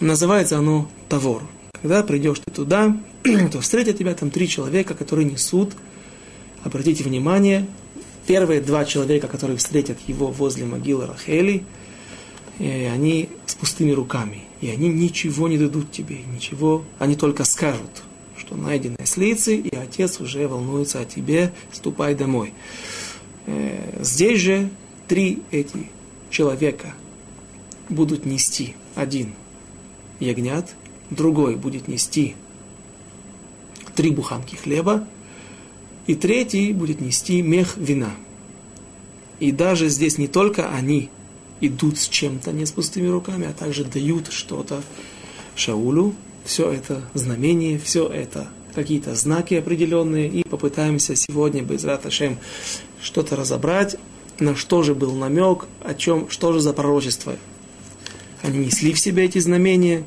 называется 0.00 0.58
оно 0.58 0.88
Тавор. 1.08 1.42
Когда 1.80 2.02
придешь 2.02 2.40
ты 2.40 2.50
туда, 2.50 2.96
то 3.52 3.60
встретят 3.60 3.98
тебя 3.98 4.14
там 4.14 4.30
три 4.30 4.48
человека, 4.48 4.94
которые 4.94 5.30
несут 5.30 5.74
обратите 6.64 7.04
внимание, 7.04 7.66
первые 8.26 8.60
два 8.60 8.84
человека, 8.84 9.28
которые 9.28 9.56
встретят 9.56 9.98
его 10.06 10.28
возле 10.28 10.64
могилы 10.64 11.06
Рахели, 11.06 11.64
э, 12.58 12.90
они 12.90 13.28
с 13.46 13.54
пустыми 13.54 13.92
руками. 13.92 14.42
И 14.60 14.68
они 14.68 14.88
ничего 14.88 15.48
не 15.48 15.56
дадут 15.56 15.90
тебе, 15.90 16.18
ничего, 16.34 16.84
они 16.98 17.16
только 17.16 17.44
скажут, 17.44 18.02
что 18.36 18.56
найдены 18.56 18.98
слицы, 19.04 19.56
и 19.56 19.74
отец 19.74 20.20
уже 20.20 20.46
волнуется 20.46 21.00
о 21.00 21.04
тебе, 21.06 21.52
ступай 21.72 22.14
домой. 22.14 22.52
Э, 23.46 24.00
здесь 24.02 24.40
же 24.40 24.68
три 25.08 25.42
эти 25.50 25.88
человека 26.30 26.94
будут 27.88 28.26
нести. 28.26 28.74
Один 28.94 29.34
ягнят, 30.20 30.70
другой 31.10 31.56
будет 31.56 31.88
нести 31.88 32.36
три 33.94 34.10
буханки 34.10 34.54
хлеба, 34.54 35.06
и 36.06 36.14
третий 36.14 36.72
будет 36.72 37.00
нести 37.00 37.42
мех 37.42 37.76
вина. 37.76 38.10
И 39.40 39.52
даже 39.52 39.88
здесь 39.88 40.18
не 40.18 40.28
только 40.28 40.70
они 40.70 41.10
идут 41.60 41.98
с 41.98 42.08
чем-то, 42.08 42.52
не 42.52 42.66
с 42.66 42.72
пустыми 42.72 43.08
руками, 43.08 43.46
а 43.46 43.52
также 43.52 43.84
дают 43.84 44.32
что-то 44.32 44.82
Шаулю. 45.54 46.14
Все 46.44 46.70
это 46.70 47.02
знамение, 47.14 47.78
все 47.78 48.06
это 48.06 48.48
какие-то 48.74 49.14
знаки 49.14 49.54
определенные, 49.54 50.28
и 50.28 50.48
попытаемся 50.48 51.14
сегодня, 51.14 51.62
без 51.62 51.84
Раташем, 51.84 52.38
что-то 53.02 53.36
разобрать, 53.36 53.96
на 54.38 54.56
что 54.56 54.82
же 54.82 54.94
был 54.94 55.12
намек, 55.12 55.66
о 55.82 55.94
чем, 55.94 56.30
что 56.30 56.52
же 56.52 56.60
за 56.60 56.72
пророчество. 56.72 57.36
Они 58.42 58.58
несли 58.58 58.92
в 58.92 58.98
себе 58.98 59.24
эти 59.24 59.38
знамения, 59.38 60.04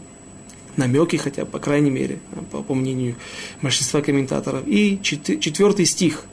намеки 0.75 1.17
хотя 1.17 1.45
по 1.45 1.59
крайней 1.59 1.91
мере, 1.91 2.19
по, 2.51 2.63
по 2.63 2.73
мнению 2.73 3.15
большинства 3.61 4.01
комментаторов. 4.01 4.63
И 4.65 4.99
четвертый 5.01 5.85
стих. 5.85 6.25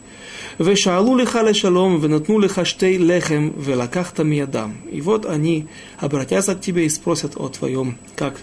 «Вешаалу 0.59 1.17
лиха 1.17 1.43
лешалом, 1.43 2.01
венатну 2.01 2.39
лиха 2.39 2.65
лехем, 2.81 3.55
велакахта 3.59 4.25
миядам». 4.25 4.77
И 4.91 5.01
вот 5.01 5.25
они 5.25 5.69
обратятся 5.99 6.55
к 6.55 6.61
тебе 6.61 6.85
и 6.85 6.89
спросят 6.91 7.37
о 7.37 7.49
твоем, 7.49 7.97
как 8.15 8.37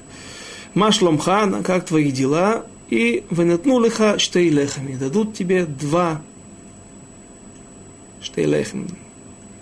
Машломхан, 0.74 1.64
как 1.64 1.86
твои 1.86 2.12
дела, 2.12 2.66
и 2.90 3.24
венатну 3.30 3.80
лиха 3.80 4.18
лехем, 4.34 4.88
и 4.88 4.96
дадут 4.96 5.36
тебе 5.36 5.66
два 5.66 6.22
штей 8.22 8.46
лехем. 8.46 8.88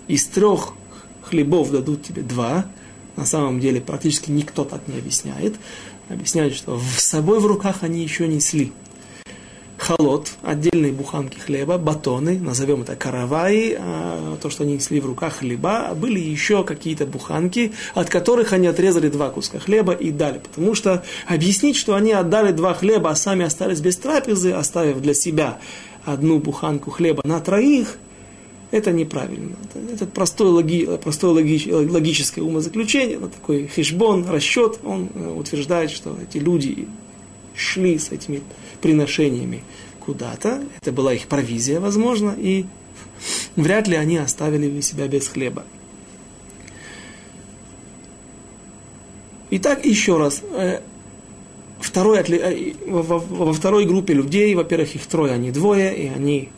Из 0.08 0.24
трех 0.26 0.72
хлебов 1.22 1.70
дадут 1.70 2.02
тебе 2.04 2.22
два, 2.22 2.66
на 3.16 3.24
самом 3.24 3.60
деле 3.60 3.80
практически 3.80 4.30
никто 4.30 4.64
так 4.64 4.86
не 4.88 4.98
объясняет. 4.98 5.56
Объясняют, 6.08 6.54
что 6.54 6.80
с 6.96 7.02
собой 7.02 7.40
в 7.40 7.46
руках 7.46 7.78
они 7.82 8.02
еще 8.02 8.28
несли 8.28 8.72
холод, 9.78 10.32
отдельные 10.42 10.92
буханки 10.92 11.38
хлеба, 11.38 11.78
батоны, 11.78 12.38
назовем 12.38 12.82
это 12.82 12.96
караваи, 12.96 13.76
а 13.78 14.36
то, 14.40 14.50
что 14.50 14.64
они 14.64 14.74
несли 14.74 15.00
в 15.00 15.06
руках 15.06 15.38
хлеба, 15.38 15.94
были 15.94 16.18
еще 16.18 16.64
какие-то 16.64 17.06
буханки, 17.06 17.72
от 17.94 18.08
которых 18.08 18.52
они 18.52 18.66
отрезали 18.66 19.08
два 19.08 19.30
куска 19.30 19.58
хлеба 19.58 19.92
и 19.92 20.10
дали. 20.10 20.38
Потому 20.38 20.74
что 20.74 21.04
объяснить, 21.26 21.76
что 21.76 21.94
они 21.94 22.12
отдали 22.12 22.52
два 22.52 22.74
хлеба, 22.74 23.10
а 23.10 23.16
сами 23.16 23.44
остались 23.44 23.80
без 23.80 23.96
трапезы, 23.96 24.52
оставив 24.52 25.00
для 25.00 25.14
себя 25.14 25.58
одну 26.04 26.38
буханку 26.38 26.90
хлеба 26.90 27.22
на 27.24 27.40
троих, 27.40 27.98
это 28.70 28.92
неправильно. 28.92 29.56
Это 29.92 30.06
простое, 30.06 30.48
логи, 30.48 30.88
простое 31.02 31.30
логи, 31.30 31.70
логическое 31.70 32.42
умозаключение, 32.42 33.16
это 33.16 33.28
такой 33.28 33.68
хешбон, 33.68 34.28
расчет. 34.28 34.80
Он 34.84 35.08
э, 35.14 35.34
утверждает, 35.36 35.90
что 35.90 36.16
эти 36.20 36.38
люди 36.38 36.88
шли 37.54 37.98
с 37.98 38.10
этими 38.10 38.42
приношениями 38.80 39.62
куда-то. 40.00 40.64
Это 40.80 40.92
была 40.92 41.14
их 41.14 41.26
провизия, 41.26 41.80
возможно, 41.80 42.34
и 42.36 42.66
вряд 43.54 43.86
ли 43.88 43.96
они 43.96 44.16
оставили 44.16 44.80
себя 44.80 45.06
без 45.06 45.28
хлеба. 45.28 45.64
Итак, 49.50 49.84
еще 49.84 50.18
раз. 50.18 50.42
Э, 50.52 50.80
второй, 51.80 52.18
э, 52.18 52.72
во, 52.86 53.18
во 53.18 53.52
второй 53.52 53.86
группе 53.86 54.12
людей, 54.12 54.54
во-первых, 54.56 54.96
их 54.96 55.06
трое, 55.06 55.32
они 55.32 55.52
двое, 55.52 55.96
и 55.96 56.08
они 56.08 56.48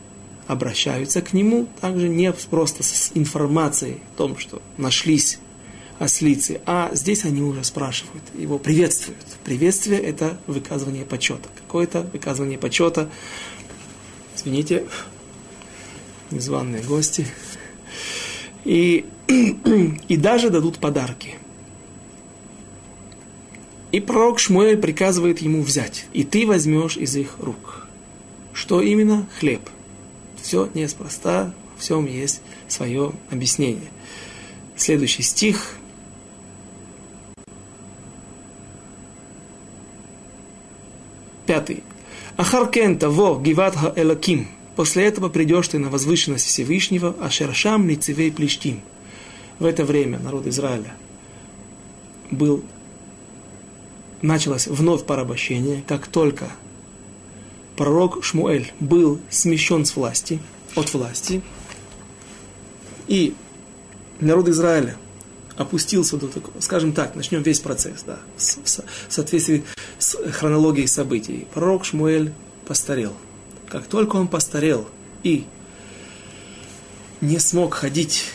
обращаются 0.49 1.21
к 1.21 1.31
нему 1.33 1.67
также 1.79 2.09
не 2.09 2.33
просто 2.33 2.81
с 2.81 3.11
информацией 3.13 3.99
о 4.15 4.17
том, 4.17 4.37
что 4.39 4.63
нашлись 4.77 5.37
ослицы, 5.99 6.59
а 6.65 6.89
здесь 6.93 7.23
они 7.23 7.43
уже 7.43 7.63
спрашивают, 7.63 8.23
его 8.33 8.57
приветствуют. 8.57 9.23
Приветствие– 9.43 9.99
это 10.01 10.39
выказывание 10.47 11.05
почета. 11.05 11.47
Какое-то 11.55 12.01
выказывание 12.01 12.57
почета. 12.57 13.11
Извините, 14.35 14.85
незваные 16.31 16.81
гости. 16.81 17.27
И, 18.65 19.05
и 20.07 20.17
даже 20.17 20.49
дадут 20.49 20.79
подарки. 20.79 21.35
И 23.91 23.99
пророк 23.99 24.39
Шмуэль 24.39 24.77
приказывает 24.77 25.41
ему 25.41 25.61
взять. 25.61 26.07
И 26.13 26.23
ты 26.23 26.47
возьмешь 26.47 26.97
из 26.97 27.15
их 27.15 27.35
рук. 27.37 27.85
Что 28.51 28.81
именно? 28.81 29.29
Хлеб– 29.39 29.61
все 30.49 30.67
неспроста, 30.73 31.53
во 31.75 31.79
всем 31.79 32.07
есть 32.07 32.41
свое 32.67 33.11
объяснение. 33.29 33.91
Следующий 34.75 35.21
стих. 35.21 35.75
Пятый. 41.45 41.83
Ахаркен 42.35 42.97
того 42.97 43.39
гиват 43.39 43.77
элаким. 43.95 44.47
После 44.75 45.05
этого 45.05 45.29
придешь 45.29 45.67
ты 45.67 45.77
на 45.77 45.89
возвышенность 45.89 46.47
Всевышнего, 46.47 47.15
а 47.21 47.29
шершам 47.29 47.87
лицевей 47.87 48.31
плештим. 48.31 48.81
В 49.59 49.65
это 49.65 49.85
время 49.85 50.17
народ 50.17 50.47
Израиля 50.47 50.95
был, 52.31 52.63
началось 54.23 54.65
вновь 54.65 55.05
порабощение, 55.05 55.83
как 55.87 56.07
только 56.07 56.49
пророк 57.79 58.25
Шмуэль 58.25 58.73
был 58.81 59.21
смещен 59.29 59.85
с 59.85 59.95
власти, 59.95 60.41
от 60.75 60.93
власти, 60.93 61.41
и 63.07 63.33
народ 64.19 64.49
Израиля 64.49 64.97
опустился 65.55 66.17
до 66.17 66.27
такого, 66.27 66.59
скажем 66.59 66.91
так, 66.91 67.15
начнем 67.15 67.41
весь 67.41 67.61
процесс, 67.61 68.03
да, 68.05 68.19
в 68.35 69.13
соответствии 69.13 69.63
с 69.97 70.17
хронологией 70.33 70.89
событий. 70.89 71.47
Пророк 71.53 71.85
Шмуэль 71.85 72.33
постарел. 72.67 73.13
Как 73.69 73.87
только 73.87 74.17
он 74.17 74.27
постарел 74.27 74.85
и 75.23 75.45
не 77.21 77.39
смог 77.39 77.75
ходить 77.75 78.25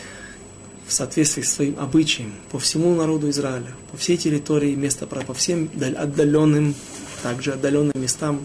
в 0.87 0.91
соответствии 0.91 1.43
с 1.43 1.53
своим 1.53 1.79
обычаем 1.79 2.33
по 2.51 2.57
всему 2.57 2.95
народу 2.95 3.29
Израиля, 3.29 3.75
по 3.91 3.97
всей 3.97 4.17
территории 4.17 4.73
места, 4.73 5.05
по 5.05 5.35
всем 5.35 5.69
отдаленным, 5.79 6.73
также 7.21 7.51
отдаленным 7.51 8.01
местам 8.01 8.39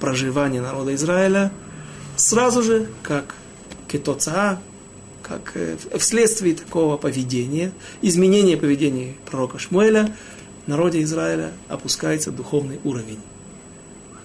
проживания 0.00 0.60
народа 0.60 0.94
Израиля 0.94 1.52
сразу 2.16 2.62
же, 2.62 2.88
как 3.02 3.34
кетоца, 3.88 4.60
как 5.22 5.52
э, 5.54 5.76
вследствие 5.98 6.54
такого 6.54 6.96
поведения, 6.96 7.72
изменения 8.02 8.56
поведения 8.56 9.14
пророка 9.30 9.58
Шмуэля, 9.58 10.14
в 10.66 10.68
народе 10.68 11.02
Израиля 11.02 11.52
опускается 11.68 12.30
духовный 12.30 12.80
уровень. 12.84 13.20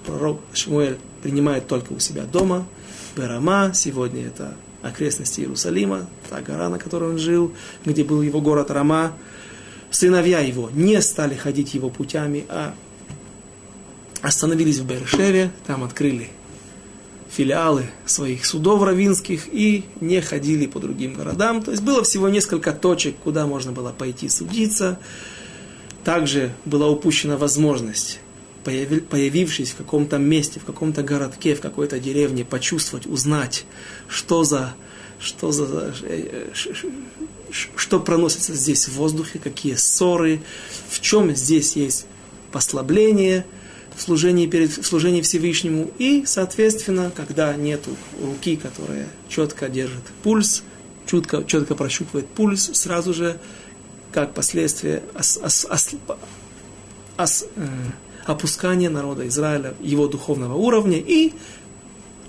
Пророк 0.05 0.41
Шмуэль 0.53 0.97
принимает 1.21 1.67
только 1.67 1.93
у 1.93 1.99
себя 1.99 2.23
дома, 2.23 2.67
Берама, 3.15 3.71
сегодня 3.73 4.27
это 4.27 4.55
окрестности 4.81 5.41
Иерусалима, 5.41 6.07
та 6.29 6.41
гора, 6.41 6.69
на 6.69 6.77
которой 6.77 7.09
он 7.11 7.17
жил, 7.17 7.53
где 7.85 8.03
был 8.03 8.21
его 8.21 8.41
город 8.41 8.71
Рама. 8.71 9.13
Сыновья 9.89 10.39
его 10.39 10.69
не 10.71 11.01
стали 11.01 11.35
ходить 11.35 11.73
его 11.73 11.89
путями, 11.89 12.45
а 12.49 12.73
остановились 14.25 14.79
в 14.79 14.85
Бершеве, 14.85 15.51
там 15.67 15.83
открыли 15.83 16.29
филиалы 17.29 17.91
своих 18.05 18.45
судов 18.45 18.81
равинских 18.81 19.47
и 19.53 19.85
не 19.99 20.21
ходили 20.21 20.65
по 20.65 20.79
другим 20.79 21.13
городам. 21.13 21.61
То 21.61 21.71
есть 21.71 21.83
было 21.83 22.03
всего 22.03 22.29
несколько 22.29 22.71
точек, 22.71 23.15
куда 23.23 23.45
можно 23.45 23.71
было 23.71 23.91
пойти 23.91 24.29
судиться. 24.29 24.99
Также 26.03 26.53
была 26.65 26.87
упущена 26.87 27.37
возможность, 27.37 28.19
появившись 28.63 29.71
в 29.71 29.75
каком-то 29.75 30.17
месте, 30.17 30.59
в 30.59 30.65
каком-то 30.65 31.03
городке, 31.03 31.53
в 31.55 31.61
какой-то 31.61 31.99
деревне, 31.99 32.45
почувствовать, 32.45 33.05
узнать, 33.05 33.65
что 34.07 34.43
за, 34.43 34.73
что 35.19 35.51
за, 35.51 35.93
э, 36.03 36.51
что 37.75 37.99
проносится 37.99 38.53
здесь 38.53 38.87
в 38.87 38.93
воздухе, 38.93 39.39
какие 39.39 39.75
ссоры, 39.75 40.41
в 40.89 40.99
чем 41.01 41.35
здесь 41.35 41.75
есть 41.75 42.07
послабление– 42.51 43.45
в 43.95 44.01
служении, 44.01 44.47
перед, 44.47 44.71
в 44.71 44.85
служении 44.85 45.21
Всевышнему. 45.21 45.91
И, 45.97 46.23
соответственно, 46.25 47.11
когда 47.15 47.55
нет 47.55 47.81
руки, 48.21 48.57
которая 48.57 49.07
четко 49.29 49.69
держит 49.69 50.03
пульс, 50.23 50.63
четко, 51.05 51.43
четко 51.45 51.75
прощупывает 51.75 52.27
пульс, 52.27 52.71
сразу 52.73 53.13
же, 53.13 53.39
как 54.11 54.33
последствие 54.33 55.03
ос, 55.17 55.39
ос, 55.41 55.67
ос, 57.17 57.45
э, 57.55 57.67
опускания 58.25 58.89
народа 58.89 59.27
Израиля, 59.27 59.75
его 59.81 60.07
духовного 60.07 60.55
уровня 60.55 60.97
и 60.99 61.33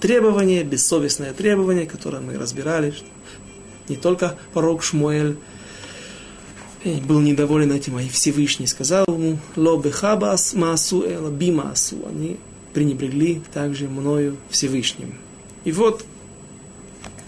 требование, 0.01 0.63
бессовестное 0.63 1.33
требование, 1.33 1.87
которое 1.87 2.21
мы 2.21 2.39
разбирали, 2.39 2.95
не 3.89 3.97
только 3.97 4.39
пророк 4.53 4.83
Шмуэль 4.83 5.37
был 6.95 7.21
недоволен 7.21 7.73
этим, 7.73 7.97
а 7.97 8.03
и 8.03 8.09
Всевышний 8.09 8.67
сказал 8.67 9.05
ему, 9.09 9.39
«Ло 9.57 9.81
бехабас 9.81 10.55
маасу 10.55 11.03
эла 11.03 11.31
би 11.31 11.51
маасу». 11.51 11.97
Они 12.09 12.39
пренебрегли 12.73 13.43
также 13.53 13.89
мною 13.89 14.37
Всевышним. 14.51 15.15
И 15.65 15.73
вот, 15.73 16.05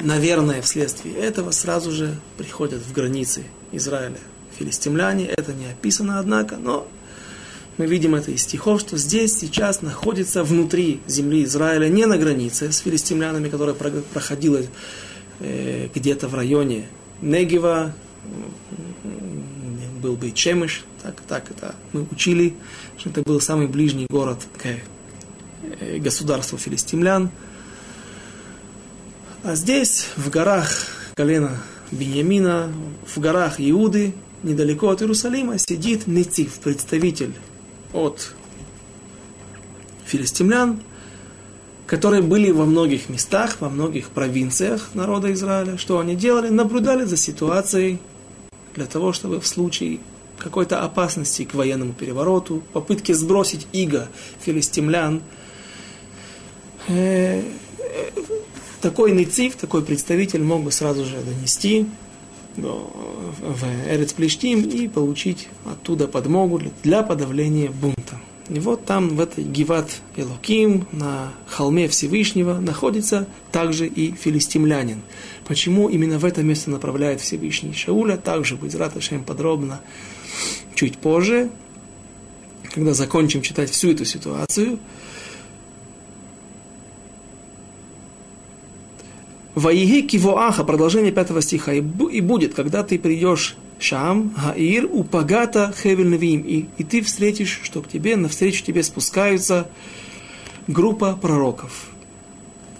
наверное, 0.00 0.62
вследствие 0.62 1.14
этого 1.14 1.50
сразу 1.50 1.90
же 1.90 2.14
приходят 2.36 2.82
в 2.82 2.92
границы 2.92 3.44
Израиля 3.72 4.18
филистимляне. 4.58 5.26
Это 5.26 5.52
не 5.52 5.66
описано, 5.66 6.18
однако, 6.18 6.56
но 6.56 6.86
мы 7.78 7.86
видим 7.86 8.14
это 8.14 8.30
из 8.30 8.42
стихов, 8.42 8.80
что 8.80 8.98
здесь 8.98 9.38
сейчас 9.38 9.82
находится 9.82 10.42
внутри 10.42 11.00
земли 11.06 11.44
Израиля, 11.44 11.88
не 11.88 12.06
на 12.06 12.18
границе 12.18 12.72
с 12.72 12.78
филистимлянами, 12.78 13.48
которая 13.48 13.74
проходила 13.74 14.60
э, 15.40 15.88
где-то 15.94 16.28
в 16.28 16.34
районе 16.34 16.88
Негева, 17.22 17.94
был 19.98 20.16
бы 20.16 20.30
Чемыш, 20.30 20.84
так, 21.02 21.20
так 21.22 21.50
это 21.50 21.74
мы 21.92 22.06
учили, 22.10 22.54
что 22.96 23.10
это 23.10 23.22
был 23.22 23.40
самый 23.40 23.66
ближний 23.66 24.06
город 24.08 24.46
к 24.56 24.66
э, 25.80 25.98
государству 25.98 26.58
филистимлян. 26.58 27.30
А 29.42 29.54
здесь, 29.54 30.06
в 30.16 30.30
горах 30.30 30.70
колена 31.14 31.62
Беньямина, 31.90 32.72
в 33.06 33.18
горах 33.18 33.56
Иуды, 33.58 34.14
недалеко 34.42 34.88
от 34.88 35.02
Иерусалима, 35.02 35.58
сидит 35.58 36.06
Нецив, 36.06 36.58
представитель 36.60 37.34
от 37.92 38.34
филистимлян, 40.06 40.80
которые 41.86 42.22
были 42.22 42.50
во 42.50 42.64
многих 42.64 43.08
местах, 43.08 43.56
во 43.60 43.68
многих 43.68 44.10
провинциях 44.10 44.90
народа 44.94 45.32
Израиля. 45.32 45.78
Что 45.78 45.98
они 45.98 46.14
делали? 46.14 46.48
Наблюдали 46.48 47.04
за 47.04 47.16
ситуацией 47.16 48.00
для 48.78 48.86
того, 48.86 49.12
чтобы 49.12 49.40
в 49.40 49.46
случае 49.46 49.98
какой-то 50.38 50.82
опасности 50.82 51.44
к 51.44 51.54
военному 51.54 51.92
перевороту, 51.92 52.62
попытки 52.72 53.12
сбросить 53.12 53.66
иго 53.72 54.08
филистимлян, 54.40 55.20
э, 56.86 57.42
такой 58.80 59.12
нецив, 59.12 59.56
такой 59.56 59.82
представитель 59.84 60.42
мог 60.42 60.62
бы 60.62 60.70
сразу 60.72 61.04
же 61.04 61.16
донести 61.20 61.86
в 62.56 63.64
Эрец 63.88 64.14
и 64.18 64.88
получить 64.88 65.48
оттуда 65.64 66.08
подмогу 66.08 66.60
для 66.82 67.02
подавления 67.02 67.70
бунта. 67.70 68.20
И 68.48 68.58
вот 68.60 68.84
там, 68.86 69.10
в 69.10 69.20
этой 69.20 69.44
Гиват 69.44 69.90
Элоким, 70.16 70.86
на 70.92 71.32
холме 71.46 71.86
Всевышнего, 71.88 72.54
находится 72.54 73.26
также 73.52 73.86
и 73.86 74.12
филистимлянин. 74.12 75.02
Почему 75.46 75.88
именно 75.88 76.18
в 76.18 76.24
это 76.24 76.42
место 76.42 76.70
направляет 76.70 77.20
Всевышний 77.20 77.74
Шауля, 77.74 78.16
также 78.16 78.56
будет 78.56 78.74
Раташем 78.74 79.22
подробно 79.22 79.80
чуть 80.74 80.96
позже, 80.98 81.50
когда 82.74 82.94
закончим 82.94 83.42
читать 83.42 83.70
всю 83.70 83.92
эту 83.92 84.04
ситуацию– 84.04 84.78
Ваиги 89.58 90.02
кивоаха, 90.02 90.62
продолжение 90.62 91.10
пятого 91.10 91.42
стиха, 91.42 91.72
и, 91.72 91.80
будет, 91.80 92.54
когда 92.54 92.84
ты 92.84 92.96
придешь 92.96 93.56
Шам, 93.78 94.34
Гаир, 94.36 94.88
Упагата, 94.90 95.72
Хевель 95.76 96.08
Навиим, 96.08 96.40
и, 96.40 96.66
и 96.78 96.84
ты 96.84 97.02
встретишь, 97.02 97.60
что 97.62 97.80
к 97.80 97.88
тебе, 97.88 98.16
навстречу 98.16 98.64
тебе 98.64 98.82
спускаются 98.82 99.70
группа 100.66 101.16
пророков. 101.16 101.90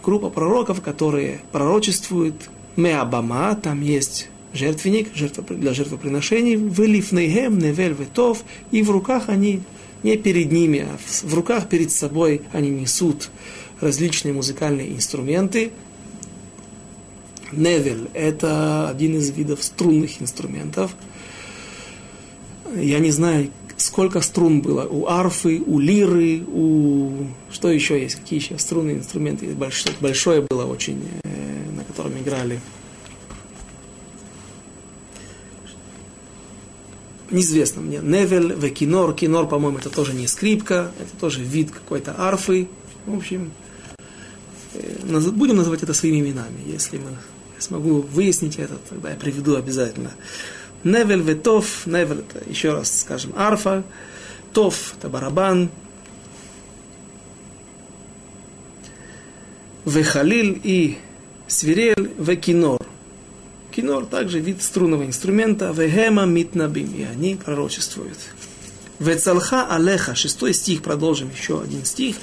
Группа 0.04 0.30
пророков, 0.30 0.80
которые 0.82 1.40
пророчествуют 1.52 2.50
Меабама, 2.76 3.54
там 3.56 3.80
есть 3.82 4.28
жертвенник 4.52 5.12
для 5.48 5.74
жертвоприношений, 5.74 6.56
Велифнейгем, 6.56 7.58
Невель, 7.58 7.92
Ветов, 7.92 8.44
и 8.70 8.82
в 8.82 8.90
руках 8.90 9.28
они, 9.28 9.60
не 10.02 10.16
перед 10.16 10.52
ними, 10.52 10.86
а 10.88 10.98
в 11.26 11.34
руках 11.34 11.68
перед 11.68 11.90
собой 11.90 12.42
они 12.52 12.70
несут 12.70 13.30
различные 13.80 14.32
музыкальные 14.32 14.94
инструменты, 14.94 15.72
Невель– 17.52 18.08
это 18.14 18.88
один 18.88 19.16
из 19.16 19.30
видов 19.30 19.62
струнных 19.62 20.20
инструментов. 20.20 20.94
Я 22.74 22.98
не 22.98 23.10
знаю, 23.10 23.50
сколько 23.76 24.20
струн 24.20 24.60
было 24.60 24.86
у 24.86 25.06
арфы, 25.06 25.62
у 25.64 25.78
лиры, 25.78 26.44
у... 26.46 27.26
Что 27.50 27.70
еще 27.70 28.00
есть? 28.00 28.16
Какие 28.16 28.38
еще 28.38 28.58
струнные 28.58 28.96
инструменты? 28.96 29.54
Большое, 30.00 30.42
было 30.42 30.64
очень, 30.66 31.02
э, 31.24 31.70
на 31.74 31.84
котором 31.84 32.18
играли. 32.18 32.60
Неизвестно 37.30 37.82
мне. 37.82 38.00
Невель, 38.02 38.54
векинор. 38.54 39.14
Кинор, 39.14 39.48
по-моему, 39.48 39.78
это 39.78 39.90
тоже 39.90 40.14
не 40.14 40.26
скрипка, 40.26 40.92
это 40.98 41.16
тоже 41.18 41.42
вид 41.42 41.70
какой-то 41.70 42.14
арфы. 42.18 42.68
В 43.06 43.16
общем, 43.16 43.52
э, 44.74 45.30
будем 45.32 45.56
называть 45.56 45.82
это 45.82 45.94
своими 45.94 46.20
именами, 46.20 46.60
если 46.66 46.98
мы 46.98 47.16
смогу 47.58 48.00
выяснить 48.00 48.58
это, 48.58 48.76
тогда 48.88 49.10
я 49.10 49.16
приведу 49.16 49.56
обязательно. 49.56 50.12
Невель 50.84 51.22
ветов, 51.22 51.86
невель 51.86 52.20
это 52.20 52.48
еще 52.48 52.72
раз 52.72 53.00
скажем 53.00 53.32
арфа, 53.36 53.84
тов 54.52 54.94
это 54.98 55.08
барабан, 55.08 55.70
вехалиль 59.84 60.60
и 60.62 60.98
свирель, 61.46 62.12
векинор. 62.18 62.80
Кинор 63.70 64.06
также 64.06 64.40
вид 64.40 64.62
струнного 64.62 65.04
инструмента, 65.04 65.72
вехема 65.72 66.24
митнабим, 66.26 66.92
и 66.94 67.04
они 67.04 67.36
пророчествуют. 67.36 68.18
Вецалха 68.98 69.66
алеха, 69.66 70.16
шестой 70.16 70.52
стих, 70.52 70.82
продолжим 70.82 71.30
еще 71.30 71.60
один 71.60 71.84
стих. 71.84 72.16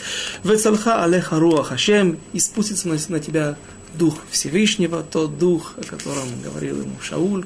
Вецалха 0.44 1.04
алеха 1.04 1.40
руах 1.40 1.68
Хашем, 1.68 2.20
и 2.34 2.40
спустится 2.40 2.90
на, 2.90 2.98
на 3.08 3.20
тебя 3.20 3.56
Дух 3.98 4.20
Всевышнего, 4.30 5.04
тот 5.04 5.38
Дух, 5.38 5.76
о 5.78 5.84
котором 5.84 6.42
говорил 6.44 6.82
ему 6.82 6.96
Шауль, 7.02 7.46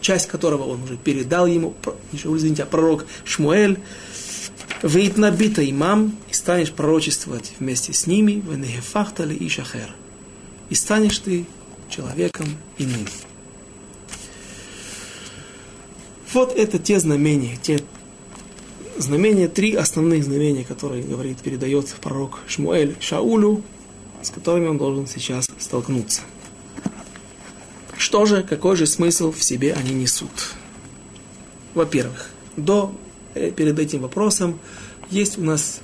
часть 0.00 0.28
которого 0.28 0.64
он 0.64 0.82
уже 0.82 0.96
передал 0.96 1.46
ему, 1.46 1.74
не 2.12 2.18
Шауль, 2.18 2.38
извините, 2.38 2.64
а 2.64 2.66
пророк 2.66 3.06
Шмуэль, 3.24 3.78
«Вейт 4.82 5.16
набита 5.16 5.68
имам, 5.68 6.16
и 6.28 6.34
станешь 6.34 6.72
пророчествовать 6.72 7.52
вместе 7.60 7.92
с 7.92 8.08
ними, 8.08 8.32
венегефахтали 8.32 9.34
и 9.34 9.48
шахер, 9.48 9.94
и 10.70 10.74
станешь 10.74 11.18
ты 11.18 11.46
человеком 11.88 12.48
иным». 12.78 13.06
Вот 16.32 16.56
это 16.56 16.78
те 16.78 16.98
знамения, 16.98 17.58
те 17.62 17.80
знамения, 18.98 19.48
три 19.48 19.74
основных 19.74 20.24
знамения, 20.24 20.64
которые, 20.64 21.02
говорит, 21.02 21.38
передает 21.38 21.94
пророк 22.00 22.40
Шмуэль 22.48 22.96
Шаулю, 23.00 23.62
с 24.22 24.30
которыми 24.30 24.68
он 24.68 24.78
должен 24.78 25.06
сейчас 25.06 25.46
столкнуться. 25.58 26.22
Что 27.96 28.26
же, 28.26 28.42
какой 28.42 28.76
же 28.76 28.86
смысл 28.86 29.32
в 29.32 29.42
себе 29.42 29.74
они 29.74 29.92
несут? 29.92 30.30
Во-первых, 31.74 32.30
до, 32.56 32.94
э, 33.34 33.50
перед 33.50 33.78
этим 33.78 34.02
вопросом 34.02 34.58
есть 35.10 35.38
у 35.38 35.42
нас 35.42 35.80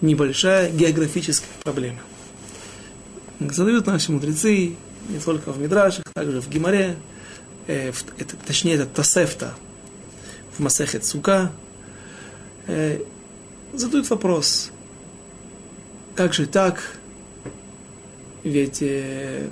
небольшая 0.00 0.70
географическая 0.70 1.48
проблема. 1.62 1.98
Задают 3.40 3.86
наши 3.86 4.12
мудрецы, 4.12 4.76
не 5.08 5.18
только 5.18 5.52
в 5.52 5.58
Мидрашах, 5.58 6.04
также 6.14 6.40
в 6.40 6.48
Гимаре, 6.48 6.96
э, 7.66 7.92
в, 7.92 8.04
это, 8.18 8.36
точнее, 8.36 8.74
это 8.74 8.86
Тосефта 8.86 9.54
в 10.56 10.60
Масехе 10.60 10.98
Цука, 10.98 11.52
э, 12.66 13.00
задают 13.72 14.08
вопрос, 14.10 14.70
как 16.14 16.32
же 16.32 16.46
так, 16.46 16.98
ведь 18.44 18.82
э, 18.82 19.48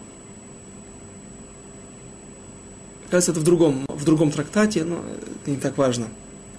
кажется, 3.10 3.32
это 3.32 3.40
в 3.40 3.44
другом, 3.44 3.84
в 3.88 4.04
другом 4.04 4.30
трактате, 4.30 4.84
но 4.84 5.02
это 5.42 5.50
не 5.50 5.56
так 5.56 5.76
важно. 5.76 6.08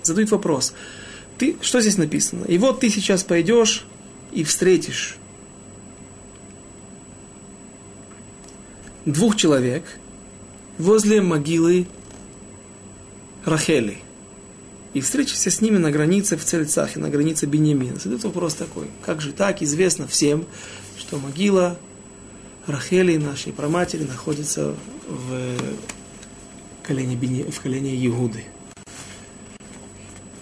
Задают 0.01 0.31
вопрос. 0.31 0.73
Ты, 1.37 1.55
что 1.61 1.79
здесь 1.79 1.97
написано? 1.97 2.45
И 2.45 2.57
вот 2.57 2.79
ты 2.79 2.89
сейчас 2.89 3.23
пойдешь 3.23 3.85
и 4.31 4.43
встретишь 4.43 5.17
двух 9.05 9.35
человек 9.35 9.83
возле 10.77 11.21
могилы 11.21 11.87
Рахели. 13.45 13.97
И 14.93 15.01
встретишься 15.01 15.49
с 15.49 15.59
ними 15.59 15.77
на 15.77 15.91
границе 15.91 16.37
в 16.37 16.43
Цельцахе, 16.43 16.99
на 16.99 17.09
границе 17.09 17.45
Беньямина. 17.45 17.99
Задают 17.99 18.23
вопрос 18.23 18.53
такой. 18.53 18.87
Как 19.03 19.21
же 19.21 19.33
так? 19.33 19.61
Известно 19.61 20.07
всем, 20.07 20.45
что 20.97 21.17
могила 21.17 21.77
Рахели, 22.67 23.17
нашей 23.17 23.51
праматери, 23.51 24.03
находится 24.03 24.75
в 25.07 25.57
колене, 26.83 27.45
в 27.51 27.61
колене 27.61 28.07
Иуды. 28.07 28.45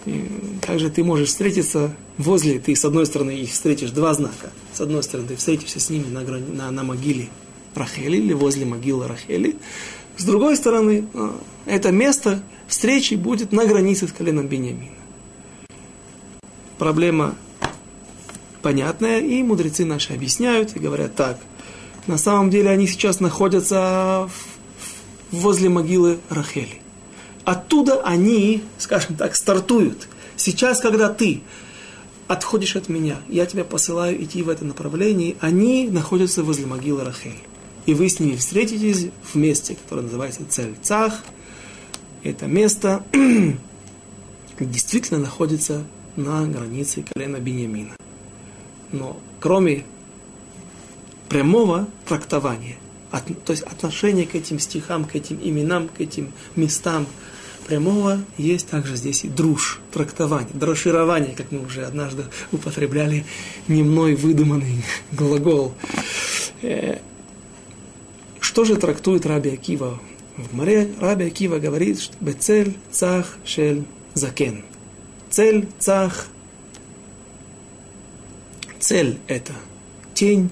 И 0.06 0.30
также 0.62 0.90
ты 0.90 1.04
можешь 1.04 1.30
встретиться 1.30 1.96
возле, 2.18 2.60
ты 2.60 2.76
с 2.76 2.86
одной 2.86 3.06
стороны 3.06 3.32
их 3.32 3.52
встретишь 3.52 3.92
два 3.92 4.14
знака. 4.14 4.52
С 4.74 4.82
одной 4.82 5.04
стороны, 5.04 5.30
ты 5.30 5.36
встретишься 5.36 5.80
с 5.80 5.90
ними 5.90 6.06
на, 6.08 6.22
на, 6.22 6.72
на 6.72 6.84
могиле 6.84 7.30
Рахели 7.76 8.18
или 8.18 8.34
возле 8.34 8.66
могилы 8.66 9.08
Рахели. 9.08 9.58
С 10.18 10.24
другой 10.24 10.56
стороны, 10.58 11.08
а, 11.14 11.40
это 11.66 11.92
место 11.92 12.44
встречи 12.68 13.16
будет 13.16 13.52
на 13.52 13.66
границе 13.66 14.08
с 14.08 14.12
коленом 14.12 14.48
Бениамина. 14.48 14.96
Проблема 16.78 17.36
понятная, 18.62 19.20
и 19.20 19.42
мудрецы 19.44 19.86
наши 19.86 20.14
объясняют 20.14 20.76
и 20.76 20.80
говорят 20.80 21.16
так. 21.16 21.40
На 22.08 22.18
самом 22.18 22.50
деле 22.50 22.70
они 22.70 22.88
сейчас 22.88 23.20
находятся 23.20 24.30
возле 25.32 25.70
могилы 25.70 26.20
Рахели. 26.30 26.82
Оттуда 27.46 28.02
они, 28.02 28.64
скажем 28.78 29.16
так, 29.16 29.36
стартуют. 29.36 30.08
Сейчас, 30.36 30.80
когда 30.80 31.10
ты 31.10 31.42
отходишь 32.28 32.76
от 32.76 32.90
меня, 32.90 33.18
я 33.28 33.46
тебя 33.46 33.64
посылаю 33.64 34.22
идти 34.24 34.42
в 34.42 34.50
это 34.50 34.66
направление, 34.66 35.36
они 35.42 35.90
находятся 35.90 36.44
возле 36.44 36.66
могилы 36.66 37.04
Рахель. 37.04 37.40
И 37.86 37.94
вы 37.94 38.10
с 38.10 38.20
ними 38.20 38.36
встретитесь 38.36 39.10
в 39.24 39.36
месте, 39.36 39.76
которое 39.76 40.04
называется 40.04 40.42
Цель 40.48 40.76
Цах. 40.82 41.24
Это 42.24 42.46
место 42.46 43.04
действительно 44.60 45.20
находится 45.20 45.84
на 46.16 46.46
границе 46.46 47.04
колена 47.04 47.38
Бениамина. 47.38 47.96
Но 48.92 49.20
кроме 49.40 49.86
прямого 51.32 51.88
трактования, 52.06 52.76
от, 53.10 53.24
то 53.46 53.52
есть 53.52 53.64
отношения 53.64 54.26
к 54.26 54.36
этим 54.36 54.60
стихам, 54.60 55.06
к 55.06 55.16
этим 55.16 55.40
именам, 55.42 55.88
к 55.88 56.02
этим 56.02 56.34
местам 56.58 57.08
прямого, 57.68 58.20
есть 58.38 58.68
также 58.68 58.98
здесь 58.98 59.24
и 59.24 59.30
друж, 59.30 59.80
трактование, 59.94 60.50
дроширование, 60.54 61.34
как 61.34 61.50
мы 61.54 61.60
уже 61.60 61.86
однажды 61.86 62.26
употребляли 62.52 63.24
не 63.70 63.82
мной 63.82 64.16
выдуманный 64.16 64.84
глагол. 65.14 65.74
Э, 66.64 66.98
что 68.42 68.66
же 68.66 68.76
трактует 68.76 69.26
Раби 69.26 69.52
Акива? 69.52 70.02
В 70.36 70.54
море 70.54 70.94
Раби 71.00 71.24
Акива 71.24 71.60
говорит, 71.60 72.02
что 72.02 72.14
бецель 72.20 72.76
цах 72.92 73.38
шель 73.46 73.86
закен. 74.16 74.66
Цель 75.30 75.70
цах. 75.80 76.28
Цель 78.82 79.18
это 79.28 79.54
тень, 80.14 80.50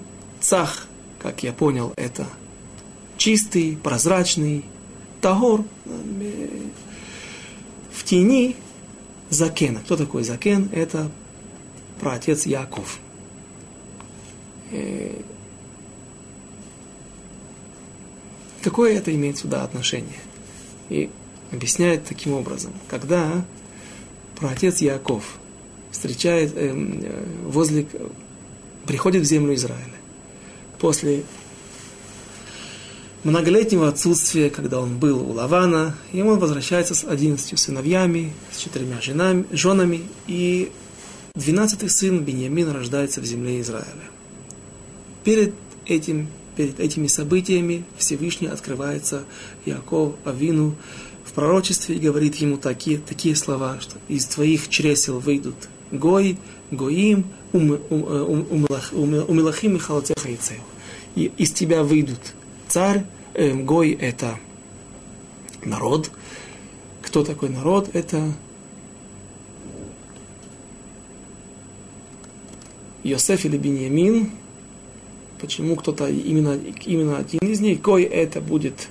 цах, 0.50 0.88
как 1.20 1.43
я 1.43 1.54
понял, 1.54 1.93
это 1.95 2.26
чистый, 3.18 3.78
прозрачный, 3.78 4.66
тагор, 5.22 5.64
в 7.93 8.04
тени 8.04 8.56
Закена. 9.30 9.82
Кто 9.82 9.95
такой 9.95 10.24
Закен? 10.24 10.68
Это 10.72 11.12
праотец 12.00 12.47
Яков. 12.47 13.00
Э, 14.72 15.22
какое 18.64 18.97
это 18.97 19.14
имеет 19.14 19.38
сюда 19.38 19.64
отношение? 19.64 20.20
И 20.89 21.12
объясняет 21.52 22.06
таким 22.06 22.34
образом. 22.34 22.74
Когда 22.88 23.45
праотец 24.36 24.82
Яков 24.82 25.38
встречает 25.91 26.54
э, 26.56 26.72
э 26.72 27.26
возле, 27.45 27.86
приходит 28.88 29.22
в 29.22 29.26
землю 29.26 29.54
Израиля, 29.54 29.99
после 30.80 31.24
многолетнего 33.24 33.88
отсутствия, 33.88 34.50
когда 34.50 34.80
он 34.80 34.98
был 34.98 35.30
у 35.30 35.34
Лавана, 35.34 35.96
и 36.14 36.22
он 36.22 36.40
возвращается 36.40 36.96
с 36.96 37.04
одиннадцатью 37.04 37.58
сыновьями, 37.58 38.34
с 38.52 38.58
четырьмя 38.58 39.02
женами, 39.02 39.46
женами, 39.52 40.04
и 40.28 40.72
двенадцатый 41.36 41.90
сын 41.90 42.24
Беньямин 42.24 42.72
рождается 42.72 43.22
в 43.22 43.26
земле 43.26 43.62
Израиля. 43.62 43.88
Перед 45.24 45.54
этим, 45.86 46.28
перед 46.56 46.80
этими 46.80 47.08
событиями 47.08 47.84
Всевышний 47.98 48.48
открывается 48.48 49.26
Яков 49.66 50.16
Авину 50.24 50.76
в 51.26 51.34
пророчестве 51.34 51.98
и 51.98 52.00
говорит 52.00 52.36
ему 52.36 52.58
такие, 52.58 53.00
такие 53.00 53.36
слова, 53.36 53.80
что 53.82 53.98
из 54.08 54.26
твоих 54.26 54.70
чресел 54.70 55.20
выйдут 55.20 55.56
Гой, 55.92 56.38
Гоим, 56.72 57.26
Умилахим 57.52 59.76
и 59.76 59.80
Халатеха 59.80 60.30
и 60.30 60.38
из 61.16 61.51
тебя 61.51 61.84
выйдут 61.84 62.20
царь, 62.68 63.05
э, 63.34 63.53
Гой– 63.53 63.91
это 64.01 64.39
народ. 65.64 66.12
Кто 67.01 67.24
такой 67.24 67.49
народ? 67.49 67.89
Это 67.93 68.34
Йосеф 73.03 73.45
или 73.45 73.57
Беньямин. 73.57 74.32
Почему 75.39 75.76
кто-то 75.76 76.07
именно, 76.07 76.60
именно 76.86 77.18
один 77.18 77.39
из 77.41 77.60
них? 77.60 77.82
Гой– 77.82 78.03
это 78.03 78.41
будет 78.41 78.89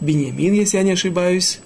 Беньямин, 0.00 0.54
если 0.54 0.78
я 0.78 0.82
не 0.82 0.92
ошибаюсь. 0.92 1.60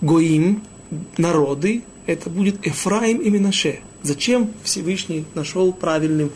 Гоим– 0.00 0.62
народы, 1.16 1.82
это 2.06 2.30
будет 2.30 2.66
Эфраим 2.66 3.18
и 3.18 3.30
Минаше. 3.30 3.80
Зачем 4.02 4.52
Всевышний 4.64 5.24
нашел 5.34 5.72
правильным 5.72 6.30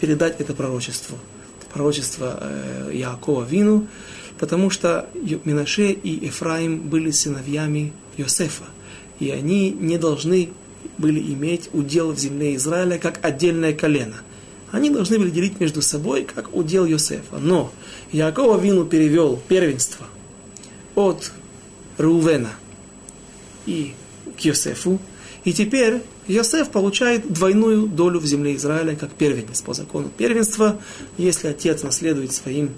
передать 0.00 0.40
это 0.40 0.54
пророчество? 0.54 1.18
пророчество 1.72 2.38
э, 2.40 2.90
Яакова 2.94 3.44
Вину, 3.44 3.86
потому 4.38 4.70
что 4.70 5.08
Минаше 5.44 5.90
и 5.90 6.26
Ефраим 6.26 6.80
были 6.80 7.10
сыновьями 7.10 7.92
Йосефа, 8.16 8.64
и 9.20 9.30
они 9.30 9.70
не 9.70 9.98
должны 9.98 10.50
были 10.96 11.20
иметь 11.20 11.70
удел 11.72 12.12
в 12.12 12.18
земле 12.18 12.56
Израиля 12.56 12.98
как 12.98 13.24
отдельное 13.24 13.72
колено. 13.72 14.16
Они 14.70 14.90
должны 14.90 15.18
были 15.18 15.30
делить 15.30 15.60
между 15.60 15.80
собой 15.80 16.24
как 16.24 16.54
удел 16.54 16.84
Йосефа. 16.84 17.38
Но 17.38 17.72
Яакова 18.12 18.60
Вину 18.60 18.84
перевел 18.84 19.40
первенство 19.48 20.06
от 20.94 21.32
Рувена 21.96 22.50
и 23.66 23.94
к 24.36 24.40
Йосефу, 24.40 24.98
и 25.48 25.52
теперь 25.54 26.02
Йосеф 26.26 26.68
получает 26.68 27.32
двойную 27.32 27.86
долю 27.86 28.20
в 28.20 28.26
земле 28.26 28.54
Израиля 28.56 28.94
как 28.94 29.12
первенец 29.12 29.62
по 29.62 29.72
закону 29.72 30.10
первенства. 30.14 30.78
Если 31.16 31.48
отец 31.48 31.82
наследует 31.82 32.34
своим 32.34 32.74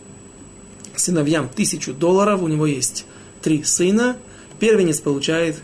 сыновьям 0.95 1.49
тысячу 1.49 1.93
долларов, 1.93 2.43
у 2.43 2.47
него 2.47 2.66
есть 2.66 3.07
три 3.43 3.64
сына, 3.64 4.16
первенец 4.61 5.01
получает 5.01 5.61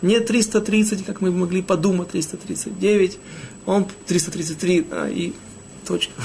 не 0.00 0.20
330, 0.20 1.04
как 1.04 1.20
мы 1.20 1.32
могли 1.32 1.60
подумать, 1.60 2.10
339, 2.10 3.18
он 3.66 3.88
333 4.06 4.86
а, 4.92 5.08
и 5.08 5.32
точка. 5.84 6.12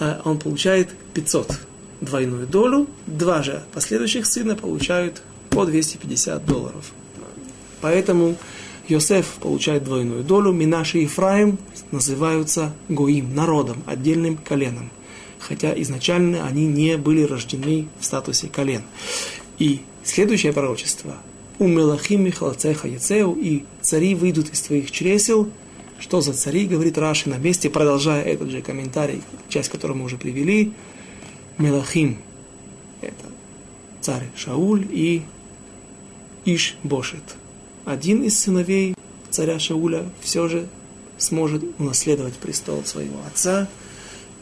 А, 0.00 0.20
он 0.26 0.38
получает 0.38 0.90
500 1.14 1.58
двойную 2.02 2.46
долю, 2.46 2.88
два 3.06 3.42
же 3.42 3.62
последующих 3.72 4.26
сына 4.26 4.54
получают 4.54 5.22
по 5.48 5.64
250 5.64 6.44
долларов. 6.44 6.92
Поэтому 7.80 8.36
Йосеф 8.88 9.34
получает 9.40 9.84
двойную 9.84 10.24
долю, 10.24 10.52
Минаши 10.52 11.00
и 11.00 11.02
Ефраим 11.02 11.58
называются 11.90 12.72
Гоим, 12.88 13.34
народом, 13.34 13.82
отдельным 13.86 14.38
коленом. 14.38 14.90
Хотя 15.38 15.78
изначально 15.82 16.46
они 16.46 16.66
не 16.66 16.96
были 16.96 17.22
рождены 17.22 17.88
в 18.00 18.04
статусе 18.04 18.48
колен. 18.48 18.82
И 19.58 19.82
следующее 20.04 20.52
пророчество. 20.52 21.16
У 21.58 21.66
Мелахим 21.66 22.24
Михалцеха 22.24 22.88
Яцеу, 22.88 23.34
и 23.34 23.64
цари 23.82 24.14
выйдут 24.14 24.50
из 24.50 24.62
твоих 24.62 24.90
чресел. 24.90 25.50
Что 25.98 26.20
за 26.20 26.32
цари, 26.32 26.66
говорит 26.66 26.96
Раши 26.96 27.28
на 27.28 27.36
месте, 27.36 27.68
продолжая 27.68 28.22
этот 28.22 28.50
же 28.50 28.62
комментарий, 28.62 29.22
часть 29.48 29.68
которого 29.68 29.98
мы 29.98 30.04
уже 30.04 30.16
привели. 30.16 30.72
Мелахим– 31.58 32.18
это 33.02 33.26
царь 34.00 34.28
Шауль 34.36 34.86
и 34.90 35.22
Иш 36.44 36.76
Бошет– 36.84 37.36
один 37.88 38.22
из 38.22 38.38
сыновей 38.38 38.94
царя 39.30 39.58
Шауля 39.58 40.04
все 40.20 40.46
же 40.46 40.68
сможет 41.16 41.64
унаследовать 41.78 42.34
престол 42.34 42.84
своего 42.84 43.18
отца 43.26 43.66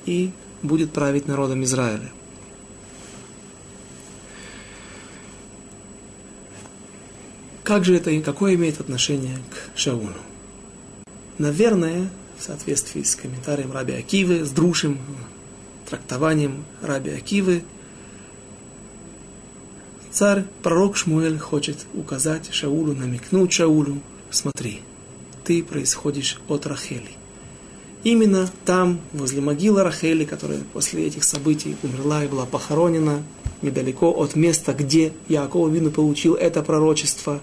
и 0.05 0.33
будет 0.63 0.93
править 0.93 1.29
народом 1.29 1.63
Израиля. 1.63 2.11
Как 7.63 7.85
же 7.85 7.95
это 7.95 8.11
и 8.11 8.21
какое 8.21 8.57
имеет 8.57 8.81
отношение 8.81 9.39
к 9.51 9.79
Шаулу? 9.79 10.11
Наверное, 11.39 12.11
в 12.39 12.43
соответствии 12.43 13.03
с 13.03 13.15
комментарием 13.15 13.71
Раби 13.71 13.93
Акивы, 13.93 14.45
с 14.45 14.51
друшим 14.51 14.99
трактованием 15.89 16.65
Раби 16.83 17.11
Акивы, 17.11 17.63
царь, 20.17 20.45
пророк 20.63 20.97
Шмуэль 20.97 21.39
хочет 21.39 21.87
указать 21.93 22.49
Шаулу, 22.51 22.95
намекнуть 22.95 23.53
Шаулу, 23.53 24.01
смотри, 24.31 24.81
ты 25.45 25.63
происходишь 25.63 26.41
от 26.49 26.67
Рахели. 26.67 27.11
Именно 28.03 28.51
там, 28.65 29.01
возле 29.13 29.43
могилы 29.43 29.83
Рахели, 29.83 30.25
которая 30.25 30.61
после 30.73 31.07
этих 31.07 31.23
событий 31.23 31.77
умерла 31.83 32.25
и 32.25 32.29
была 32.29 32.47
похоронена, 32.47 33.23
недалеко 33.61 34.11
от 34.11 34.37
места, 34.37 34.73
где 34.73 35.13
Яков 35.29 35.71
Вину 35.71 35.91
получил 35.91 36.35
это 36.35 36.63
пророчество, 36.63 37.43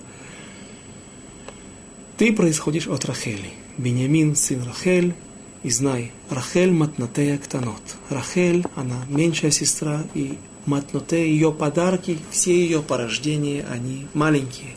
ты 2.18 2.34
происходишь 2.34 2.88
от 2.88 3.06
Рахели. 3.06 3.52
Бениамин, 3.78 4.36
сын 4.36 4.64
Рахель, 4.64 5.14
и 5.62 5.70
знай, 5.70 6.12
Рахель 6.32 6.72
матнатея 6.72 7.38
ктанот. 7.38 7.84
Рахель, 8.10 8.66
она 8.76 9.06
меньшая 9.10 9.52
сестра, 9.52 10.04
и 10.16 10.40
матноте, 10.66 11.30
ее 11.30 11.52
подарки, 11.52 12.20
все 12.32 12.56
ее 12.56 12.82
порождения, 12.82 13.66
они 13.70 14.08
маленькие. 14.14 14.76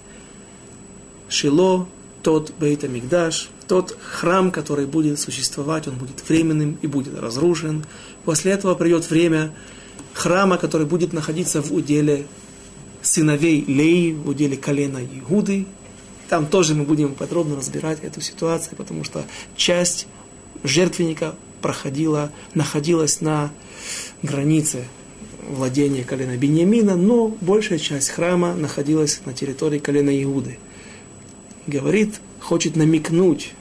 Шило, 1.29 1.89
тот 2.23 2.53
Бейта 2.59 2.89
Мигдаш, 2.89 3.51
тот 3.69 3.97
храм, 4.01 4.51
который 4.51 4.87
будет 4.87 5.19
существовать, 5.19 5.89
он 5.89 5.97
будет 5.97 6.29
временным 6.29 6.79
и 6.83 6.87
будет 6.87 7.19
разрушен. 7.19 7.85
После 8.25 8.53
этого 8.53 8.75
придет 8.75 9.09
время 9.11 9.53
храма, 10.13 10.57
который 10.57 10.87
будет 10.87 11.13
находиться 11.13 11.63
в 11.63 11.73
уделе 11.73 12.27
сыновей 13.03 13.65
Леи, 13.67 14.13
в 14.13 14.29
уделе 14.29 14.57
колена 14.57 14.99
Иуды. 14.99 15.67
Там 16.29 16.47
тоже 16.47 16.75
мы 16.75 16.85
будем 16.85 17.15
подробно 17.15 17.57
разбирать 17.57 18.03
эту 18.03 18.21
ситуацию, 18.21 18.77
потому 18.77 19.05
что 19.05 19.25
часть 19.57 20.07
жертвенника 20.65 21.35
проходила, 21.61 22.33
находилась 22.55 23.21
на 23.21 23.53
границе 24.23 24.87
владения 25.49 26.05
колена 26.05 26.37
Бениамина, 26.37 26.97
но 26.97 27.29
большая 27.41 27.79
часть 27.79 28.11
храма 28.11 28.55
находилась 28.55 29.21
на 29.25 29.33
территории 29.33 29.79
колена 29.79 30.23
Иуды. 30.23 30.59
Говорит, 31.67 32.21
хочет 32.41 32.77
намекнуть 32.77 33.53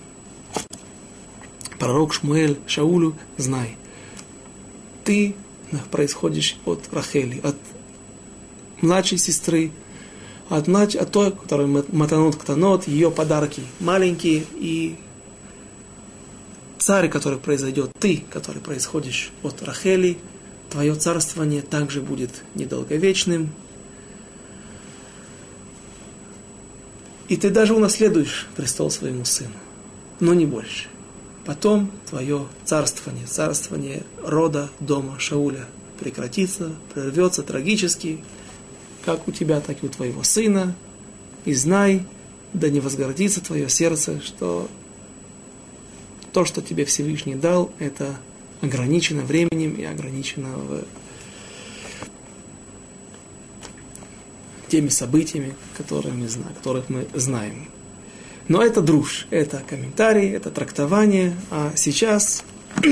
пророк 1.79 2.13
Шмуэль 2.13 2.57
Шаулю, 2.67 3.15
знай, 3.37 3.77
ты 5.03 5.35
происходишь 5.91 6.57
от 6.65 6.81
Рахели, 6.91 7.39
от 7.43 7.55
младшей 8.81 9.17
сестры, 9.17 9.71
от, 10.49 10.67
от 10.69 11.11
той, 11.11 11.31
которая 11.31 11.67
матанот 11.67 12.35
ктанот, 12.35 12.87
ее 12.87 13.11
подарки 13.11 13.63
маленькие, 13.79 14.45
и 14.55 14.95
царь, 16.77 17.09
который 17.09 17.39
произойдет, 17.39 17.91
ты, 17.99 18.23
который 18.29 18.61
происходишь 18.61 19.31
от 19.43 19.61
Рахели, 19.63 20.17
твое 20.69 20.95
царствование 20.95 21.61
также 21.61 22.01
будет 22.01 22.43
недолговечным, 22.55 23.49
и 27.27 27.37
ты 27.37 27.49
даже 27.49 27.73
унаследуешь 27.73 28.47
престол 28.55 28.91
своему 28.91 29.25
сыну, 29.25 29.55
но 30.19 30.33
не 30.33 30.45
больше. 30.45 30.87
Потом 31.45 31.91
твое 32.09 32.47
царствование, 32.65 33.27
царствование 33.27 34.03
рода 34.23 34.69
дома 34.79 35.19
Шауля 35.19 35.65
прекратится, 35.99 36.71
прервется 36.93 37.43
трагически, 37.43 38.19
как 39.05 39.27
у 39.27 39.31
тебя, 39.31 39.61
так 39.61 39.83
и 39.83 39.85
у 39.85 39.89
твоего 39.89 40.23
сына. 40.23 40.75
И 41.45 41.53
знай, 41.53 42.05
да 42.53 42.69
не 42.69 42.79
возгордится 42.79 43.41
твое 43.41 43.69
сердце, 43.69 44.19
что 44.21 44.67
то, 46.33 46.45
что 46.45 46.61
тебе 46.61 46.85
Всевышний 46.85 47.35
дал, 47.35 47.71
это 47.77 48.15
ограничено 48.65 49.21
временем 49.23 49.75
и 49.75 49.83
ограничено 49.83 50.49
в 50.57 50.83
теми 54.67 54.89
событиями, 54.89 55.55
знаем, 56.27 56.55
которых 56.55 56.89
мы 56.89 57.07
знаем. 57.13 57.69
Но 58.47 58.61
это 58.61 58.81
друж, 58.81 59.27
это 59.31 59.63
комментарий, 59.67 60.29
это 60.31 60.51
трактование. 60.51 61.35
А 61.49 61.71
сейчас 61.75 62.43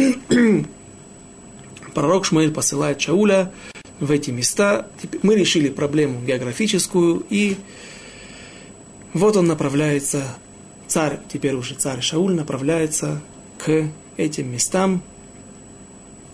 пророк 1.94 2.26
Шмаэль 2.26 2.52
посылает 2.52 3.02
Шауля 3.02 3.52
в 4.00 4.12
эти 4.12 4.32
места. 4.32 4.88
Мы 5.22 5.36
решили 5.36 5.70
проблему 5.70 6.22
географическую, 6.26 7.26
и 7.30 7.58
вот 9.14 9.38
он 9.38 9.46
направляется, 9.46 10.24
царь, 10.88 11.20
теперь 11.32 11.54
уже 11.54 11.76
царь 11.76 12.02
Шауль, 12.02 12.34
направляется 12.34 13.22
к 13.60 13.90
этим 14.18 14.52
местам, 14.52 15.04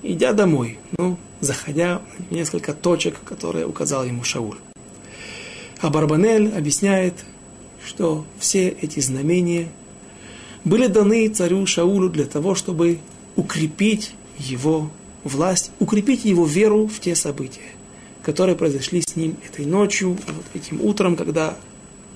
идя 0.04 0.34
домой, 0.34 0.78
ну, 0.97 1.18
заходя 1.41 2.02
в 2.30 2.32
несколько 2.32 2.74
точек, 2.74 3.16
которые 3.24 3.66
указал 3.66 4.06
ему 4.06 4.24
Шауль. 4.24 4.58
А 5.82 5.89
Барбанель 5.89 6.54
объясняет, 6.56 7.14
что 7.86 8.26
все 8.38 8.68
эти 8.68 9.00
знамения 9.00 9.70
были 10.66 10.88
даны 10.88 11.30
царю 11.30 11.66
Шаулю 11.66 12.10
для 12.10 12.26
того, 12.26 12.56
чтобы 12.56 13.00
укрепить 13.36 14.14
его 14.38 14.91
власть, 15.24 15.72
укрепить 15.80 16.26
его 16.26 16.45
веру 16.45 16.88
в 16.88 17.00
те 17.00 17.16
события, 17.16 17.62
которые 18.24 18.56
произошли 18.56 19.02
с 19.02 19.16
ним 19.16 19.38
этой 19.47 19.66
ночью, 19.66 20.12
вот 20.12 20.45
этим 20.54 20.82
утром, 20.82 21.16
когда 21.16 21.58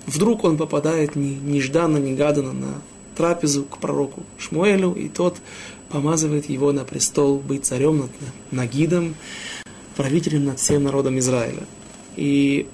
вдруг 0.06 0.44
он 0.44 0.58
попадает 0.58 1.16
нежданно, 1.16 1.98
негаданно 1.98 2.54
на 2.54 2.82
трапезу 3.16 3.64
к 3.64 3.78
пророку 3.78 4.24
Шмуэлю, 4.38 4.94
и 4.94 5.08
тот 5.08 5.38
помазывает 5.94 6.50
его 6.50 6.72
на 6.72 6.86
престол 6.86 7.38
быть 7.38 7.66
царем 7.66 8.00
над 8.00 8.12
Нагидом, 8.50 9.14
правителем 9.96 10.46
над 10.46 10.60
всем 10.60 10.84
народом 10.84 11.20
Израиля. 11.20 11.68
И 12.16 12.68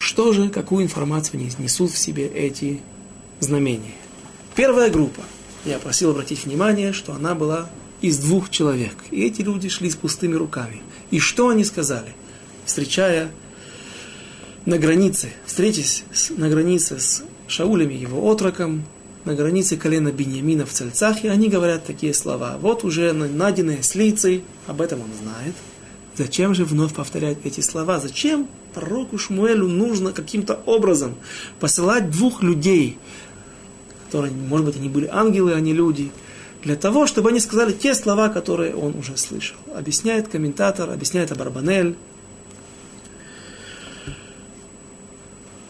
что 0.00 0.32
же, 0.32 0.48
какую 0.48 0.84
информацию 0.84 1.38
несут 1.58 1.90
в 1.90 1.98
себе 1.98 2.26
эти 2.26 2.80
знамения? 3.38 3.92
Первая 4.56 4.90
группа. 4.90 5.20
Я 5.66 5.78
просил 5.78 6.12
обратить 6.12 6.46
внимание, 6.46 6.94
что 6.94 7.12
она 7.12 7.34
была 7.34 7.68
из 8.00 8.18
двух 8.18 8.48
человек. 8.48 8.94
И 9.10 9.26
эти 9.26 9.42
люди 9.42 9.68
шли 9.68 9.90
с 9.90 9.96
пустыми 9.96 10.34
руками. 10.34 10.80
И 11.10 11.18
что 11.18 11.50
они 11.50 11.64
сказали? 11.64 12.14
Встречая 12.64 13.30
на 14.64 14.78
границе, 14.78 15.28
встретясь 15.44 16.04
на 16.30 16.48
границе 16.48 16.98
с 16.98 17.24
Шаулем 17.46 17.90
и 17.90 17.96
его 17.96 18.26
отроком, 18.30 18.84
на 19.24 19.34
границе 19.34 19.76
колена 19.76 20.12
Беньямина 20.12 20.66
в 20.66 20.72
Цельцах, 20.72 21.24
и 21.24 21.28
они 21.28 21.48
говорят 21.48 21.86
такие 21.86 22.12
слова. 22.12 22.58
Вот 22.60 22.84
уже 22.84 23.12
найденные 23.12 23.82
с 23.82 23.94
лицей, 23.94 24.44
об 24.66 24.80
этом 24.80 25.00
он 25.00 25.08
знает. 25.22 25.54
Зачем 26.16 26.54
же 26.54 26.64
вновь 26.64 26.94
повторять 26.94 27.38
эти 27.44 27.60
слова? 27.60 27.98
Зачем 27.98 28.48
пророку 28.72 29.18
Шмуэлю 29.18 29.66
нужно 29.66 30.12
каким-то 30.12 30.60
образом 30.66 31.16
посылать 31.58 32.10
двух 32.10 32.42
людей, 32.42 32.98
которые, 34.06 34.32
может 34.32 34.66
быть, 34.66 34.76
они 34.76 34.88
были 34.88 35.08
ангелы, 35.10 35.54
а 35.54 35.60
не 35.60 35.72
люди, 35.72 36.12
для 36.62 36.76
того, 36.76 37.06
чтобы 37.06 37.30
они 37.30 37.40
сказали 37.40 37.72
те 37.72 37.94
слова, 37.94 38.28
которые 38.28 38.76
он 38.76 38.96
уже 38.96 39.16
слышал. 39.16 39.56
Объясняет 39.74 40.28
комментатор, 40.28 40.90
объясняет 40.90 41.32
Абарбанель. 41.32 41.96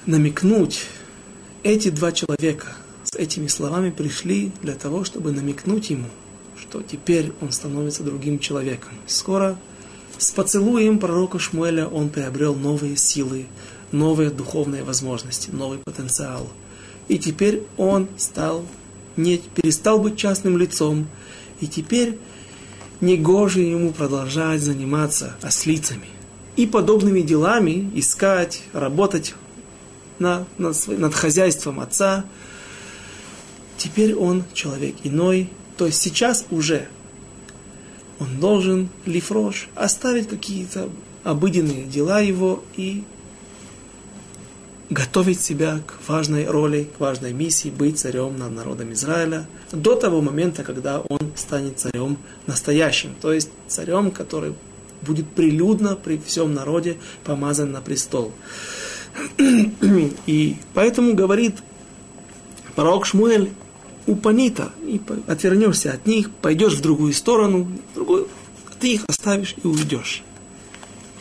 Намекнуть 0.07 0.85
эти 1.63 1.89
два 1.89 2.13
человека 2.13 2.77
с 3.15 3.17
этими 3.17 3.47
словами 3.47 3.91
пришли 3.91 4.51
для 4.61 4.75
того, 4.75 5.05
чтобы 5.05 5.31
намекнуть 5.31 5.91
ему, 5.91 6.09
что 6.59 6.83
теперь 6.83 7.33
он 7.41 7.53
становится 7.53 8.03
другим 8.03 8.41
человеком. 8.41 8.93
Скоро 9.07 9.57
с 10.19 10.33
поцелуем 10.33 10.99
пророка 10.99 11.39
Шмуэля 11.39 11.87
он 11.87 12.09
приобрел 12.09 12.57
новые 12.57 12.97
силы, 12.97 13.47
новые 13.93 14.31
духовные 14.31 14.83
возможности, 14.83 15.51
новый 15.51 15.79
потенциал. 15.79 16.49
И 17.07 17.19
теперь 17.19 17.63
он 17.77 18.09
стал, 18.17 18.65
не 19.17 19.39
перестал 19.39 20.01
быть 20.01 20.17
частным 20.17 20.59
лицом, 20.59 21.07
и 21.61 21.69
теперь 21.69 22.19
негоже 23.01 23.61
ему 23.61 23.93
продолжать 23.93 24.61
заниматься 24.61 25.37
ослицами 25.41 26.09
и 26.57 26.67
подобными 26.67 27.21
делами, 27.21 27.93
искать, 27.95 28.65
работать 28.73 29.37
на, 30.19 30.47
над, 30.59 30.77
над 30.89 31.15
хозяйством 31.15 31.79
отца. 31.79 32.25
Теперь 33.85 34.15
он 34.15 34.45
человек 34.55 34.95
иной, 35.05 35.51
то 35.77 35.85
есть 35.85 36.01
сейчас 36.01 36.47
уже 36.51 36.89
он 38.19 38.41
должен 38.41 38.89
лифрош, 39.05 39.69
оставить 39.75 40.27
какие-то 40.27 40.89
обыденные 41.23 41.85
дела 41.85 42.21
его 42.21 42.65
и 42.77 43.05
готовить 44.89 45.39
себя 45.43 45.83
к 45.87 46.09
важной 46.09 46.47
роли, 46.47 46.89
к 46.97 46.99
важной 46.99 47.35
миссии 47.35 47.69
быть 47.69 47.99
царем 47.99 48.39
над 48.39 48.53
народом 48.53 48.95
Израиля 48.95 49.47
до 49.71 49.97
того 49.97 50.23
момента, 50.23 50.65
когда 50.65 51.01
он 51.01 51.33
станет 51.37 51.79
царем 51.79 52.17
настоящим, 52.47 53.15
то 53.21 53.35
есть 53.35 53.51
царем, 53.69 54.13
который 54.13 54.55
будет 55.03 55.29
прилюдно 55.29 55.95
при 55.95 56.17
всем 56.17 56.55
народе 56.55 56.97
помазан 57.23 57.73
на 57.73 57.83
престол. 57.83 58.33
И 60.27 60.57
поэтому 60.73 61.13
говорит 61.13 61.57
пророк 62.75 63.05
Шмуэль, 63.05 63.53
упанита, 64.08 64.72
и 64.84 65.00
отвернешься 65.28 65.94
от 65.94 66.06
них, 66.08 66.32
пойдешь 66.32 66.76
в 66.76 66.82
другую 66.82 67.14
сторону, 67.14 67.68
в 67.92 67.96
другую, 67.96 68.28
ты 68.80 68.94
их 68.94 69.06
оставишь 69.08 69.56
и 69.64 69.68
уйдешь. 69.68 70.24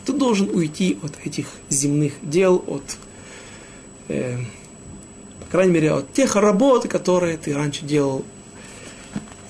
Ты 0.07 0.13
должен 0.13 0.49
уйти 0.49 0.99
от 1.03 1.13
этих 1.25 1.49
земных 1.69 2.15
дел, 2.23 2.65
от, 2.67 2.97
э, 4.09 4.39
по 5.41 5.47
крайней 5.51 5.73
мере, 5.73 5.93
от 5.93 6.13
тех 6.13 6.37
работ, 6.37 6.89
которые 6.89 7.37
ты 7.37 7.55
раньше 7.55 7.85
делал 7.85 8.25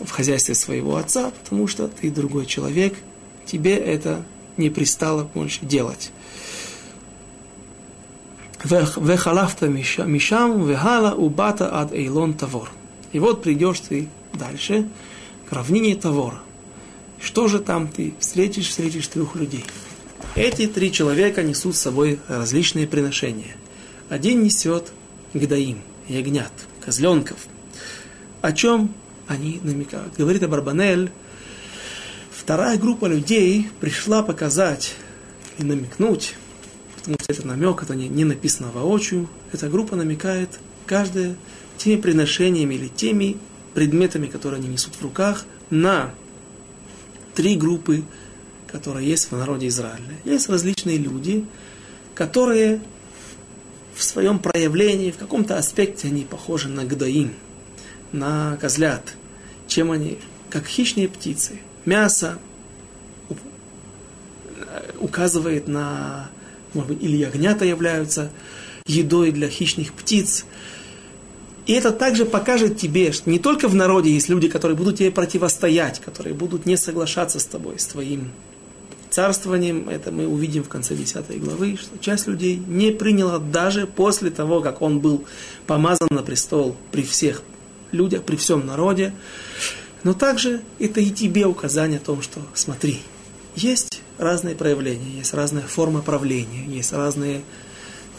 в 0.00 0.10
хозяйстве 0.10 0.54
своего 0.54 0.96
отца, 0.96 1.30
потому 1.30 1.66
что 1.66 1.88
ты 1.88 2.10
другой 2.10 2.46
человек, 2.46 2.94
тебе 3.46 3.76
это 3.76 4.24
не 4.56 4.70
пристало 4.70 5.28
больше 5.34 5.64
делать. 5.64 6.10
וחלפת 9.02 9.62
משם 10.06 10.50
והלאה 10.66 11.20
ובאת 11.20 11.62
עד 11.62 11.92
אילון 11.92 12.32
תבור. 12.36 12.66
И 13.13 13.19
вот 13.19 13.41
придешь 13.41 13.79
ты 13.79 14.09
дальше, 14.33 14.89
к 15.49 15.53
равнине 15.53 15.95
Тавора. 15.95 16.41
Что 17.21 17.47
же 17.47 17.59
там 17.59 17.87
ты 17.87 18.13
встретишь? 18.19 18.67
Встретишь 18.67 19.07
трех 19.07 19.35
людей. 19.35 19.63
Эти 20.35 20.67
три 20.67 20.91
человека 20.91 21.43
несут 21.43 21.75
с 21.75 21.79
собой 21.79 22.19
различные 22.27 22.87
приношения. 22.87 23.55
Один 24.09 24.43
несет 24.43 24.91
гдаим, 25.33 25.79
ягнят, 26.07 26.51
козленков. 26.83 27.37
О 28.41 28.51
чем 28.51 28.93
они 29.27 29.59
намекают? 29.63 30.15
Говорит 30.17 30.43
Абарбанель, 30.43 31.11
вторая 32.31 32.77
группа 32.77 33.05
людей 33.05 33.69
пришла 33.79 34.23
показать 34.23 34.95
и 35.59 35.63
намекнуть, 35.63 36.33
потому 36.95 37.17
что 37.21 37.31
это 37.31 37.47
намек, 37.47 37.83
это 37.83 37.95
не, 37.95 38.09
не 38.09 38.25
написано 38.25 38.71
воочию, 38.71 39.29
эта 39.51 39.69
группа 39.69 39.95
намекает 39.95 40.59
каждая 40.85 41.35
теми 41.83 41.99
приношениями 41.99 42.75
или 42.75 42.87
теми 42.87 43.37
предметами, 43.73 44.27
которые 44.27 44.59
они 44.59 44.69
несут 44.69 44.95
в 44.95 45.01
руках, 45.01 45.45
на 45.69 46.13
три 47.33 47.55
группы, 47.55 48.03
которые 48.67 49.07
есть 49.07 49.31
в 49.31 49.37
народе 49.37 49.67
Израиля. 49.67 50.17
Есть 50.23 50.49
различные 50.49 50.97
люди, 50.97 51.45
которые 52.15 52.81
в 53.95 54.03
своем 54.03 54.39
проявлении, 54.39 55.11
в 55.11 55.17
каком-то 55.17 55.57
аспекте 55.57 56.07
они 56.07 56.23
похожи 56.23 56.69
на 56.69 56.83
гдаим, 56.85 57.33
на 58.11 58.57
козлят. 58.57 59.15
Чем 59.67 59.91
они? 59.91 60.17
Как 60.49 60.65
хищные 60.65 61.07
птицы. 61.07 61.59
Мясо 61.85 62.39
указывает 64.99 65.67
на, 65.67 66.29
может 66.73 66.91
быть, 66.91 67.03
или 67.03 67.17
ягнята 67.17 67.65
являются 67.65 68.31
едой 68.85 69.31
для 69.31 69.49
хищных 69.49 69.93
птиц. 69.93 70.45
И 71.65 71.73
это 71.73 71.91
также 71.91 72.25
покажет 72.25 72.77
тебе, 72.77 73.11
что 73.11 73.29
не 73.29 73.39
только 73.39 73.67
в 73.67 73.75
народе 73.75 74.11
есть 74.11 74.27
люди, 74.27 74.49
которые 74.49 74.75
будут 74.75 74.97
тебе 74.97 75.11
противостоять, 75.11 75.99
которые 75.99 76.33
будут 76.33 76.65
не 76.65 76.75
соглашаться 76.75 77.39
с 77.39 77.45
тобой, 77.45 77.79
с 77.79 77.85
твоим 77.85 78.31
царствованием. 79.09 79.87
Это 79.87 80.11
мы 80.11 80.27
увидим 80.27 80.63
в 80.63 80.69
конце 80.69 80.95
10 80.95 81.39
главы, 81.39 81.77
что 81.77 81.97
часть 81.99 82.27
людей 82.27 82.57
не 82.57 82.91
приняла 82.91 83.39
даже 83.39 83.87
после 83.87 84.29
того, 84.29 84.59
как 84.59 84.81
он 84.81 84.99
был 84.99 85.23
помазан 85.67 86.09
на 86.11 86.23
престол 86.23 86.75
при 86.91 87.03
всех 87.03 87.43
людях, 87.91 88.23
при 88.23 88.35
всем 88.35 88.65
народе. 88.65 89.13
Но 90.03 90.13
также 90.13 90.61
это 90.79 90.99
и 90.99 91.11
тебе 91.11 91.45
указание 91.45 91.99
о 91.99 92.05
том, 92.05 92.21
что 92.21 92.41
смотри, 92.53 92.99
есть 93.55 94.01
разные 94.17 94.55
проявления, 94.55 95.19
есть 95.19 95.33
разная 95.33 95.63
форма 95.63 96.01
правления, 96.01 96.65
есть 96.65 96.91
разные 96.91 97.41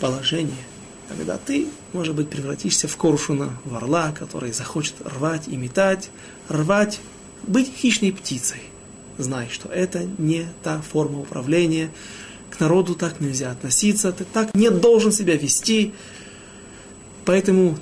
положения 0.00 0.64
когда 1.08 1.36
ты, 1.36 1.68
может 1.92 2.14
быть, 2.14 2.28
превратишься 2.28 2.88
в 2.88 2.96
коршуна, 2.96 3.50
в 3.64 3.74
орла, 3.74 4.12
который 4.12 4.52
захочет 4.52 4.94
рвать 5.04 5.48
и 5.48 5.56
метать, 5.56 6.10
рвать, 6.48 7.00
быть 7.46 7.72
хищной 7.74 8.12
птицей. 8.12 8.62
Знай, 9.18 9.48
что 9.50 9.68
это 9.68 10.04
не 10.18 10.46
та 10.62 10.80
форма 10.80 11.20
управления, 11.20 11.90
к 12.50 12.60
народу 12.60 12.94
так 12.94 13.20
нельзя 13.20 13.50
относиться, 13.50 14.12
ты 14.12 14.24
так 14.24 14.54
не 14.54 14.70
должен 14.70 15.12
себя 15.12 15.36
вести. 15.36 15.92
Поэтому 17.24 17.78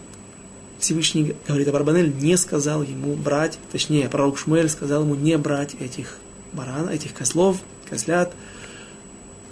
Всевышний, 0.79 1.35
говорит 1.47 1.69
Абарбанель, 1.69 2.15
не 2.15 2.37
сказал 2.37 2.83
ему 2.83 3.15
брать, 3.15 3.59
точнее, 3.71 4.09
пророк 4.09 4.39
Шмуэль 4.39 4.69
сказал 4.69 5.03
ему 5.03 5.15
не 5.15 5.39
брать 5.39 5.75
этих 5.75 6.19
баран, 6.53 6.89
этих 6.89 7.15
козлов, 7.15 7.59
козлят. 7.89 8.33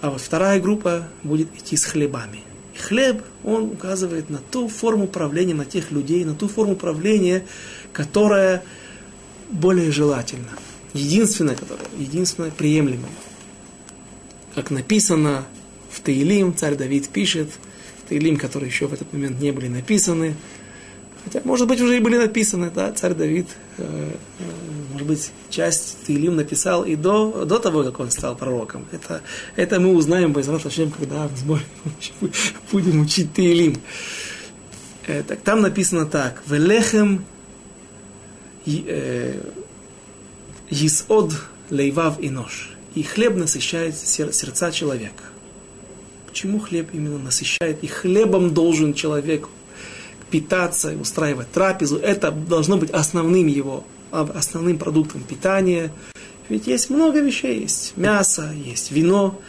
А 0.01 0.09
вот 0.09 0.21
вторая 0.21 0.59
группа 0.59 1.07
будет 1.23 1.55
идти 1.55 1.77
с 1.77 1.85
хлебами– 1.85 2.41
Хлеб, 2.81 3.21
он 3.43 3.63
указывает 3.63 4.29
на 4.29 4.39
ту 4.39 4.67
форму 4.67 5.07
правления, 5.07 5.53
на 5.53 5.65
тех 5.65 5.91
людей, 5.91 6.25
на 6.25 6.33
ту 6.33 6.47
форму 6.47 6.75
правления, 6.75 7.45
которая 7.93 8.63
более 9.49 9.91
желательна. 9.91 10.49
Единственная, 10.93 11.55
которая, 11.55 11.85
единственная 11.97 12.51
приемлемая. 12.51 13.11
Как 14.55 14.71
написано 14.71 15.45
в 15.89 16.01
Таилим, 16.01 16.55
царь 16.55 16.75
Давид 16.75 17.07
пишет, 17.09 17.49
Таилим, 18.09 18.37
которые 18.37 18.69
еще 18.69 18.87
в 18.87 18.93
этот 18.93 19.13
момент 19.13 19.39
не 19.39 19.51
были 19.51 19.67
написаны, 19.67 20.35
хотя, 21.23 21.41
может 21.43 21.67
быть, 21.67 21.81
уже 21.81 21.97
и 21.97 21.99
были 21.99 22.17
написаны, 22.17 22.71
да, 22.73 22.91
царь 22.91 23.13
Давид, 23.13 23.47
э, 23.77 24.11
э, 24.39 24.43
может 24.91 25.07
быть, 25.07 25.31
часть 25.49 25.97
Таилим 26.05 26.35
написал 26.35 26.83
и 26.83 26.95
до, 26.95 27.45
до 27.45 27.59
того, 27.59 27.83
как 27.83 27.99
он 27.99 28.11
стал 28.11 28.35
пророком. 28.35 28.85
Это, 28.91 29.21
это 29.55 29.79
мы 29.79 29.93
узнаем, 29.95 30.33
Байзрат 30.33 30.61
когда 30.63 31.29
будем 32.71 33.01
учить 33.01 33.33
Таилим. 33.33 33.77
Э, 35.07 35.23
так, 35.23 35.41
там 35.41 35.61
написано 35.61 36.05
так. 36.05 36.41
Велехем 36.47 37.25
э, 38.65 39.41
Исод 40.69 41.33
лейвав 41.69 42.19
и 42.19 42.29
нож. 42.29 42.71
И 42.95 43.03
хлеб 43.03 43.35
насыщает 43.35 43.97
сердца 43.97 44.71
человека. 44.71 45.23
Почему 46.27 46.59
хлеб 46.59 46.89
именно 46.93 47.17
насыщает? 47.17 47.83
И 47.83 47.87
хлебом 47.87 48.53
должен 48.53 48.93
человек 48.93 49.47
питаться, 50.31 50.95
устраивать 50.99 51.51
трапезу. 51.51 51.97
Это 51.97 52.31
должно 52.31 52.77
быть 52.77 52.89
основным 52.89 53.47
его 53.47 53.83
основным 54.11 54.77
продуктом 54.77 55.23
питания. 55.23 55.91
Ведь 56.49 56.67
есть 56.67 56.89
много 56.89 57.19
вещей, 57.21 57.61
есть 57.61 57.93
мясо, 57.95 58.51
есть 58.51 58.91
вино, 58.91 59.39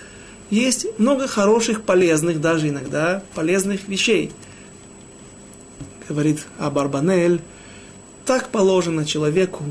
есть 0.51 0.87
много 0.99 1.27
хороших, 1.27 1.83
полезных, 1.83 2.41
даже 2.41 2.69
иногда 2.69 3.23
полезных 3.35 3.89
вещей. 3.89 4.31
Говорит 6.09 6.47
Абарбанель, 6.59 7.41
так 8.25 8.51
положено 8.51 9.05
человеку, 9.05 9.65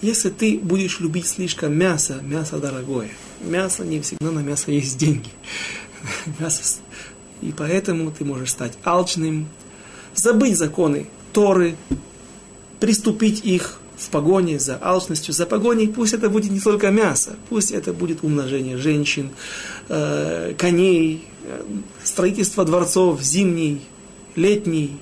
если 0.00 0.30
ты 0.30 0.58
будешь 0.58 1.00
любить 1.00 1.26
слишком 1.26 1.76
мясо, 1.76 2.20
мясо 2.22 2.58
дорогое. 2.58 3.10
Мясо 3.40 3.84
не 3.84 4.00
всегда 4.00 4.30
на 4.30 4.40
мясо 4.40 4.70
есть 4.70 4.96
деньги. 4.96 5.30
Мясо, 6.38 6.62
и 7.40 7.52
поэтому 7.52 8.10
ты 8.10 8.24
можешь 8.24 8.50
стать 8.50 8.78
алчным, 8.84 9.48
забыть 10.18 10.56
законы 10.56 11.08
Торы, 11.32 11.76
приступить 12.80 13.44
их 13.44 13.80
в 13.96 14.08
погоне 14.10 14.58
за 14.58 14.78
алчностью, 14.80 15.34
за 15.34 15.46
погоней, 15.46 15.88
пусть 15.88 16.14
это 16.14 16.30
будет 16.30 16.50
не 16.50 16.60
только 16.60 16.90
мясо, 16.90 17.36
пусть 17.48 17.72
это 17.72 17.92
будет 17.92 18.22
умножение 18.22 18.76
женщин, 18.76 19.30
э, 19.88 20.54
коней, 20.56 21.24
э, 21.44 21.62
строительство 22.04 22.64
дворцов 22.64 23.20
зимний, 23.22 23.82
летний, 24.36 24.96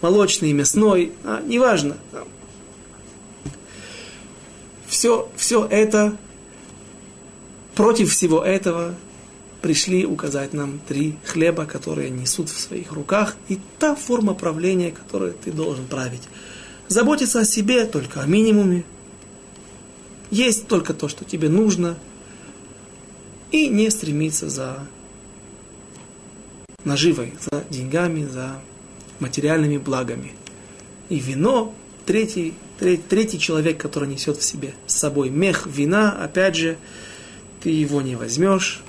молочный, 0.00 0.52
мясной, 0.52 1.12
а, 1.24 1.42
неважно. 1.42 1.96
Все, 4.86 5.28
все 5.36 5.66
это, 5.66 6.16
против 7.74 8.12
всего 8.12 8.42
этого 8.42 8.94
пришли 9.62 10.06
указать 10.06 10.52
нам 10.52 10.80
три 10.86 11.16
хлеба, 11.24 11.66
которые 11.66 12.10
несут 12.10 12.48
в 12.48 12.58
своих 12.58 12.92
руках, 12.92 13.36
и 13.48 13.58
та 13.78 13.94
форма 13.94 14.34
правления, 14.34 14.90
которую 14.90 15.34
ты 15.34 15.52
должен 15.52 15.86
править 15.86 16.22
заботиться 16.88 17.40
о 17.40 17.44
себе 17.44 17.84
только 17.84 18.22
о 18.22 18.26
минимуме, 18.26 18.84
есть 20.30 20.66
только 20.66 20.94
то, 20.94 21.08
что 21.08 21.24
тебе 21.24 21.48
нужно, 21.48 21.96
и 23.50 23.68
не 23.68 23.90
стремиться 23.90 24.50
за 24.50 24.86
наживой, 26.84 27.34
за 27.40 27.64
деньгами, 27.70 28.26
за 28.26 28.60
материальными 29.20 29.78
благами. 29.78 30.32
И 31.08 31.18
вино, 31.18 31.74
третий, 32.04 32.54
третий, 32.78 33.02
третий 33.08 33.38
человек, 33.38 33.78
который 33.78 34.08
несет 34.08 34.36
в 34.36 34.44
себе 34.44 34.74
с 34.86 34.94
собой 34.96 35.30
мех 35.30 35.66
вина, 35.66 36.12
опять 36.12 36.56
же, 36.56 36.76
ты 37.62 37.70
его 37.70 38.02
не 38.02 38.16
возьмешь. 38.16 38.82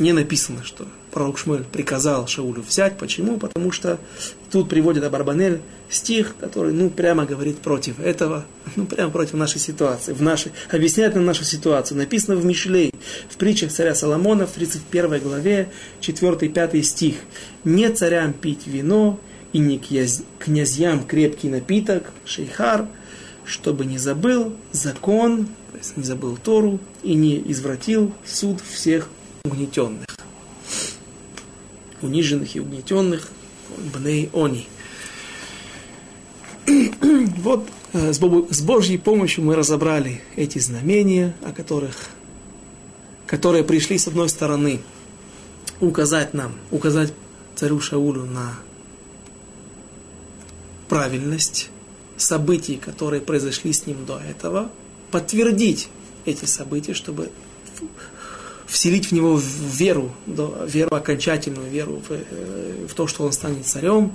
Не 0.00 0.12
написано, 0.12 0.64
что 0.64 0.86
пророк 1.12 1.36
Шмуэль 1.36 1.62
приказал 1.62 2.26
Шаулю 2.26 2.62
взять. 2.62 2.96
Почему? 2.96 3.36
Потому 3.36 3.70
что 3.70 3.98
тут 4.50 4.70
приводит 4.70 5.04
Абарбанель 5.04 5.60
стих, 5.90 6.36
который, 6.40 6.72
ну, 6.72 6.88
прямо 6.88 7.26
говорит 7.26 7.58
против 7.58 8.00
этого, 8.00 8.46
ну, 8.76 8.86
прямо 8.86 9.12
против 9.12 9.34
нашей 9.34 9.60
ситуации, 9.60 10.14
в 10.14 10.22
нашей, 10.22 10.52
объясняет 10.70 11.14
нам 11.16 11.26
нашу 11.26 11.44
ситуацию. 11.44 11.98
Написано 11.98 12.36
в 12.36 12.46
Мишлей, 12.46 12.94
в 13.28 13.36
притчах 13.36 13.72
царя 13.72 13.94
Соломона, 13.94 14.46
в 14.46 14.52
31 14.52 15.20
главе, 15.20 15.68
4-5 16.00 16.82
стих. 16.82 17.16
«Не 17.64 17.90
царям 17.90 18.32
пить 18.32 18.66
вино, 18.66 19.20
и 19.52 19.58
не 19.58 19.78
князьям 20.38 21.04
крепкий 21.04 21.48
напиток, 21.48 22.12
шейхар, 22.24 22.86
чтобы 23.44 23.84
не 23.84 23.98
забыл 23.98 24.54
закон, 24.72 25.46
то 25.72 25.78
есть 25.78 25.96
не 25.96 26.04
забыл 26.04 26.38
Тору, 26.42 26.78
и 27.02 27.14
не 27.14 27.42
извратил 27.50 28.12
суд 28.24 28.60
всех 28.60 29.08
угнетенных» 29.44 30.06
униженных 32.02 32.56
и 32.56 32.60
угнетенных, 32.60 33.28
бней 33.94 34.30
они. 34.32 34.66
Вот 37.40 37.66
э, 37.94 38.12
с 38.12 38.60
Божьей 38.60 38.98
помощью 38.98 39.44
мы 39.44 39.56
разобрали 39.56 40.20
эти 40.36 40.58
знамения, 40.58 41.34
о 41.42 41.52
которых, 41.52 42.10
которые 43.26 43.64
пришли 43.64 43.96
с 43.98 44.06
одной 44.08 44.28
стороны 44.28 44.80
указать 45.80 46.34
нам, 46.34 46.52
указать 46.70 47.14
царю 47.56 47.80
Шаулю 47.80 48.26
на 48.26 48.58
правильность 50.88 51.70
событий, 52.16 52.76
которые 52.76 53.22
произошли 53.22 53.72
с 53.72 53.86
ним 53.86 54.04
до 54.04 54.18
этого, 54.18 54.70
подтвердить 55.10 55.88
эти 56.26 56.44
события, 56.44 56.92
чтобы 56.92 57.30
вселить 58.70 59.06
в 59.06 59.12
него 59.12 59.38
веру, 59.38 60.12
веру 60.26 60.94
окончательную, 60.94 61.68
веру 61.68 62.00
в, 62.08 62.12
э, 62.12 62.86
в 62.88 62.94
то, 62.94 63.06
что 63.06 63.24
он 63.24 63.32
станет 63.32 63.66
царем, 63.66 64.12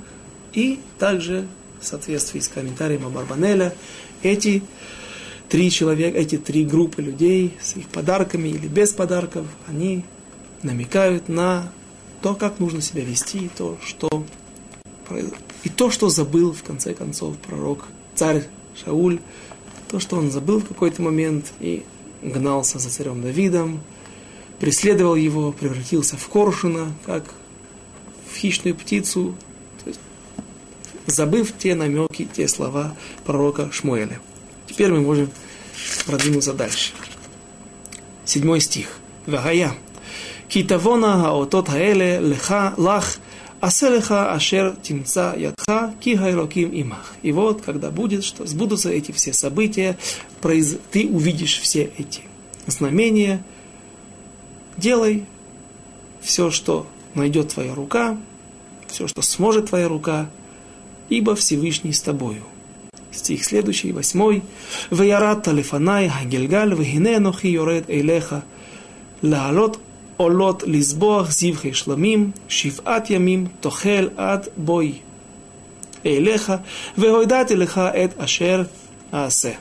и 0.54 0.80
также 0.98 1.46
в 1.82 1.86
соответствии 1.86 2.40
с 2.40 2.48
комментарием 2.48 3.06
Абарбанеля, 3.06 3.76
эти 4.24 4.64
три 5.50 5.70
человека, 5.70 6.18
эти 6.18 6.38
три 6.38 6.64
группы 6.64 7.02
людей 7.02 7.54
с 7.62 7.76
их 7.76 7.88
подарками 7.90 8.48
или 8.48 8.68
без 8.68 8.94
подарков, 8.94 9.46
они 9.68 10.06
намекают 10.64 11.28
на 11.28 11.72
то, 12.22 12.34
как 12.34 12.60
нужно 12.60 12.82
себя 12.82 13.04
вести, 13.04 13.46
и 13.46 13.50
то, 13.50 13.78
что, 13.84 14.26
и 15.64 15.70
то, 15.70 15.92
что 15.92 16.10
забыл 16.10 16.54
в 16.54 16.64
конце 16.64 16.94
концов 16.94 17.38
пророк, 17.38 17.86
царь 18.16 18.48
Шауль, 18.84 19.20
то, 19.90 20.00
что 20.00 20.16
он 20.16 20.32
забыл 20.32 20.62
в 20.62 20.68
какой-то 20.68 21.02
момент 21.02 21.52
и 21.60 21.84
гнался 22.24 22.80
за 22.80 22.90
царем 22.90 23.22
Давидом, 23.22 23.82
преследовал 24.66 25.14
его, 25.14 25.52
превратился 25.52 26.18
в 26.18 26.28
коршуна, 26.28 26.92
как 27.06 27.24
в 28.34 28.36
хищную 28.36 28.74
птицу, 28.74 29.36
забыв 31.06 31.54
те 31.56 31.76
намеки, 31.76 32.28
те 32.36 32.48
слова 32.48 32.96
пророка 33.26 33.70
Шмуэля. 33.72 34.20
Теперь 34.66 34.92
мы 34.92 35.02
можем 35.02 35.30
продвинуться 36.08 36.54
дальше. 36.54 36.94
Седьмой 38.26 38.60
стих. 38.60 38.98
Вагая. 39.28 39.72
Китавона 40.48 41.22
хаотот 41.22 41.70
хаэле 41.70 42.20
леха 42.20 42.74
лах 42.76 43.18
аселеха 43.62 44.34
ашер 44.34 44.76
тимца 44.82 45.36
ядха 45.36 45.94
ки 46.02 46.16
хайроким 46.16 46.72
имах. 46.72 47.14
И 47.22 47.32
вот, 47.32 47.62
когда 47.62 47.92
будет, 47.92 48.24
что 48.24 48.48
сбудутся 48.48 48.90
эти 48.90 49.12
все 49.12 49.32
события, 49.32 49.96
ты 50.42 51.08
увидишь 51.08 51.60
все 51.60 51.92
эти 52.00 52.22
знамения, 52.66 53.44
делай 54.78 55.26
все, 56.22 56.52
что 56.52 56.88
найдет 57.14 57.50
твоя 57.50 57.74
рука, 57.76 58.18
все, 58.88 59.08
что 59.08 59.22
сможет 59.22 59.70
твоя 59.70 59.88
рука, 59.88 60.30
ибо 61.10 61.36
Всевышний 61.36 61.94
с 61.94 62.02
тобою. 62.02 62.44
Стих 63.12 63.46
следующий, 63.46 63.94
восьмой. 63.94 64.44
«Ваярат 64.90 65.44
талифанай 65.44 66.10
хагельгаль, 66.10 66.74
вегине 66.74 67.20
нохи 67.20 67.48
йоред 67.48 67.90
эйлеха, 67.90 68.44
лаалот 69.22 69.80
олот 70.18 70.68
лизбоах 70.68 71.32
зивхей 71.32 71.74
шламим, 71.74 72.34
шиват 72.48 73.10
ямим, 73.10 73.50
тохел 73.62 74.12
ад 74.18 74.52
бой. 74.58 75.02
Эйлеха, 76.04 76.66
вегойдати 76.98 77.54
леха 77.54 77.92
эт 77.96 78.20
ашер 78.20 78.68
аасе». 79.12 79.58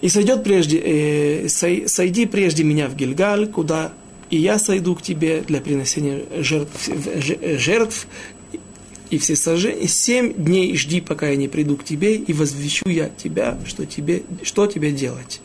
И 0.00 0.08
сойдет 0.08 0.44
прежде, 0.44 0.78
э, 0.78 1.48
сойди 1.48 2.26
прежде 2.26 2.64
меня 2.64 2.88
в 2.88 2.96
Гильгаль, 2.96 3.46
куда 3.46 3.92
и 4.30 4.36
я 4.36 4.58
сойду 4.58 4.94
к 4.94 5.02
тебе 5.02 5.42
для 5.46 5.60
приношения 5.60 6.22
жертв, 6.38 6.88
жертв 7.58 8.06
и 9.10 9.18
все 9.18 9.36
сожжения. 9.36 9.86
Семь 9.86 10.34
дней 10.34 10.76
жди, 10.76 11.00
пока 11.00 11.28
я 11.28 11.36
не 11.36 11.48
приду 11.48 11.76
к 11.76 11.84
тебе, 11.84 12.16
и 12.16 12.32
возвещу 12.32 12.88
я 12.88 13.08
тебя, 13.08 13.58
что 13.66 13.86
тебе, 13.86 14.22
что 14.42 14.66
тебе 14.66 14.90
делать. 14.92 15.40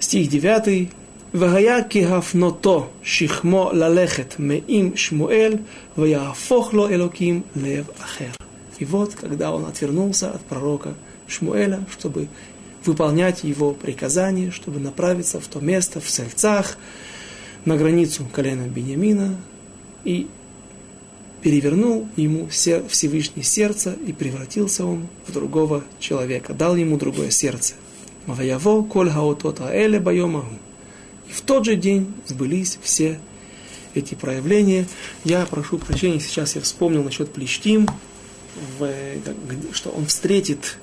Стих 0.00 0.28
9. 0.28 0.88
והיה 1.34 1.78
כהפנותו 1.90 2.86
שכמו 3.02 3.70
ללכת 3.72 4.34
מעם 4.38 4.90
שמואל, 4.96 5.54
ויהפוך 5.98 6.74
לו 6.74 6.88
אלוקים 6.88 7.42
лев 7.56 7.90
אחר. 8.00 8.30
И 8.78 8.84
вот, 8.84 9.14
когда 9.14 9.52
он 9.52 9.64
отвернулся 9.64 10.30
от 10.30 10.42
пророка 10.42 10.94
Шмуэля, 11.28 11.80
чтобы 11.90 12.28
выполнять 12.85 13.43
его 13.43 13.73
приказания, 13.73 14.51
чтобы 14.51 14.79
направиться 14.79 15.39
в 15.39 15.47
то 15.47 15.59
место, 15.59 15.99
в 15.99 16.09
Сельцах, 16.09 16.77
на 17.65 17.77
границу 17.77 18.25
колена 18.31 18.67
Бениамина, 18.67 19.37
и 20.03 20.27
перевернул 21.41 22.07
ему 22.15 22.47
Всевышний 22.47 23.43
сердце, 23.43 23.93
и 24.05 24.13
превратился 24.13 24.85
он 24.85 25.07
в 25.27 25.31
другого 25.31 25.83
человека, 25.99 26.53
дал 26.53 26.75
ему 26.75 26.97
другое 26.97 27.31
сердце. 27.31 27.75
Маваяво 28.25 28.83
коль 28.83 29.09
хаотота 29.09 29.73
эле. 29.73 29.97
И 29.97 31.33
в 31.33 31.41
тот 31.41 31.65
же 31.65 31.75
день 31.75 32.13
сбылись 32.27 32.77
все 32.81 33.19
эти 33.93 34.15
проявления. 34.15 34.87
Я 35.23 35.45
прошу 35.45 35.77
прощения, 35.77 36.19
сейчас 36.19 36.55
я 36.55 36.61
вспомнил 36.61 37.03
насчет 37.03 37.31
Плештим, 37.31 37.87
что 39.71 39.89
он 39.89 40.05
встретит 40.05 40.77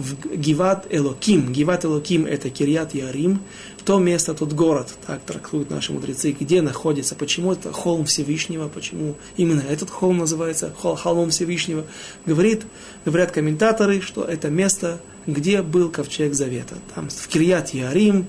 в 0.00 0.36
Гиват 0.36 0.86
Элоким. 0.90 1.52
Гиват 1.52 1.84
Элоким 1.84 2.26
это 2.26 2.50
Кирьят 2.50 2.94
Ярим, 2.94 3.40
то 3.84 3.98
место, 3.98 4.34
тот 4.34 4.52
город, 4.52 4.94
так 5.06 5.22
трактуют 5.22 5.70
наши 5.70 5.92
мудрецы, 5.92 6.32
где 6.32 6.62
находится, 6.62 7.14
почему 7.14 7.52
это 7.52 7.72
холм 7.72 8.06
Всевышнего, 8.06 8.68
почему 8.68 9.16
именно 9.36 9.60
этот 9.60 9.90
холм 9.90 10.18
называется 10.18 10.72
хол, 10.76 10.96
холмом 10.96 11.30
Всевышнего. 11.30 11.84
Говорит, 12.26 12.64
говорят 13.04 13.30
комментаторы, 13.30 14.00
что 14.00 14.24
это 14.24 14.48
место, 14.48 15.00
где 15.26 15.62
был 15.62 15.90
ковчег 15.90 16.34
Завета. 16.34 16.76
Там 16.94 17.08
в 17.10 17.28
Кирьят 17.28 17.70
Ярим, 17.74 18.26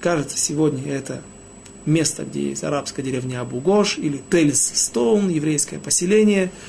кажется, 0.00 0.36
сегодня 0.36 0.92
это 0.92 1.22
место, 1.86 2.24
где 2.24 2.50
есть 2.50 2.64
арабская 2.64 3.02
деревня 3.02 3.40
Абугош 3.40 3.98
или 3.98 4.20
Тельс 4.30 4.72
Стоун, 4.74 5.28
еврейское 5.28 5.78
поселение– 5.78 6.50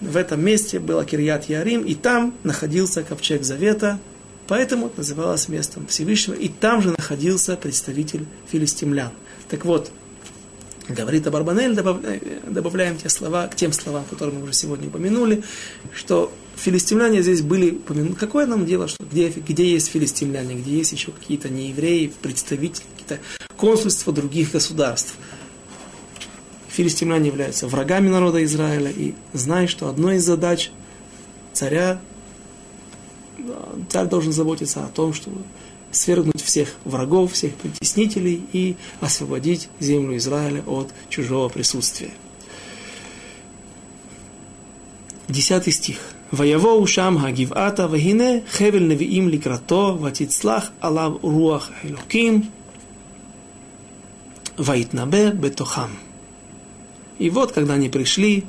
в 0.00 0.16
этом 0.16 0.44
месте 0.44 0.78
был 0.78 1.02
Кирьят 1.04 1.48
Ярим, 1.48 1.82
и 1.82 1.94
там 1.94 2.34
находился 2.42 3.02
ковчег 3.02 3.42
Завета, 3.44 3.98
поэтому 4.46 4.86
это 4.86 4.98
называлось 4.98 5.48
местом 5.48 5.86
Всевышнего, 5.86 6.34
и 6.34 6.48
там 6.48 6.82
же 6.82 6.90
находился 6.90 7.56
представитель 7.56 8.26
филистимлян. 8.50 9.10
Так 9.48 9.64
вот, 9.64 9.90
говорит 10.88 11.26
Абарбанель, 11.26 11.74
добавляем 11.74 12.98
те 12.98 13.08
слова 13.08 13.46
к 13.46 13.56
тем 13.56 13.72
словам, 13.72 14.04
которые 14.04 14.36
мы 14.36 14.44
уже 14.44 14.52
сегодня 14.52 14.88
упомянули, 14.88 15.42
что 15.94 16.32
филистимляне 16.56 17.22
здесь 17.22 17.42
были 17.42 17.70
упомянуты. 17.70 18.16
Какое 18.16 18.46
нам 18.46 18.66
дело, 18.66 18.88
что 18.88 19.04
где, 19.04 19.28
где 19.28 19.72
есть 19.72 19.88
филистимляне, 19.88 20.56
где 20.56 20.76
есть 20.76 20.92
еще 20.92 21.10
какие-то 21.10 21.48
неевреи, 21.48 22.12
представители, 22.20 22.84
какие-то 22.92 23.22
консульства 23.56 24.12
других 24.12 24.52
государств– 24.52 25.14
филистимляне 26.76 27.28
являются 27.28 27.66
врагами 27.66 28.08
народа 28.08 28.44
Израиля, 28.44 28.90
и 28.90 29.14
знай, 29.32 29.66
что 29.66 29.88
одной 29.88 30.16
из 30.16 30.24
задач 30.24 30.70
царя, 31.52 31.98
царь 33.88 34.06
должен 34.08 34.32
заботиться 34.32 34.84
о 34.84 34.88
том, 34.88 35.14
чтобы 35.14 35.40
свергнуть 35.90 36.42
всех 36.42 36.74
врагов, 36.84 37.32
всех 37.32 37.54
притеснителей 37.54 38.44
и 38.52 38.76
освободить 39.00 39.70
землю 39.80 40.16
Израиля 40.18 40.62
от 40.66 40.92
чужого 41.08 41.48
присутствия. 41.48 42.10
Десятый 45.28 45.72
стих. 45.72 45.98
«Ваявоу 46.30 46.86
шам 46.86 47.18
хагивата 47.18 47.86
вагине 47.88 48.44
хевель 48.52 48.88
невиим 48.88 49.28
ликрато 49.28 49.92
ватицлах 49.92 50.72
алав 50.80 51.22
руах 51.22 51.70
элоким 51.84 52.50
ваитнабе 54.56 55.30
бетохам». 55.30 56.05
И 57.18 57.30
вот, 57.30 57.52
когда 57.52 57.74
они 57.74 57.88
пришли 57.88 58.44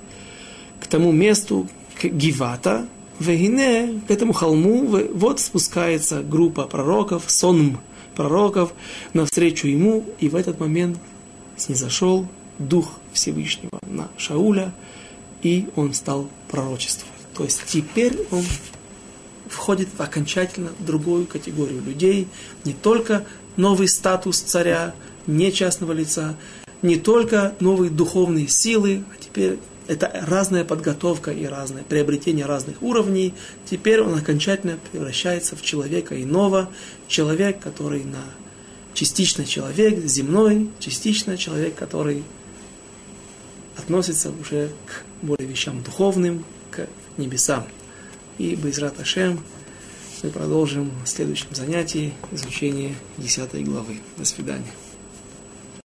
к 0.80 0.88
тому 0.88 1.12
месту, 1.12 1.68
к 2.00 2.06
Гивата, 2.06 2.88
Вегине, 3.20 4.02
к 4.08 4.12
этому 4.12 4.34
холму, 4.34 4.86
вот 5.14 5.40
спускается 5.40 6.22
группа 6.22 6.64
пророков, 6.64 7.24
сонм 7.28 7.80
пророков, 8.16 8.74
навстречу 9.14 9.68
ему, 9.68 10.06
и 10.20 10.30
в 10.30 10.36
этот 10.36 10.60
момент 10.60 10.98
снизошел 11.56 12.28
Дух 12.60 13.00
Всевышнего 13.14 13.80
на 13.88 14.10
Шауля, 14.18 14.74
и 15.42 15.68
он 15.76 15.94
стал 15.94 16.30
пророчествовать. 16.50 17.14
То 17.36 17.44
есть 17.44 17.62
теперь 17.68 18.18
он 18.32 18.44
входит 19.48 19.90
в 19.96 20.02
окончательно 20.02 20.72
другую 20.80 21.26
категорию 21.26 21.82
людей, 21.82 22.28
не 22.66 22.74
только 22.74 23.26
новый 23.56 23.88
статус 23.88 24.40
царя, 24.40 24.94
не 25.26 25.52
частного 25.52 25.92
лица, 25.92 26.36
не 26.82 26.98
только 26.98 27.56
новые 27.60 27.90
духовные 27.90 28.48
силы, 28.48 29.04
а 29.12 29.22
теперь 29.22 29.60
это 29.88 30.12
разная 30.28 30.64
подготовка 30.64 31.32
и 31.32 31.46
разное 31.46 31.84
приобретение 31.84 32.46
разных 32.46 32.82
уровней. 32.82 33.34
Теперь 33.66 34.02
он 34.02 34.16
окончательно 34.16 34.78
превращается 34.92 35.56
в 35.56 35.62
человека 35.62 36.22
иного, 36.22 36.70
человек, 37.08 37.60
который 37.60 38.04
на 38.04 38.24
частично 38.94 39.46
человек 39.46 40.04
земной, 40.06 40.70
частично 40.80 41.38
человек, 41.38 41.76
который 41.76 42.24
относится 43.78 44.32
уже 44.32 44.72
к 44.86 45.04
более 45.24 45.48
вещам 45.48 45.82
духовным, 45.84 46.44
к 46.72 46.88
небесам. 47.18 47.66
И 48.38 48.56
Байзрат 48.56 49.00
Ашем 49.00 49.40
мы 50.24 50.30
продолжим 50.32 50.92
в 51.06 51.08
следующем 51.08 51.48
занятии 51.54 52.14
изучение 52.32 52.96
10 53.18 53.64
главы. 53.66 54.00
До 54.18 54.26
свидания. 54.26 54.74